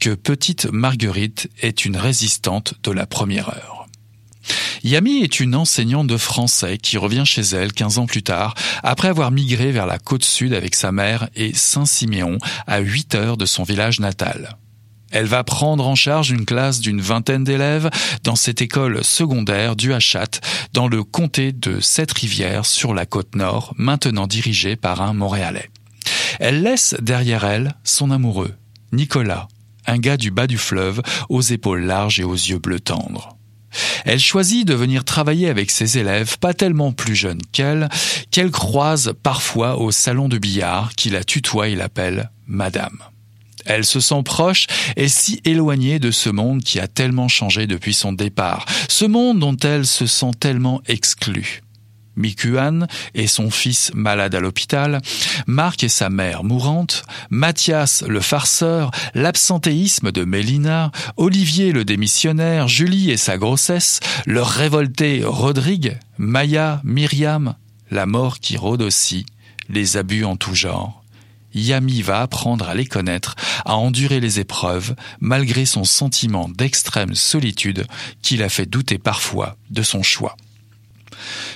que 0.00 0.10
petite 0.10 0.66
Marguerite 0.66 1.48
est 1.62 1.84
une 1.84 1.96
résistante 1.96 2.74
de 2.82 2.90
la 2.90 3.06
première 3.06 3.48
heure. 3.48 3.86
Yami 4.84 5.22
est 5.22 5.38
une 5.38 5.54
enseignante 5.54 6.08
de 6.08 6.16
français 6.16 6.76
qui 6.76 6.98
revient 6.98 7.22
chez 7.24 7.42
elle 7.42 7.72
15 7.72 7.98
ans 7.98 8.06
plus 8.06 8.24
tard, 8.24 8.54
après 8.82 9.08
avoir 9.08 9.30
migré 9.30 9.70
vers 9.70 9.86
la 9.86 9.98
côte 9.98 10.24
sud 10.24 10.52
avec 10.52 10.74
sa 10.74 10.90
mère 10.90 11.28
et 11.36 11.52
Saint-Siméon, 11.54 12.38
à 12.66 12.80
8 12.80 13.14
heures 13.14 13.36
de 13.36 13.46
son 13.46 13.62
village 13.62 14.00
natal. 14.00 14.56
Elle 15.12 15.26
va 15.26 15.44
prendre 15.44 15.86
en 15.86 15.94
charge 15.94 16.30
une 16.30 16.46
classe 16.46 16.80
d'une 16.80 17.00
vingtaine 17.00 17.44
d'élèves 17.44 17.90
dans 18.24 18.34
cette 18.34 18.62
école 18.62 19.04
secondaire 19.04 19.76
du 19.76 19.92
Hachat, 19.92 20.40
dans 20.72 20.88
le 20.88 21.04
comté 21.04 21.52
de 21.52 21.80
Sept-Rivières 21.80 22.66
sur 22.66 22.94
la 22.94 23.06
côte 23.06 23.34
nord, 23.34 23.74
maintenant 23.76 24.26
dirigée 24.26 24.74
par 24.74 25.02
un 25.02 25.12
Montréalais. 25.12 25.70
Elle 26.40 26.62
laisse 26.62 26.96
derrière 27.00 27.44
elle 27.44 27.74
son 27.84 28.10
amoureux, 28.10 28.54
Nicolas, 28.92 29.48
un 29.86 29.98
gars 29.98 30.16
du 30.16 30.30
bas 30.30 30.46
du 30.46 30.58
fleuve, 30.58 31.02
aux 31.28 31.42
épaules 31.42 31.84
larges 31.84 32.18
et 32.18 32.24
aux 32.24 32.34
yeux 32.34 32.58
bleus 32.58 32.80
tendres. 32.80 33.36
Elle 34.04 34.20
choisit 34.20 34.66
de 34.66 34.74
venir 34.74 35.04
travailler 35.04 35.48
avec 35.48 35.70
ses 35.70 35.98
élèves 35.98 36.38
pas 36.38 36.54
tellement 36.54 36.92
plus 36.92 37.14
jeunes 37.14 37.40
qu'elle, 37.52 37.88
qu'elle 38.30 38.50
croise 38.50 39.14
parfois 39.22 39.78
au 39.78 39.90
salon 39.90 40.28
de 40.28 40.38
billard 40.38 40.92
qui 40.94 41.10
la 41.10 41.24
tutoie 41.24 41.68
et 41.68 41.74
l'appelle 41.74 42.30
Madame. 42.46 42.98
Elle 43.66 43.84
se 43.84 44.00
sent 44.00 44.22
proche 44.24 44.66
et 44.96 45.08
si 45.08 45.40
éloignée 45.44 45.98
de 45.98 46.10
ce 46.10 46.30
monde 46.30 46.62
qui 46.62 46.80
a 46.80 46.88
tellement 46.88 47.28
changé 47.28 47.66
depuis 47.66 47.94
son 47.94 48.12
départ, 48.12 48.66
ce 48.88 49.04
monde 49.04 49.38
dont 49.38 49.56
elle 49.56 49.86
se 49.86 50.06
sent 50.06 50.32
tellement 50.38 50.80
exclue. 50.86 51.62
Mikuan 52.16 52.86
et 53.14 53.26
son 53.26 53.50
fils 53.50 53.90
malade 53.94 54.34
à 54.34 54.40
l'hôpital, 54.40 55.00
Marc 55.46 55.84
et 55.84 55.88
sa 55.88 56.10
mère 56.10 56.44
mourante, 56.44 57.04
Mathias 57.30 58.04
le 58.06 58.20
farceur, 58.20 58.90
l'absentéisme 59.14 60.12
de 60.12 60.24
Mélina, 60.24 60.90
Olivier 61.16 61.72
le 61.72 61.84
démissionnaire, 61.84 62.68
Julie 62.68 63.10
et 63.10 63.16
sa 63.16 63.38
grossesse, 63.38 64.00
leur 64.26 64.48
révolté 64.48 65.22
Rodrigue, 65.24 65.98
Maya, 66.18 66.80
Myriam, 66.84 67.54
la 67.90 68.06
mort 68.06 68.40
qui 68.40 68.56
rôde 68.56 68.82
aussi, 68.82 69.26
les 69.68 69.96
abus 69.96 70.24
en 70.24 70.36
tout 70.36 70.54
genre. 70.54 71.01
Yami 71.54 72.02
va 72.02 72.22
apprendre 72.22 72.68
à 72.68 72.74
les 72.74 72.86
connaître, 72.86 73.34
à 73.64 73.76
endurer 73.76 74.20
les 74.20 74.40
épreuves, 74.40 74.94
malgré 75.20 75.64
son 75.64 75.84
sentiment 75.84 76.48
d'extrême 76.48 77.14
solitude 77.14 77.86
qui 78.22 78.36
la 78.36 78.48
fait 78.48 78.66
douter 78.66 78.98
parfois 78.98 79.56
de 79.70 79.82
son 79.82 80.02
choix. 80.02 80.36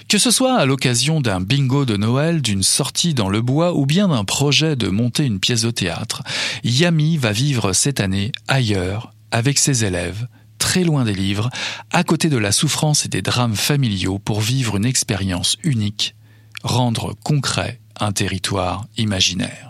Que 0.08 0.18
ce 0.18 0.30
soit 0.30 0.56
à 0.56 0.66
l'occasion 0.66 1.20
d'un 1.20 1.40
bingo 1.40 1.84
de 1.84 1.96
Noël, 1.96 2.42
d'une 2.42 2.62
sortie 2.62 3.14
dans 3.14 3.28
le 3.28 3.40
bois 3.40 3.74
ou 3.74 3.86
bien 3.86 4.08
d'un 4.08 4.24
projet 4.24 4.76
de 4.76 4.88
monter 4.88 5.24
une 5.24 5.40
pièce 5.40 5.62
de 5.62 5.70
théâtre, 5.70 6.22
Yami 6.62 7.16
va 7.16 7.32
vivre 7.32 7.72
cette 7.72 8.00
année 8.00 8.32
ailleurs, 8.48 9.12
avec 9.30 9.58
ses 9.58 9.84
élèves, 9.84 10.28
très 10.58 10.84
loin 10.84 11.04
des 11.04 11.14
livres, 11.14 11.50
à 11.92 12.04
côté 12.04 12.28
de 12.28 12.38
la 12.38 12.52
souffrance 12.52 13.04
et 13.04 13.08
des 13.08 13.22
drames 13.22 13.56
familiaux 13.56 14.18
pour 14.18 14.40
vivre 14.40 14.76
une 14.76 14.84
expérience 14.84 15.56
unique, 15.64 16.14
rendre 16.62 17.14
concret 17.24 17.80
un 17.98 18.12
territoire 18.12 18.86
imaginaire. 18.96 19.65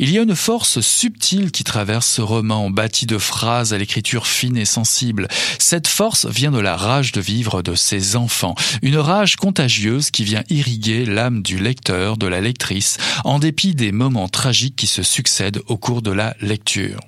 Il 0.00 0.12
y 0.12 0.18
a 0.18 0.22
une 0.22 0.36
force 0.36 0.80
subtile 0.80 1.50
qui 1.50 1.64
traverse 1.64 2.06
ce 2.06 2.22
roman, 2.22 2.70
bâti 2.70 3.04
de 3.04 3.18
phrases 3.18 3.74
à 3.74 3.78
l'écriture 3.78 4.28
fine 4.28 4.56
et 4.56 4.64
sensible. 4.64 5.26
Cette 5.58 5.88
force 5.88 6.26
vient 6.26 6.52
de 6.52 6.60
la 6.60 6.76
rage 6.76 7.10
de 7.10 7.20
vivre 7.20 7.62
de 7.62 7.74
ses 7.74 8.14
enfants, 8.14 8.54
une 8.82 8.96
rage 8.96 9.34
contagieuse 9.34 10.12
qui 10.12 10.22
vient 10.22 10.44
irriguer 10.50 11.04
l'âme 11.04 11.42
du 11.42 11.58
lecteur, 11.58 12.16
de 12.16 12.28
la 12.28 12.40
lectrice, 12.40 12.98
en 13.24 13.40
dépit 13.40 13.74
des 13.74 13.90
moments 13.90 14.28
tragiques 14.28 14.76
qui 14.76 14.86
se 14.86 15.02
succèdent 15.02 15.62
au 15.66 15.76
cours 15.76 16.02
de 16.02 16.12
la 16.12 16.36
lecture. 16.40 17.00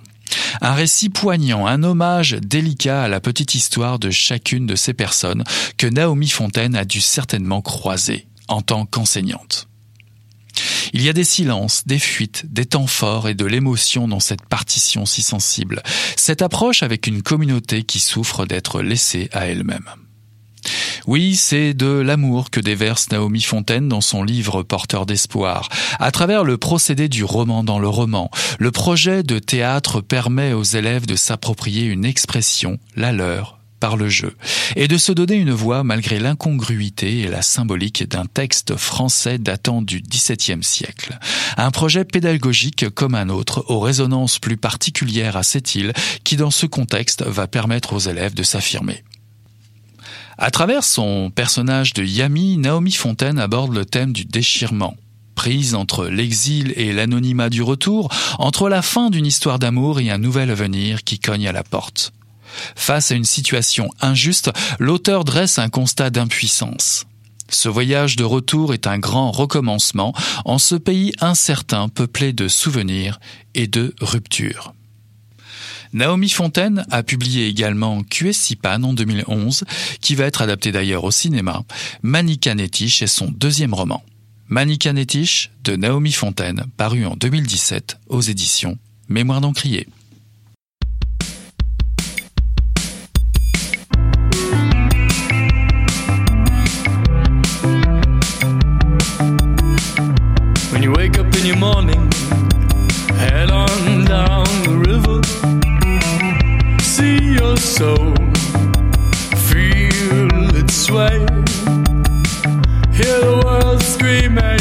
Un 0.61 0.75
récit 0.75 1.11
poignant, 1.11 1.67
un 1.67 1.85
hommage 1.85 2.33
délicat 2.33 3.05
à 3.05 3.09
la 3.09 3.21
petite 3.21 3.55
histoire 3.55 4.01
de 4.01 4.11
chacune 4.11 4.67
de 4.67 4.75
ces 4.75 4.95
personnes 4.95 5.45
que 5.77 5.87
Naomi 5.87 6.29
Fontaine 6.29 6.75
a 6.75 6.85
dû 6.85 7.01
certainement 7.01 7.63
croiser 7.63 8.27
en 8.49 8.63
tant 8.63 8.85
qu'enseignante. 8.85 9.70
Il 10.93 11.03
y 11.03 11.09
a 11.09 11.13
des 11.13 11.25
silences, 11.25 11.87
des 11.87 11.99
fuites, 11.99 12.45
des 12.53 12.67
temps 12.67 12.87
forts 12.87 13.29
et 13.29 13.35
de 13.35 13.45
l'émotion 13.45 14.09
dans 14.09 14.21
cette 14.21 14.47
partition 14.47 15.07
si 15.07 15.23
sensible. 15.23 15.83
Cette 16.17 16.43
approche 16.43 16.83
avec 16.83 17.07
une 17.07 17.23
communauté 17.23 17.85
qui 17.85 18.01
souffre 18.01 18.47
d'être 18.47 18.83
laissée 18.83 19.29
à 19.33 19.47
elle-même. 19.47 19.89
Oui, 21.07 21.35
c'est 21.37 21.75
de 21.75 21.87
l'amour 21.87 22.51
que 22.51 22.61
déverse 22.61 23.11
Naomi 23.11 23.41
Fontaine 23.41 23.89
dans 23.89 24.01
son 24.01 24.23
livre 24.23 24.63
Porteur 24.63 25.07
d'espoir. 25.07 25.69
À 25.99 26.11
travers 26.11 26.45
le 26.45 26.59
procédé 26.59 27.09
du 27.09 27.25
roman 27.25 27.65
dans 27.65 27.79
le 27.79 27.89
roman, 27.89 28.31
le 28.59 28.71
projet 28.71 29.23
de 29.23 29.39
théâtre 29.39 30.01
permet 30.01 30.53
aux 30.53 30.63
élèves 30.63 31.07
de 31.07 31.17
s'approprier 31.17 31.85
une 31.85 32.05
expression, 32.05 32.79
la 32.97 33.13
leur, 33.13 33.60
par 33.81 33.97
le 33.97 34.09
jeu, 34.09 34.37
et 34.77 34.87
de 34.87 34.99
se 34.99 35.11
donner 35.11 35.37
une 35.37 35.51
voix 35.53 35.83
malgré 35.83 36.21
l'incongruité 36.21 37.21
et 37.21 37.29
la 37.29 37.43
symbolique 37.43 38.09
d'un 38.09 38.27
texte 38.27 38.77
français 38.77 39.39
datant 39.39 39.83
du 39.83 40.01
XVIIe 40.01 40.63
siècle. 40.63 41.19
Un 41.57 41.71
projet 41.71 42.05
pédagogique 42.05 42.89
comme 42.91 43.15
un 43.15 43.31
autre, 43.31 43.65
aux 43.69 43.81
résonances 43.81 44.39
plus 44.39 44.57
particulières 44.57 45.37
à 45.37 45.43
cette 45.43 45.75
île, 45.75 45.93
qui 46.23 46.37
dans 46.37 46.51
ce 46.51 46.67
contexte 46.67 47.23
va 47.23 47.47
permettre 47.47 47.95
aux 47.95 47.99
élèves 47.99 48.35
de 48.35 48.43
s'affirmer. 48.43 49.03
À 50.39 50.51
travers 50.51 50.85
son 50.85 51.31
personnage 51.31 51.93
de 51.93 52.05
Yami, 52.05 52.57
Naomi 52.57 52.93
Fontaine 52.93 53.39
aborde 53.39 53.75
le 53.75 53.85
thème 53.85 54.13
du 54.13 54.25
déchirement, 54.25 54.97
Prise 55.41 55.75
entre 55.75 56.07
l'exil 56.07 56.75
et 56.77 56.93
l'anonymat 56.93 57.49
du 57.49 57.63
retour, 57.63 58.11
entre 58.39 58.69
la 58.69 58.83
fin 58.83 59.09
d'une 59.09 59.25
histoire 59.25 59.59
d'amour 59.59 59.99
et 59.99 60.11
un 60.11 60.19
nouvel 60.19 60.51
avenir 60.51 61.03
qui 61.03 61.19
cogne 61.19 61.49
à 61.49 61.53
la 61.53 61.63
porte. 61.63 62.13
Face 62.77 63.13
à 63.13 63.15
une 63.15 63.25
situation 63.25 63.89
injuste, 64.01 64.51
l'auteur 64.79 65.25
dresse 65.25 65.59
un 65.59 65.69
constat 65.69 66.11
d'impuissance. 66.11 67.07
Ce 67.51 67.69
voyage 67.69 68.17
de 68.17 68.25
retour 68.25 68.75
est 68.75 68.87
un 68.87 68.99
grand 68.99 69.33
recommencement 69.33 70.15
en 70.45 70.59
ce 70.59 70.77
pays 70.77 71.13
incertain 71.21 71.89
peuplé 71.89 72.33
de 72.33 72.49
souvenirs 72.49 73.19
et 73.55 73.67
de 73.67 73.95
ruptures. 74.01 74.73
Naomi 75.93 76.29
Fontaine 76.29 76.87
a 76.91 77.03
publié 77.03 77.49
également 77.49 78.05
Kuesipan 78.05 78.85
en 78.85 78.93
2011, 78.93 79.65
qui 80.01 80.15
va 80.15 80.25
être 80.25 80.43
adapté 80.43 80.71
d'ailleurs 80.71 81.03
au 81.03 81.11
cinéma. 81.11 81.65
Manika 82.03 82.55
Netish 82.55 83.03
est 83.03 83.09
son 83.09 83.27
deuxième 83.27 83.75
roman. 83.75 84.05
Manika 84.49 84.93
Netish 84.93 85.51
de 85.65 85.75
Naomi 85.75 86.13
Fontaine, 86.13 86.65
paru 86.77 87.07
en 87.07 87.17
2017 87.17 87.99
aux 88.09 88.21
éditions 88.21 88.79
Mémoire 89.09 89.41
d'Encrier. 89.41 89.89
In 101.41 101.47
your 101.47 101.57
morning, 101.57 102.11
head 103.17 103.51
on 103.51 104.05
down 104.05 104.45
the 104.65 104.77
river, 104.89 105.23
see 106.83 107.35
your 107.35 107.57
soul, 107.57 108.15
feel 109.49 110.57
it 110.57 110.71
sway, 110.71 111.19
hear 112.93 113.21
the 113.21 113.41
world 113.45 113.83
screaming, 113.83 114.61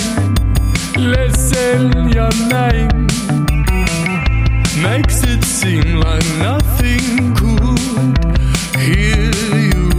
listen 0.95 2.09
your 2.13 2.31
name, 2.47 3.07
makes 4.81 5.23
it 5.23 5.43
seem 5.43 5.99
like 5.99 6.25
nothing 6.37 7.35
could 7.35 8.25
hear 8.79 9.31
you. 9.67 9.89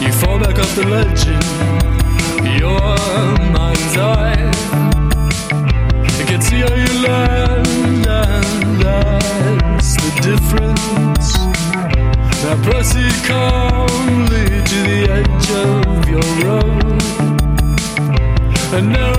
You 0.00 0.12
fall 0.12 0.38
back 0.38 0.58
off 0.58 0.74
the 0.74 0.86
legend, 0.88 2.60
your 2.60 2.96
mind's 3.52 3.96
eye. 3.98 4.35
And 7.08 8.04
that's 8.82 9.94
the 9.96 10.10
difference. 10.28 11.28
Now 12.42 12.56
calmly 13.26 14.46
to 14.70 14.78
the 14.90 15.00
edge 15.18 15.48
of 15.64 16.08
your 16.08 16.30
road. 16.44 17.02
A 18.72 18.82
narrow 18.82 19.15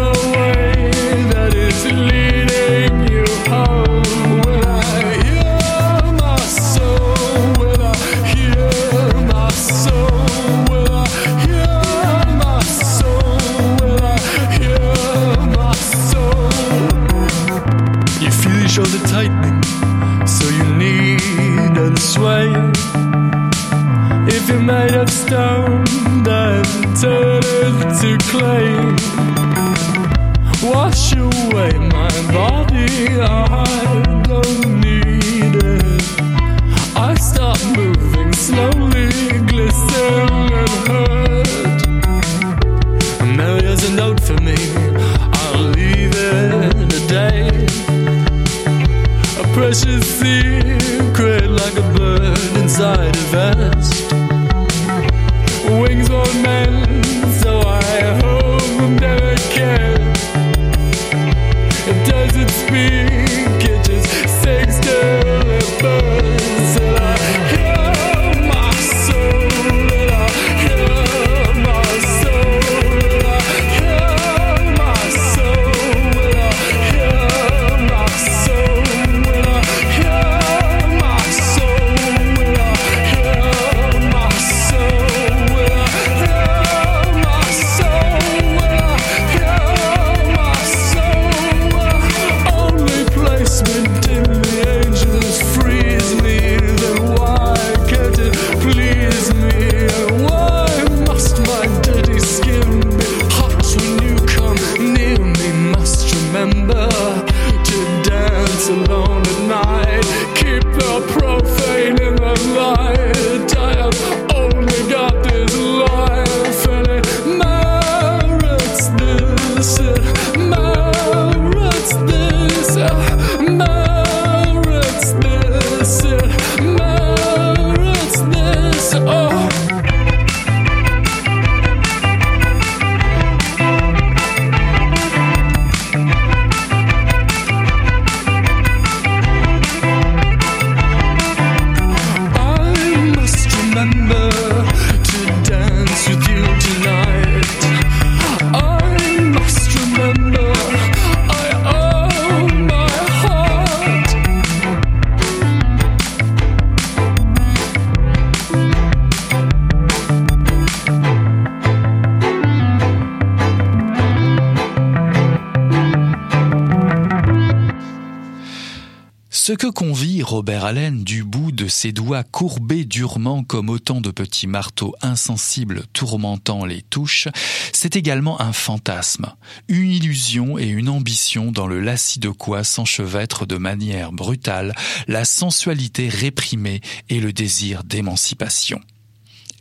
ses 171.78 171.92
doigts 171.92 172.24
courbés 172.24 172.86
durement 172.86 173.44
comme 173.44 173.70
autant 173.70 174.02
de 174.02 174.10
petits 174.10 174.48
marteaux 174.48 174.96
insensibles 175.04 175.84
tourmentant 175.94 176.66
les 176.66 176.82
touches, 176.82 177.28
c'est 177.72 177.96
également 177.96 178.42
un 178.42 178.52
fantasme, 178.52 179.28
une 179.68 179.92
illusion 179.92 180.58
et 180.58 180.66
une 180.66 180.90
ambition 180.90 181.52
dans 181.52 181.68
le 181.68 181.80
lacis 181.80 182.18
de 182.18 182.30
quoi 182.30 182.64
s'enchevêtre 182.64 183.46
de 183.46 183.58
manière 183.58 184.12
brutale 184.12 184.74
la 185.08 185.24
sensualité 185.24 186.10
réprimée 186.10 186.82
et 187.10 187.20
le 187.20 187.32
désir 187.32 187.84
d'émancipation. 187.84 188.82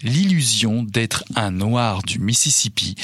L'illusion 0.03 0.85
d'être 0.85 1.25
un 1.35 1.51
noir 1.51 2.03
du 2.03 2.19
Mississippi, 2.19 2.95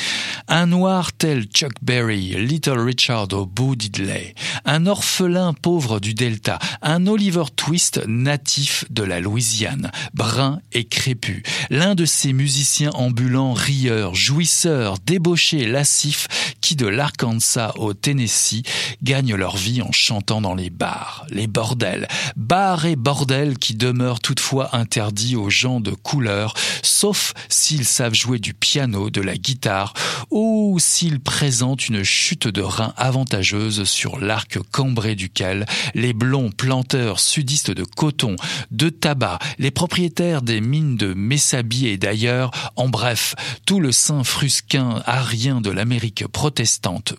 un 0.54 0.66
noir 0.66 1.14
tel 1.14 1.46
Chuck 1.46 1.72
Berry, 1.80 2.34
Little 2.36 2.78
Richard 2.78 3.28
ou 3.32 3.46
Bo 3.46 3.74
Diddley, 3.74 4.34
un 4.66 4.84
orphelin 4.84 5.54
pauvre 5.54 5.98
du 5.98 6.12
Delta, 6.12 6.58
un 6.82 7.06
Oliver 7.06 7.44
Twist 7.56 8.02
natif 8.06 8.84
de 8.90 9.02
la 9.02 9.20
Louisiane, 9.20 9.90
brun 10.12 10.60
et 10.72 10.84
crépu, 10.84 11.42
l'un 11.70 11.94
de 11.94 12.04
ces 12.04 12.34
musiciens 12.34 12.90
ambulants 12.90 13.54
rieurs, 13.54 14.14
jouisseurs, 14.14 14.98
débauchés, 14.98 15.64
lascifs, 15.64 16.28
de 16.76 16.86
l'Arkansas 16.86 17.72
au 17.76 17.94
Tennessee 17.94 18.62
gagnent 19.02 19.34
leur 19.34 19.56
vie 19.56 19.82
en 19.82 19.92
chantant 19.92 20.40
dans 20.40 20.54
les 20.54 20.70
bars, 20.70 21.26
les 21.30 21.46
bordels, 21.46 22.08
bars 22.36 22.86
et 22.86 22.96
bordels 22.96 23.58
qui 23.58 23.74
demeurent 23.74 24.20
toutefois 24.20 24.74
interdits 24.76 25.36
aux 25.36 25.50
gens 25.50 25.80
de 25.80 25.92
couleur, 25.92 26.54
sauf 26.82 27.34
s'ils 27.48 27.84
savent 27.84 28.14
jouer 28.14 28.38
du 28.38 28.54
piano, 28.54 29.10
de 29.10 29.20
la 29.20 29.36
guitare, 29.36 29.94
ou 30.30 30.78
s'ils 30.80 31.20
présentent 31.20 31.88
une 31.88 32.02
chute 32.02 32.48
de 32.48 32.62
rein 32.62 32.94
avantageuse 32.96 33.84
sur 33.84 34.18
l'arc 34.18 34.58
cambré 34.70 35.14
duquel 35.14 35.66
les 35.94 36.12
blonds 36.12 36.50
planteurs 36.50 37.20
sudistes 37.20 37.70
de 37.70 37.84
coton, 37.84 38.36
de 38.70 38.88
tabac, 38.88 39.38
les 39.58 39.70
propriétaires 39.70 40.42
des 40.42 40.60
mines 40.60 40.96
de 40.96 41.14
Messabi 41.14 41.86
et 41.86 41.98
d'ailleurs, 41.98 42.50
en 42.76 42.88
bref, 42.88 43.34
tout 43.66 43.80
le 43.80 43.92
sein 43.92 44.24
frusquin 44.24 45.02
arien 45.06 45.60
de 45.60 45.70
l'Amérique 45.70 46.26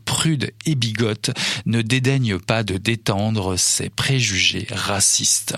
prude 0.05 0.51
et 0.65 0.75
bigote, 0.75 1.31
ne 1.65 1.81
dédaigne 1.81 2.39
pas 2.39 2.63
de 2.63 2.77
détendre 2.77 3.57
ses 3.57 3.89
préjugés 3.89 4.67
racistes. 4.71 5.55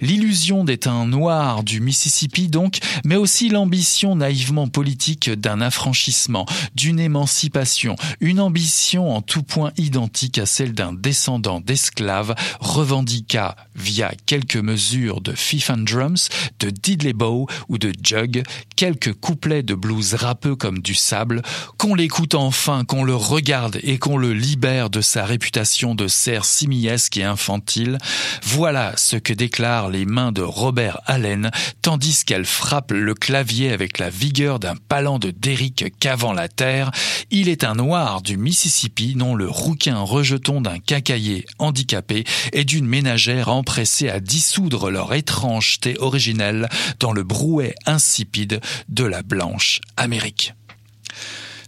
L'illusion 0.00 0.64
des 0.64 0.78
teints 0.78 1.06
noirs 1.06 1.62
du 1.62 1.80
Mississippi 1.80 2.48
donc, 2.48 2.78
mais 3.04 3.16
aussi 3.16 3.48
l'ambition 3.48 4.16
naïvement 4.16 4.68
politique 4.68 5.30
d'un 5.30 5.60
affranchissement, 5.60 6.46
d'une 6.74 7.00
émancipation, 7.00 7.96
une 8.20 8.40
ambition 8.40 9.14
en 9.14 9.22
tout 9.22 9.42
point 9.42 9.72
identique 9.76 10.38
à 10.38 10.46
celle 10.46 10.72
d'un 10.72 10.92
descendant 10.92 11.60
d'esclaves, 11.60 12.34
revendiqua 12.60 13.56
via 13.74 14.12
quelques 14.26 14.56
mesures 14.56 15.20
de 15.20 15.32
Fife 15.32 15.70
and 15.70 15.78
Drums, 15.78 16.28
de 16.60 16.70
Diddley 16.70 17.12
Bow 17.12 17.46
ou 17.68 17.78
de 17.78 17.92
Jug, 18.02 18.42
quelques 18.76 19.14
couplets 19.14 19.62
de 19.62 19.74
blues 19.74 20.14
râpeux 20.14 20.56
comme 20.56 20.80
du 20.80 20.94
sable, 20.94 21.42
qu'on 21.76 21.94
l'écoute 21.94 22.34
enfin, 22.34 22.84
qu'on 22.84 23.04
le 23.08 23.16
regarde 23.16 23.78
et 23.84 23.96
qu'on 23.96 24.18
le 24.18 24.34
libère 24.34 24.90
de 24.90 25.00
sa 25.00 25.24
réputation 25.24 25.94
de 25.94 26.08
cerf 26.08 26.44
simiesque 26.44 27.16
et 27.16 27.24
infantile, 27.24 27.96
voilà 28.42 28.92
ce 28.98 29.16
que 29.16 29.32
déclarent 29.32 29.88
les 29.88 30.04
mains 30.04 30.30
de 30.30 30.42
Robert 30.42 31.00
Allen, 31.06 31.50
tandis 31.80 32.26
qu'elle 32.26 32.44
frappe 32.44 32.92
le 32.92 33.14
clavier 33.14 33.72
avec 33.72 33.98
la 33.98 34.10
vigueur 34.10 34.58
d'un 34.58 34.76
palan 34.76 35.18
de 35.18 35.30
Derrick 35.30 35.98
cavant 35.98 36.34
la 36.34 36.48
terre. 36.48 36.90
Il 37.30 37.48
est 37.48 37.64
un 37.64 37.76
noir 37.76 38.20
du 38.20 38.36
Mississippi, 38.36 39.14
non 39.16 39.34
le 39.34 39.48
rouquin 39.48 40.00
rejeton 40.00 40.60
d'un 40.60 40.78
cacaillé 40.78 41.46
handicapé 41.58 42.24
et 42.52 42.64
d'une 42.64 42.86
ménagère 42.86 43.48
empressée 43.48 44.10
à 44.10 44.20
dissoudre 44.20 44.90
leur 44.90 45.14
étrangeté 45.14 45.96
originelle 45.98 46.68
dans 47.00 47.12
le 47.12 47.22
brouet 47.22 47.74
insipide 47.86 48.60
de 48.90 49.04
la 49.04 49.22
blanche 49.22 49.80
Amérique. 49.96 50.52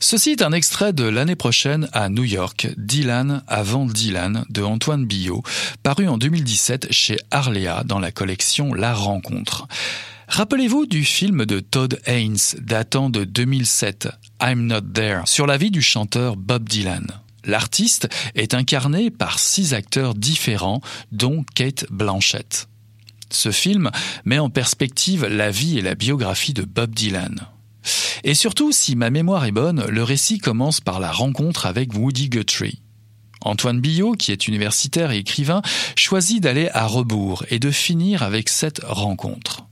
Ceci 0.03 0.31
est 0.31 0.43
un 0.43 0.53
extrait 0.53 0.95
de 0.95 1.05
l'année 1.05 1.37
prochaine 1.37 1.87
à 1.93 2.09
New 2.09 2.25
York, 2.25 2.69
Dylan 2.79 3.43
avant 3.47 3.85
Dylan 3.85 4.47
de 4.49 4.63
Antoine 4.63 5.05
Billot, 5.05 5.43
paru 5.83 6.09
en 6.09 6.17
2017 6.17 6.91
chez 6.91 7.19
Arléa 7.31 7.85
dans 7.85 7.99
la 7.99 8.11
collection 8.11 8.73
La 8.73 8.95
Rencontre. 8.95 9.69
Rappelez-vous 10.27 10.87
du 10.87 11.05
film 11.05 11.45
de 11.45 11.61
Todd 11.61 12.01
Haynes 12.07 12.39
datant 12.63 13.11
de 13.11 13.25
2007, 13.25 14.09
I'm 14.43 14.67
Not 14.67 14.81
There, 14.95 15.21
sur 15.27 15.47
la 15.47 15.59
vie 15.59 15.71
du 15.71 15.83
chanteur 15.83 16.37
Bob 16.37 16.67
Dylan. 16.67 17.07
L'artiste 17.45 18.09
est 18.35 18.55
incarné 18.55 19.11
par 19.11 19.39
six 19.39 19.75
acteurs 19.75 20.15
différents, 20.15 20.81
dont 21.13 21.45
Kate 21.55 21.85
Blanchett. 21.91 22.69
Ce 23.29 23.51
film 23.51 23.91
met 24.25 24.39
en 24.39 24.49
perspective 24.49 25.27
la 25.27 25.51
vie 25.51 25.79
et 25.79 25.83
la 25.83 25.95
biographie 25.95 26.55
de 26.55 26.63
Bob 26.63 26.95
Dylan. 26.95 27.47
Et 28.25 28.35
surtout, 28.35 28.73
si 28.73 28.97
ma 28.97 29.11
mémoire 29.11 29.45
est 29.45 29.53
bonne, 29.53 29.85
le 29.89 30.03
récit 30.03 30.39
commence 30.39 30.81
par 30.81 31.01
la 31.01 31.11
rencontre 31.11 31.67
avec 31.67 31.95
Woody 31.95 32.29
Guthrie. 32.29 32.83
Antoine 33.43 33.81
Billot, 33.81 34.13
qui 34.13 34.33
est 34.33 34.49
universitaire 34.49 35.13
et 35.13 35.19
écrivain, 35.19 35.63
choisit 35.97 36.43
d'aller 36.43 36.69
à 36.75 36.87
rebours 36.87 37.45
et 37.51 37.59
de 37.59 37.71
finir 37.71 38.23
avec 38.23 38.49
cette 38.49 38.83
rencontre. 38.85 39.65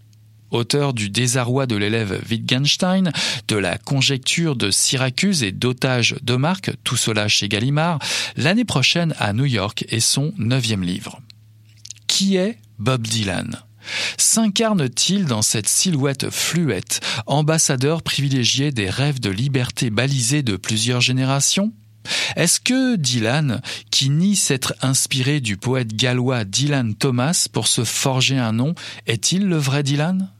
Auteur 0.51 0.95
du 0.95 1.11
désarroi 1.11 1.67
de 1.67 1.77
l'élève 1.77 2.23
Wittgenstein, 2.31 3.13
de 3.49 3.57
la 3.57 3.77
conjecture 3.77 4.57
de 4.57 4.71
Syracuse 4.71 5.43
et 5.43 5.53
d'otage 5.53 6.17
de 6.23 6.37
Marc, 6.37 6.71
tout 6.85 6.97
cela 6.97 7.29
chez 7.29 7.49
Gallimard, 7.49 7.99
l'année 8.37 8.65
prochaine 8.65 9.15
à 9.19 9.35
New 9.35 9.45
York 9.45 9.85
est 9.91 10.01
son 10.01 10.33
neuvième 10.39 10.83
livre. 10.83 11.21
Qui 12.07 12.37
est 12.37 12.59
Bob 12.79 13.07
Dylan? 13.07 13.68
S'incarne-t-il 14.17 15.25
dans 15.25 15.43
cette 15.43 15.69
silhouette 15.69 16.31
fluette, 16.31 17.01
ambassadeur 17.27 18.03
privilégié 18.03 18.71
des 18.73 18.91
rêves 18.91 19.21
de 19.21 19.31
liberté 19.31 19.91
balisés 19.91 20.43
de 20.43 20.57
plusieurs 20.57 21.01
générations? 21.01 21.73
Est-ce 22.37 22.61
que 22.61 22.97
Dylan, 22.97 23.61
qui 23.91 24.09
nie 24.09 24.37
s'être 24.37 24.75
inspiré 24.83 25.41
du 25.41 25.57
poète 25.57 25.95
gallois 25.95 26.45
Dylan 26.45 26.95
Thomas 26.95 27.49
pour 27.53 27.67
se 27.67 27.85
forger 27.85 28.39
un 28.39 28.53
nom, 28.53 28.75
est-il 29.07 29.47
le 29.47 29.59
vrai 29.59 29.83
Dylan? 29.83 30.31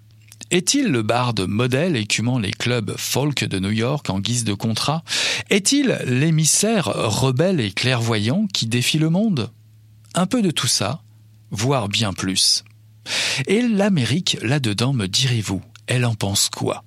Est-il 0.51 0.87
le 0.87 1.03
barde 1.03 1.47
modèle 1.47 1.95
écumant 1.95 2.39
les 2.39 2.53
clubs 2.53 2.95
folk 2.97 3.45
de 3.45 3.59
New 3.59 3.71
York 3.71 4.09
en 4.09 4.19
guise 4.19 4.45
de 4.45 4.55
contrat? 4.55 5.05
Est-il 5.51 5.99
l'émissaire 6.07 6.87
rebelle 6.87 7.61
et 7.61 7.71
clairvoyant 7.71 8.47
qui 8.55 8.67
défie 8.67 8.99
le 8.99 9.11
monde? 9.11 9.51
Un 10.15 10.25
peu 10.25 10.41
de 10.41 10.51
tout 10.51 10.67
ça, 10.67 11.03
voire 11.51 11.89
bien 11.89 12.15
plus. 12.15 12.65
Et 13.47 13.63
l'Amérique, 13.63 14.39
là-dedans, 14.43 14.93
me 14.93 15.07
direz-vous, 15.07 15.63
elle 15.87 16.05
en 16.05 16.15
pense 16.15 16.49
quoi? 16.49 16.85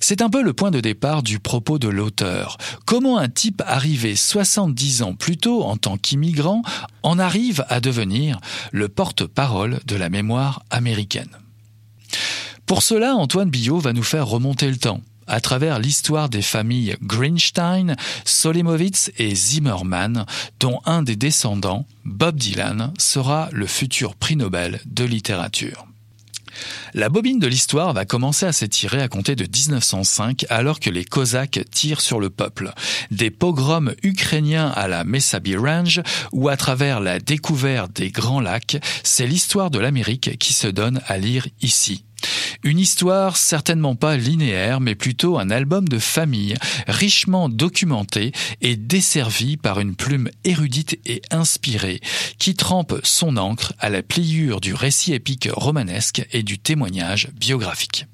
C'est 0.00 0.22
un 0.22 0.30
peu 0.30 0.42
le 0.42 0.54
point 0.54 0.70
de 0.70 0.80
départ 0.80 1.22
du 1.22 1.38
propos 1.38 1.78
de 1.78 1.88
l'auteur. 1.88 2.56
Comment 2.86 3.18
un 3.18 3.28
type 3.28 3.62
arrivé 3.66 4.16
70 4.16 5.02
ans 5.02 5.14
plus 5.14 5.36
tôt 5.36 5.62
en 5.62 5.76
tant 5.76 5.98
qu'immigrant 5.98 6.62
en 7.02 7.18
arrive 7.18 7.64
à 7.68 7.80
devenir 7.80 8.40
le 8.72 8.88
porte-parole 8.88 9.80
de 9.86 9.96
la 9.96 10.08
mémoire 10.08 10.62
américaine? 10.70 11.36
Pour 12.64 12.82
cela, 12.82 13.14
Antoine 13.14 13.50
Billot 13.50 13.78
va 13.78 13.92
nous 13.92 14.02
faire 14.02 14.26
remonter 14.26 14.70
le 14.70 14.76
temps 14.76 15.00
à 15.28 15.40
travers 15.40 15.78
l'histoire 15.78 16.28
des 16.28 16.42
familles 16.42 16.96
Greenstein, 17.02 17.96
Solimowitz 18.24 19.10
et 19.18 19.34
Zimmerman, 19.34 20.26
dont 20.60 20.80
un 20.84 21.02
des 21.02 21.16
descendants, 21.16 21.86
Bob 22.04 22.36
Dylan, 22.36 22.92
sera 22.98 23.48
le 23.52 23.66
futur 23.66 24.14
prix 24.14 24.36
Nobel 24.36 24.80
de 24.86 25.04
littérature. 25.04 25.88
La 26.94 27.08
bobine 27.08 27.38
de 27.38 27.46
l'histoire 27.46 27.92
va 27.92 28.04
commencer 28.04 28.46
à 28.46 28.52
s'étirer 28.52 29.00
à 29.00 29.08
compter 29.08 29.36
de 29.36 29.44
1905 29.44 30.46
alors 30.48 30.80
que 30.80 30.90
les 30.90 31.04
Cosaques 31.04 31.60
tirent 31.70 32.00
sur 32.00 32.20
le 32.20 32.30
peuple. 32.30 32.72
Des 33.10 33.30
pogroms 33.30 33.94
ukrainiens 34.02 34.68
à 34.68 34.88
la 34.88 35.04
Messabi 35.04 35.56
Range 35.56 36.02
ou 36.32 36.48
à 36.48 36.56
travers 36.56 37.00
la 37.00 37.18
découverte 37.20 37.92
des 37.92 38.10
Grands 38.10 38.40
Lacs, 38.40 38.78
c'est 39.02 39.26
l'histoire 39.26 39.70
de 39.70 39.78
l'Amérique 39.78 40.38
qui 40.38 40.52
se 40.52 40.68
donne 40.68 41.00
à 41.06 41.18
lire 41.18 41.46
ici. 41.60 42.04
Une 42.62 42.78
histoire 42.78 43.36
certainement 43.36 43.94
pas 43.94 44.16
linéaire, 44.16 44.80
mais 44.80 44.94
plutôt 44.94 45.38
un 45.38 45.50
album 45.50 45.88
de 45.88 45.98
famille, 45.98 46.54
richement 46.86 47.48
documenté 47.48 48.32
et 48.60 48.76
desservi 48.76 49.56
par 49.56 49.80
une 49.80 49.94
plume 49.94 50.28
érudite 50.44 50.98
et 51.06 51.22
inspirée, 51.30 52.00
qui 52.38 52.54
trempe 52.54 53.00
son 53.04 53.36
encre 53.36 53.74
à 53.78 53.90
la 53.90 54.02
pliure 54.02 54.60
du 54.60 54.74
récit 54.74 55.14
épique 55.14 55.48
romanesque 55.52 56.26
et 56.32 56.42
du 56.42 56.58
témoignage 56.58 57.28
biographique. 57.38 58.06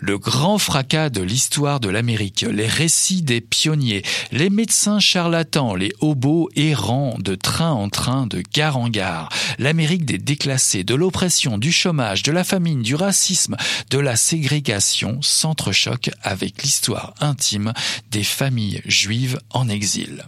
Le 0.00 0.18
grand 0.18 0.58
fracas 0.58 1.10
de 1.10 1.22
l'histoire 1.22 1.80
de 1.80 1.88
l'Amérique, 1.88 2.44
les 2.50 2.66
récits 2.66 3.22
des 3.22 3.40
pionniers, 3.40 4.02
les 4.32 4.50
médecins 4.50 5.00
charlatans, 5.00 5.74
les 5.74 5.92
hobos 6.00 6.48
errants 6.56 7.16
de 7.18 7.34
train 7.34 7.70
en 7.70 7.88
train, 7.88 8.26
de 8.26 8.42
gare 8.52 8.76
en 8.76 8.88
gare, 8.88 9.28
l'Amérique 9.58 10.04
des 10.04 10.18
déclassés, 10.18 10.84
de 10.84 10.94
l'oppression, 10.94 11.58
du 11.58 11.72
chômage, 11.72 12.22
de 12.22 12.32
la 12.32 12.44
famine, 12.44 12.82
du 12.82 12.94
racisme, 12.94 13.56
de 13.90 13.98
la 13.98 14.16
ségrégation 14.16 15.20
s'entrechoquent 15.22 16.10
avec 16.22 16.62
l'histoire 16.62 17.14
intime 17.20 17.72
des 18.10 18.24
familles 18.24 18.82
juives 18.86 19.38
en 19.50 19.68
exil. 19.68 20.26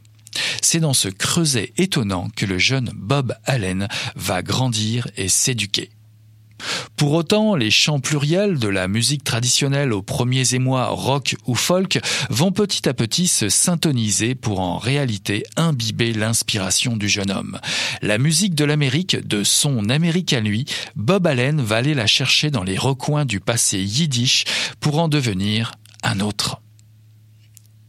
C'est 0.62 0.80
dans 0.80 0.94
ce 0.94 1.08
creuset 1.08 1.72
étonnant 1.76 2.28
que 2.34 2.46
le 2.46 2.58
jeune 2.58 2.90
Bob 2.94 3.34
Allen 3.44 3.88
va 4.14 4.42
grandir 4.42 5.08
et 5.16 5.28
s'éduquer. 5.28 5.90
Pour 6.96 7.12
autant, 7.12 7.54
les 7.54 7.70
chants 7.70 8.00
pluriels 8.00 8.58
de 8.58 8.68
la 8.68 8.88
musique 8.88 9.24
traditionnelle 9.24 9.92
aux 9.92 10.02
premiers 10.02 10.54
émois 10.54 10.88
rock 10.88 11.36
ou 11.46 11.54
folk 11.54 12.00
vont 12.30 12.52
petit 12.52 12.88
à 12.88 12.94
petit 12.94 13.28
se 13.28 13.48
syntoniser 13.48 14.34
pour 14.34 14.60
en 14.60 14.78
réalité 14.78 15.44
imbiber 15.56 16.12
l'inspiration 16.12 16.96
du 16.96 17.08
jeune 17.08 17.30
homme. 17.30 17.58
La 18.02 18.18
musique 18.18 18.54
de 18.54 18.64
l'Amérique, 18.64 19.16
de 19.16 19.44
son 19.44 19.88
Amérique 19.88 20.32
à 20.32 20.40
lui, 20.40 20.64
Bob 20.96 21.26
Allen 21.26 21.60
va 21.60 21.76
aller 21.76 21.94
la 21.94 22.06
chercher 22.06 22.50
dans 22.50 22.64
les 22.64 22.76
recoins 22.76 23.24
du 23.24 23.40
passé 23.40 23.78
yiddish 23.78 24.44
pour 24.80 24.98
en 24.98 25.08
devenir 25.08 25.72
un 26.02 26.20
autre. 26.20 26.60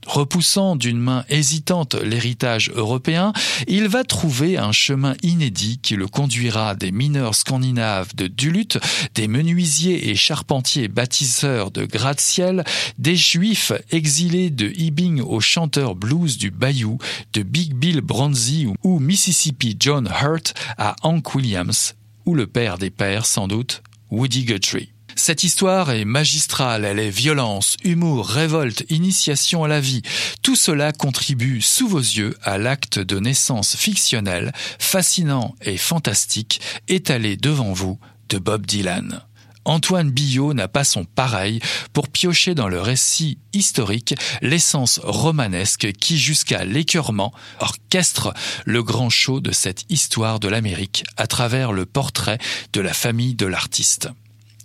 Repoussant 0.09 0.75
d'une 0.75 0.97
main 0.97 1.23
hésitante 1.29 1.93
l'héritage 1.93 2.71
européen, 2.73 3.31
il 3.67 3.87
va 3.87 4.03
trouver 4.03 4.57
un 4.57 4.71
chemin 4.71 5.13
inédit 5.21 5.77
qui 5.83 5.95
le 5.95 6.07
conduira 6.07 6.73
des 6.73 6.91
mineurs 6.91 7.35
scandinaves 7.35 8.15
de 8.15 8.25
Duluth, 8.25 8.79
des 9.13 9.27
menuisiers 9.27 10.09
et 10.09 10.15
charpentiers 10.15 10.87
bâtisseurs 10.87 11.69
de 11.69 11.85
gratte-ciel, 11.85 12.63
des 12.97 13.15
juifs 13.15 13.71
exilés 13.91 14.49
de 14.49 14.71
Hibbing 14.75 15.21
aux 15.21 15.41
chanteurs 15.41 15.93
blues 15.93 16.39
du 16.39 16.49
Bayou, 16.49 16.97
de 17.33 17.43
Big 17.43 17.75
Bill 17.75 18.01
Bronzy 18.01 18.65
ou 18.81 18.97
Mississippi 18.97 19.77
John 19.79 20.09
Hurt 20.23 20.55
à 20.79 20.95
Hank 21.03 21.35
Williams, 21.35 21.93
ou 22.25 22.33
le 22.33 22.47
père 22.47 22.79
des 22.79 22.89
pères 22.89 23.27
sans 23.27 23.47
doute, 23.47 23.83
Woody 24.09 24.45
Guthrie. 24.45 24.89
Cette 25.21 25.43
histoire 25.43 25.91
est 25.91 26.05
magistrale, 26.05 26.85
elle 26.85 26.97
est 26.97 27.09
violence, 27.09 27.75
humour, 27.83 28.25
révolte, 28.25 28.85
initiation 28.89 29.65
à 29.65 29.67
la 29.67 29.81
vie. 29.81 30.01
Tout 30.41 30.55
cela 30.55 30.93
contribue 30.93 31.61
sous 31.61 31.89
vos 31.89 31.99
yeux 31.99 32.37
à 32.41 32.57
l'acte 32.57 32.99
de 32.99 33.19
naissance 33.19 33.75
fictionnel, 33.75 34.53
fascinant 34.79 35.55
et 35.61 35.75
fantastique, 35.75 36.61
étalé 36.87 37.35
devant 37.35 37.73
vous 37.73 37.99
de 38.29 38.39
Bob 38.39 38.65
Dylan. 38.65 39.21
Antoine 39.65 40.09
Billot 40.09 40.53
n'a 40.53 40.69
pas 40.69 40.85
son 40.85 41.03
pareil 41.03 41.59
pour 41.91 42.07
piocher 42.07 42.55
dans 42.55 42.69
le 42.69 42.81
récit 42.81 43.39
historique 43.51 44.15
l'essence 44.41 45.01
romanesque 45.03 45.91
qui, 45.99 46.17
jusqu'à 46.17 46.63
l'écœurement, 46.63 47.33
orchestre 47.59 48.33
le 48.65 48.81
grand 48.83 49.09
show 49.09 49.41
de 49.41 49.51
cette 49.51 49.83
histoire 49.89 50.39
de 50.39 50.47
l'Amérique 50.47 51.03
à 51.17 51.27
travers 51.27 51.73
le 51.73 51.85
portrait 51.85 52.39
de 52.71 52.79
la 52.79 52.93
famille 52.93 53.35
de 53.35 53.45
l'artiste. 53.45 54.09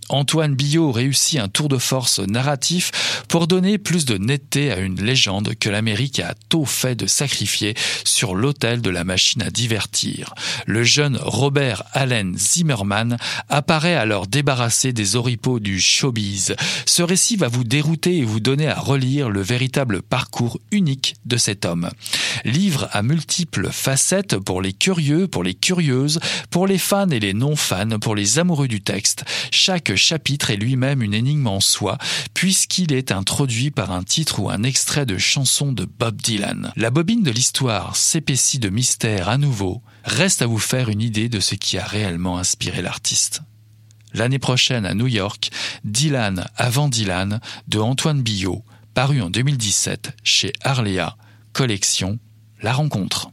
Antoine 0.09 0.55
Billot 0.55 0.93
réussit 0.93 1.41
un 1.41 1.49
tour 1.49 1.69
de 1.69 1.79
force 1.79 2.19
narratif 2.21 3.25
pour 3.29 3.47
donner 3.47 3.79
plus 3.79 4.05
de 4.05 4.19
netteté 4.19 4.71
à 4.71 4.79
une 4.79 5.03
légende 5.03 5.55
que 5.55 5.71
l'Amérique 5.71 6.21
a 6.21 6.35
tôt 6.49 6.65
fait 6.65 6.95
de 6.95 7.07
sacrifier 7.07 7.75
sur 8.05 8.35
l'autel 8.35 8.81
de 8.81 8.91
la 8.91 9.05
machine 9.05 9.43
à 9.43 9.51
divertir. 9.51 10.35
Le 10.67 10.85
jeune 10.85 11.19
Robert 11.21 11.85
Allen 11.93 12.37
Zimmerman 12.37 13.17
apparaît 13.49 13.95
alors 13.95 14.27
débarrassé 14.27 14.93
des 14.93 15.17
oripeaux 15.17 15.61
du 15.61 15.81
showbiz. 15.81 16.55
Ce 16.87 17.03
récit 17.03 17.37
va 17.37 17.49
vous 17.49 17.65
dérouter 17.65 18.19
et 18.19 18.25
vous 18.25 18.41
donner 18.41 18.69
à 18.69 18.79
relire 18.79 19.31
le 19.31 19.41
véritable 19.41 20.03
parcours 20.03 20.61
unique 20.71 21.15
de 21.25 21.37
cet 21.37 21.65
homme. 21.65 21.91
Livre 22.45 22.89
à 22.93 23.03
multiples 23.03 23.71
facettes 23.71 24.39
pour 24.39 24.61
les 24.61 24.73
curieux, 24.73 25.29
pour 25.29 25.43
les 25.43 25.55
curieuses, 25.55 26.21
pour 26.51 26.67
les 26.67 26.79
fans 26.79 27.11
et 27.11 27.21
les 27.21 27.35
non-fans, 27.35 27.99
pour 28.01 28.15
les 28.15 28.39
amoureux 28.39 28.69
du 28.69 28.81
texte. 28.81 29.25
Chaque 29.51 29.94
chapitre 29.97 30.51
est 30.51 30.57
lui-même 30.57 31.03
une 31.03 31.15
énigme 31.15 31.47
en 31.47 31.61
soi, 31.61 31.99
puisqu'il 32.33 32.93
est 32.93 33.13
introduit 33.13 33.71
par 33.71 33.91
un 33.91 34.03
titre 34.03 34.41
ou 34.41 34.51
un 34.51 34.63
extrait 34.63 35.07
de 35.07 35.19
chanson 35.19 35.73
de 35.73 35.85
Bob 35.85 36.21
Dylan. 36.21 36.73
La 36.77 36.91
bobine 36.91 37.23
de 37.23 37.31
l'histoire 37.31 37.97
s'épaissit 37.97 38.59
de 38.59 38.69
mystère 38.69 39.29
à 39.29 39.39
nouveau, 39.39 39.83
reste 40.05 40.43
à 40.43 40.47
vous 40.47 40.59
faire 40.59 40.89
une 40.89 41.01
idée 41.01 41.29
de 41.29 41.41
ce 41.41 41.55
qui 41.55 41.79
a 41.79 41.85
réellement 41.85 42.39
inspiré 42.39 42.83
l'artiste. 42.83 43.43
L'année 44.15 44.39
prochaine 44.39 44.87
à 44.87 44.95
New 44.95 45.09
York, 45.09 45.51
Dylan 45.85 46.47
avant 46.57 46.89
Dylan 46.89 47.41
de 47.69 47.79
Antoine 47.81 48.23
Billot, 48.23 48.65
paru 48.95 49.21
en 49.21 49.29
2017 49.29 50.17
chez 50.23 50.53
Arléa, 50.63 51.17
collection 51.53 52.19
La 52.63 52.73
Rencontre. 52.73 53.31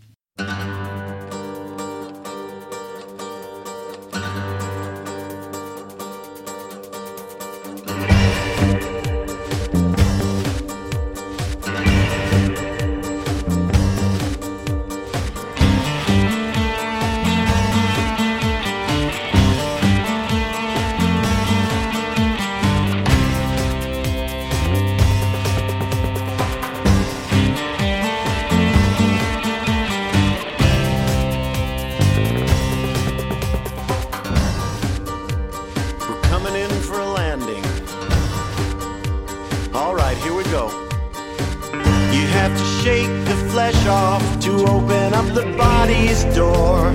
The 45.33 45.45
body's 45.57 46.23
door. 46.35 46.91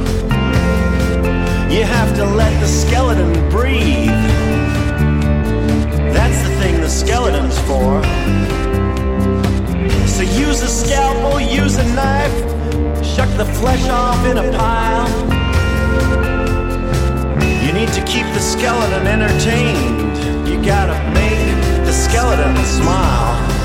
You 1.71 1.85
have 1.85 2.15
to 2.17 2.25
let 2.25 2.53
the 2.61 2.67
skeleton 2.67 3.33
breathe. 3.49 4.09
That's 6.13 6.43
the 6.43 6.55
thing 6.61 6.81
the 6.81 6.89
skeleton's 6.89 7.59
for. 7.61 8.03
So 10.07 10.23
use 10.23 10.63
a 10.63 10.69
scalpel, 10.69 11.41
use 11.41 11.77
a 11.77 11.85
knife, 11.95 12.37
shuck 13.05 13.31
the 13.37 13.47
flesh 13.47 13.89
off 13.89 14.25
in 14.27 14.39
a 14.39 14.53
pile. 14.53 15.09
You 17.65 17.73
need 17.73 17.89
to 17.95 18.05
keep 18.05 18.27
the 18.35 18.41
skeleton 18.41 19.07
entertained. 19.07 20.49
You 20.49 20.63
gotta 20.65 20.99
make 21.13 21.85
the 21.87 21.93
skeleton 21.93 22.57
smile. 22.65 23.56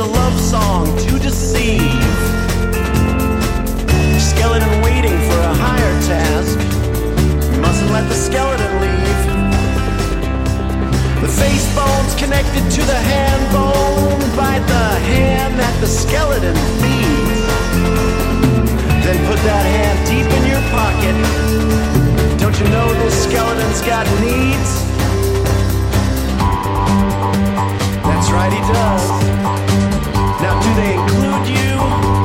A 0.00 0.04
love 0.04 0.40
song 0.40 0.86
to 0.96 1.18
deceive. 1.18 1.80
Skeleton 4.18 4.80
waiting 4.80 5.16
for 5.28 5.40
a 5.52 5.54
higher 5.54 5.94
task. 6.08 6.56
Mustn't 7.60 7.90
let 7.90 8.08
the 8.08 8.14
skeleton 8.14 8.72
leave. 8.80 9.20
The 11.20 11.28
face 11.28 11.66
bone's 11.76 12.14
connected 12.14 12.64
to 12.76 12.82
the 12.92 12.96
hand 13.12 13.44
bone 13.52 14.24
by 14.36 14.58
the 14.72 14.86
hand 15.12 15.60
that 15.60 15.76
the 15.80 15.86
skeleton 15.86 16.56
feeds. 16.80 17.40
Then 19.04 19.18
put 19.28 19.40
that 19.44 19.64
hand 19.76 19.98
deep 20.08 20.28
in 20.38 20.44
your 20.48 20.64
pocket. 20.72 21.16
Don't 22.40 22.56
you 22.58 22.68
know 22.72 22.88
this 23.04 23.24
skeleton's 23.24 23.82
got 23.82 24.06
needs? 24.24 24.72
That's 28.08 28.30
right, 28.30 28.52
he 28.52 28.60
does. 28.72 29.69
Now, 30.40 30.58
do 30.62 30.74
they 30.74 30.94
include 30.94 31.48
you? 31.48 32.19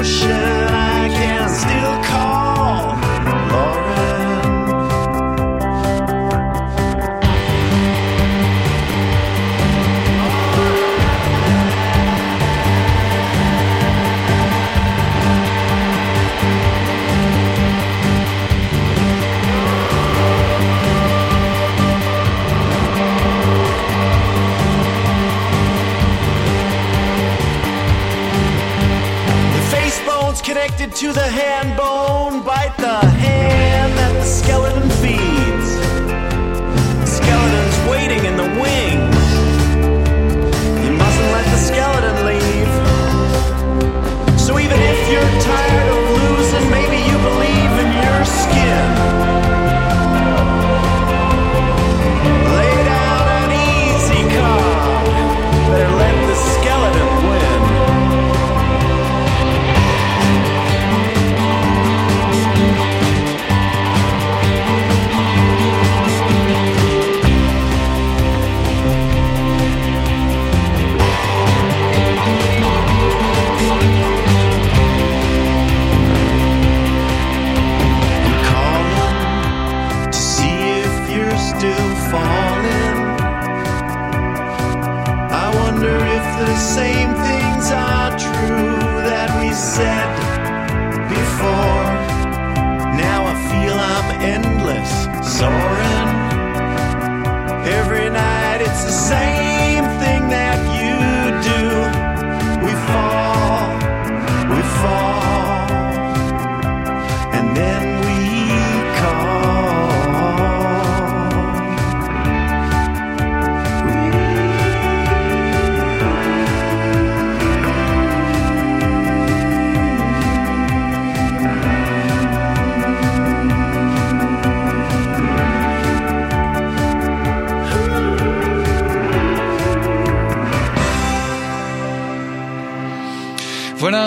ocean. 0.00 0.39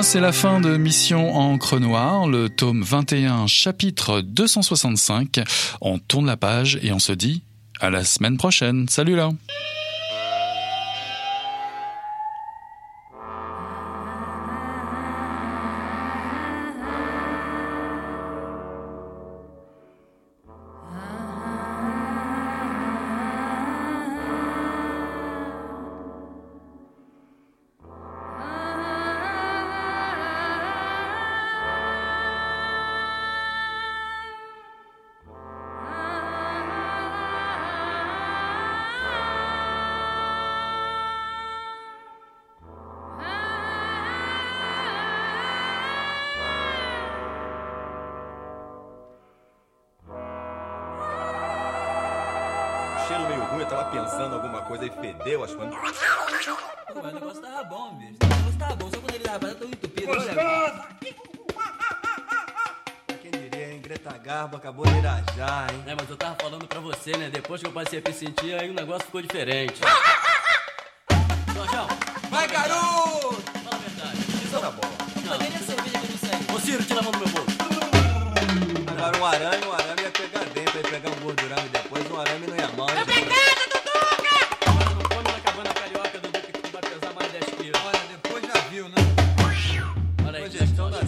C'est 0.02 0.20
la 0.20 0.32
fin 0.32 0.60
de 0.60 0.76
Mission 0.76 1.36
Encre 1.36 1.80
Noire, 1.80 2.28
le 2.28 2.50
tome 2.50 2.82
21, 2.82 3.48
chapitre 3.48 4.22
265. 4.22 5.40
On 5.82 6.00
tourne 6.00 6.26
la 6.26 6.36
page 6.36 6.80
et 6.82 6.92
on 6.92 7.00
se 7.00 7.14
dit 7.14 7.44
à 7.80 7.90
la 7.90 8.04
semaine 8.04 8.38
prochaine. 8.38 8.88
Salut 8.90 9.16
là 9.16 9.30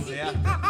deserta. 0.06 0.65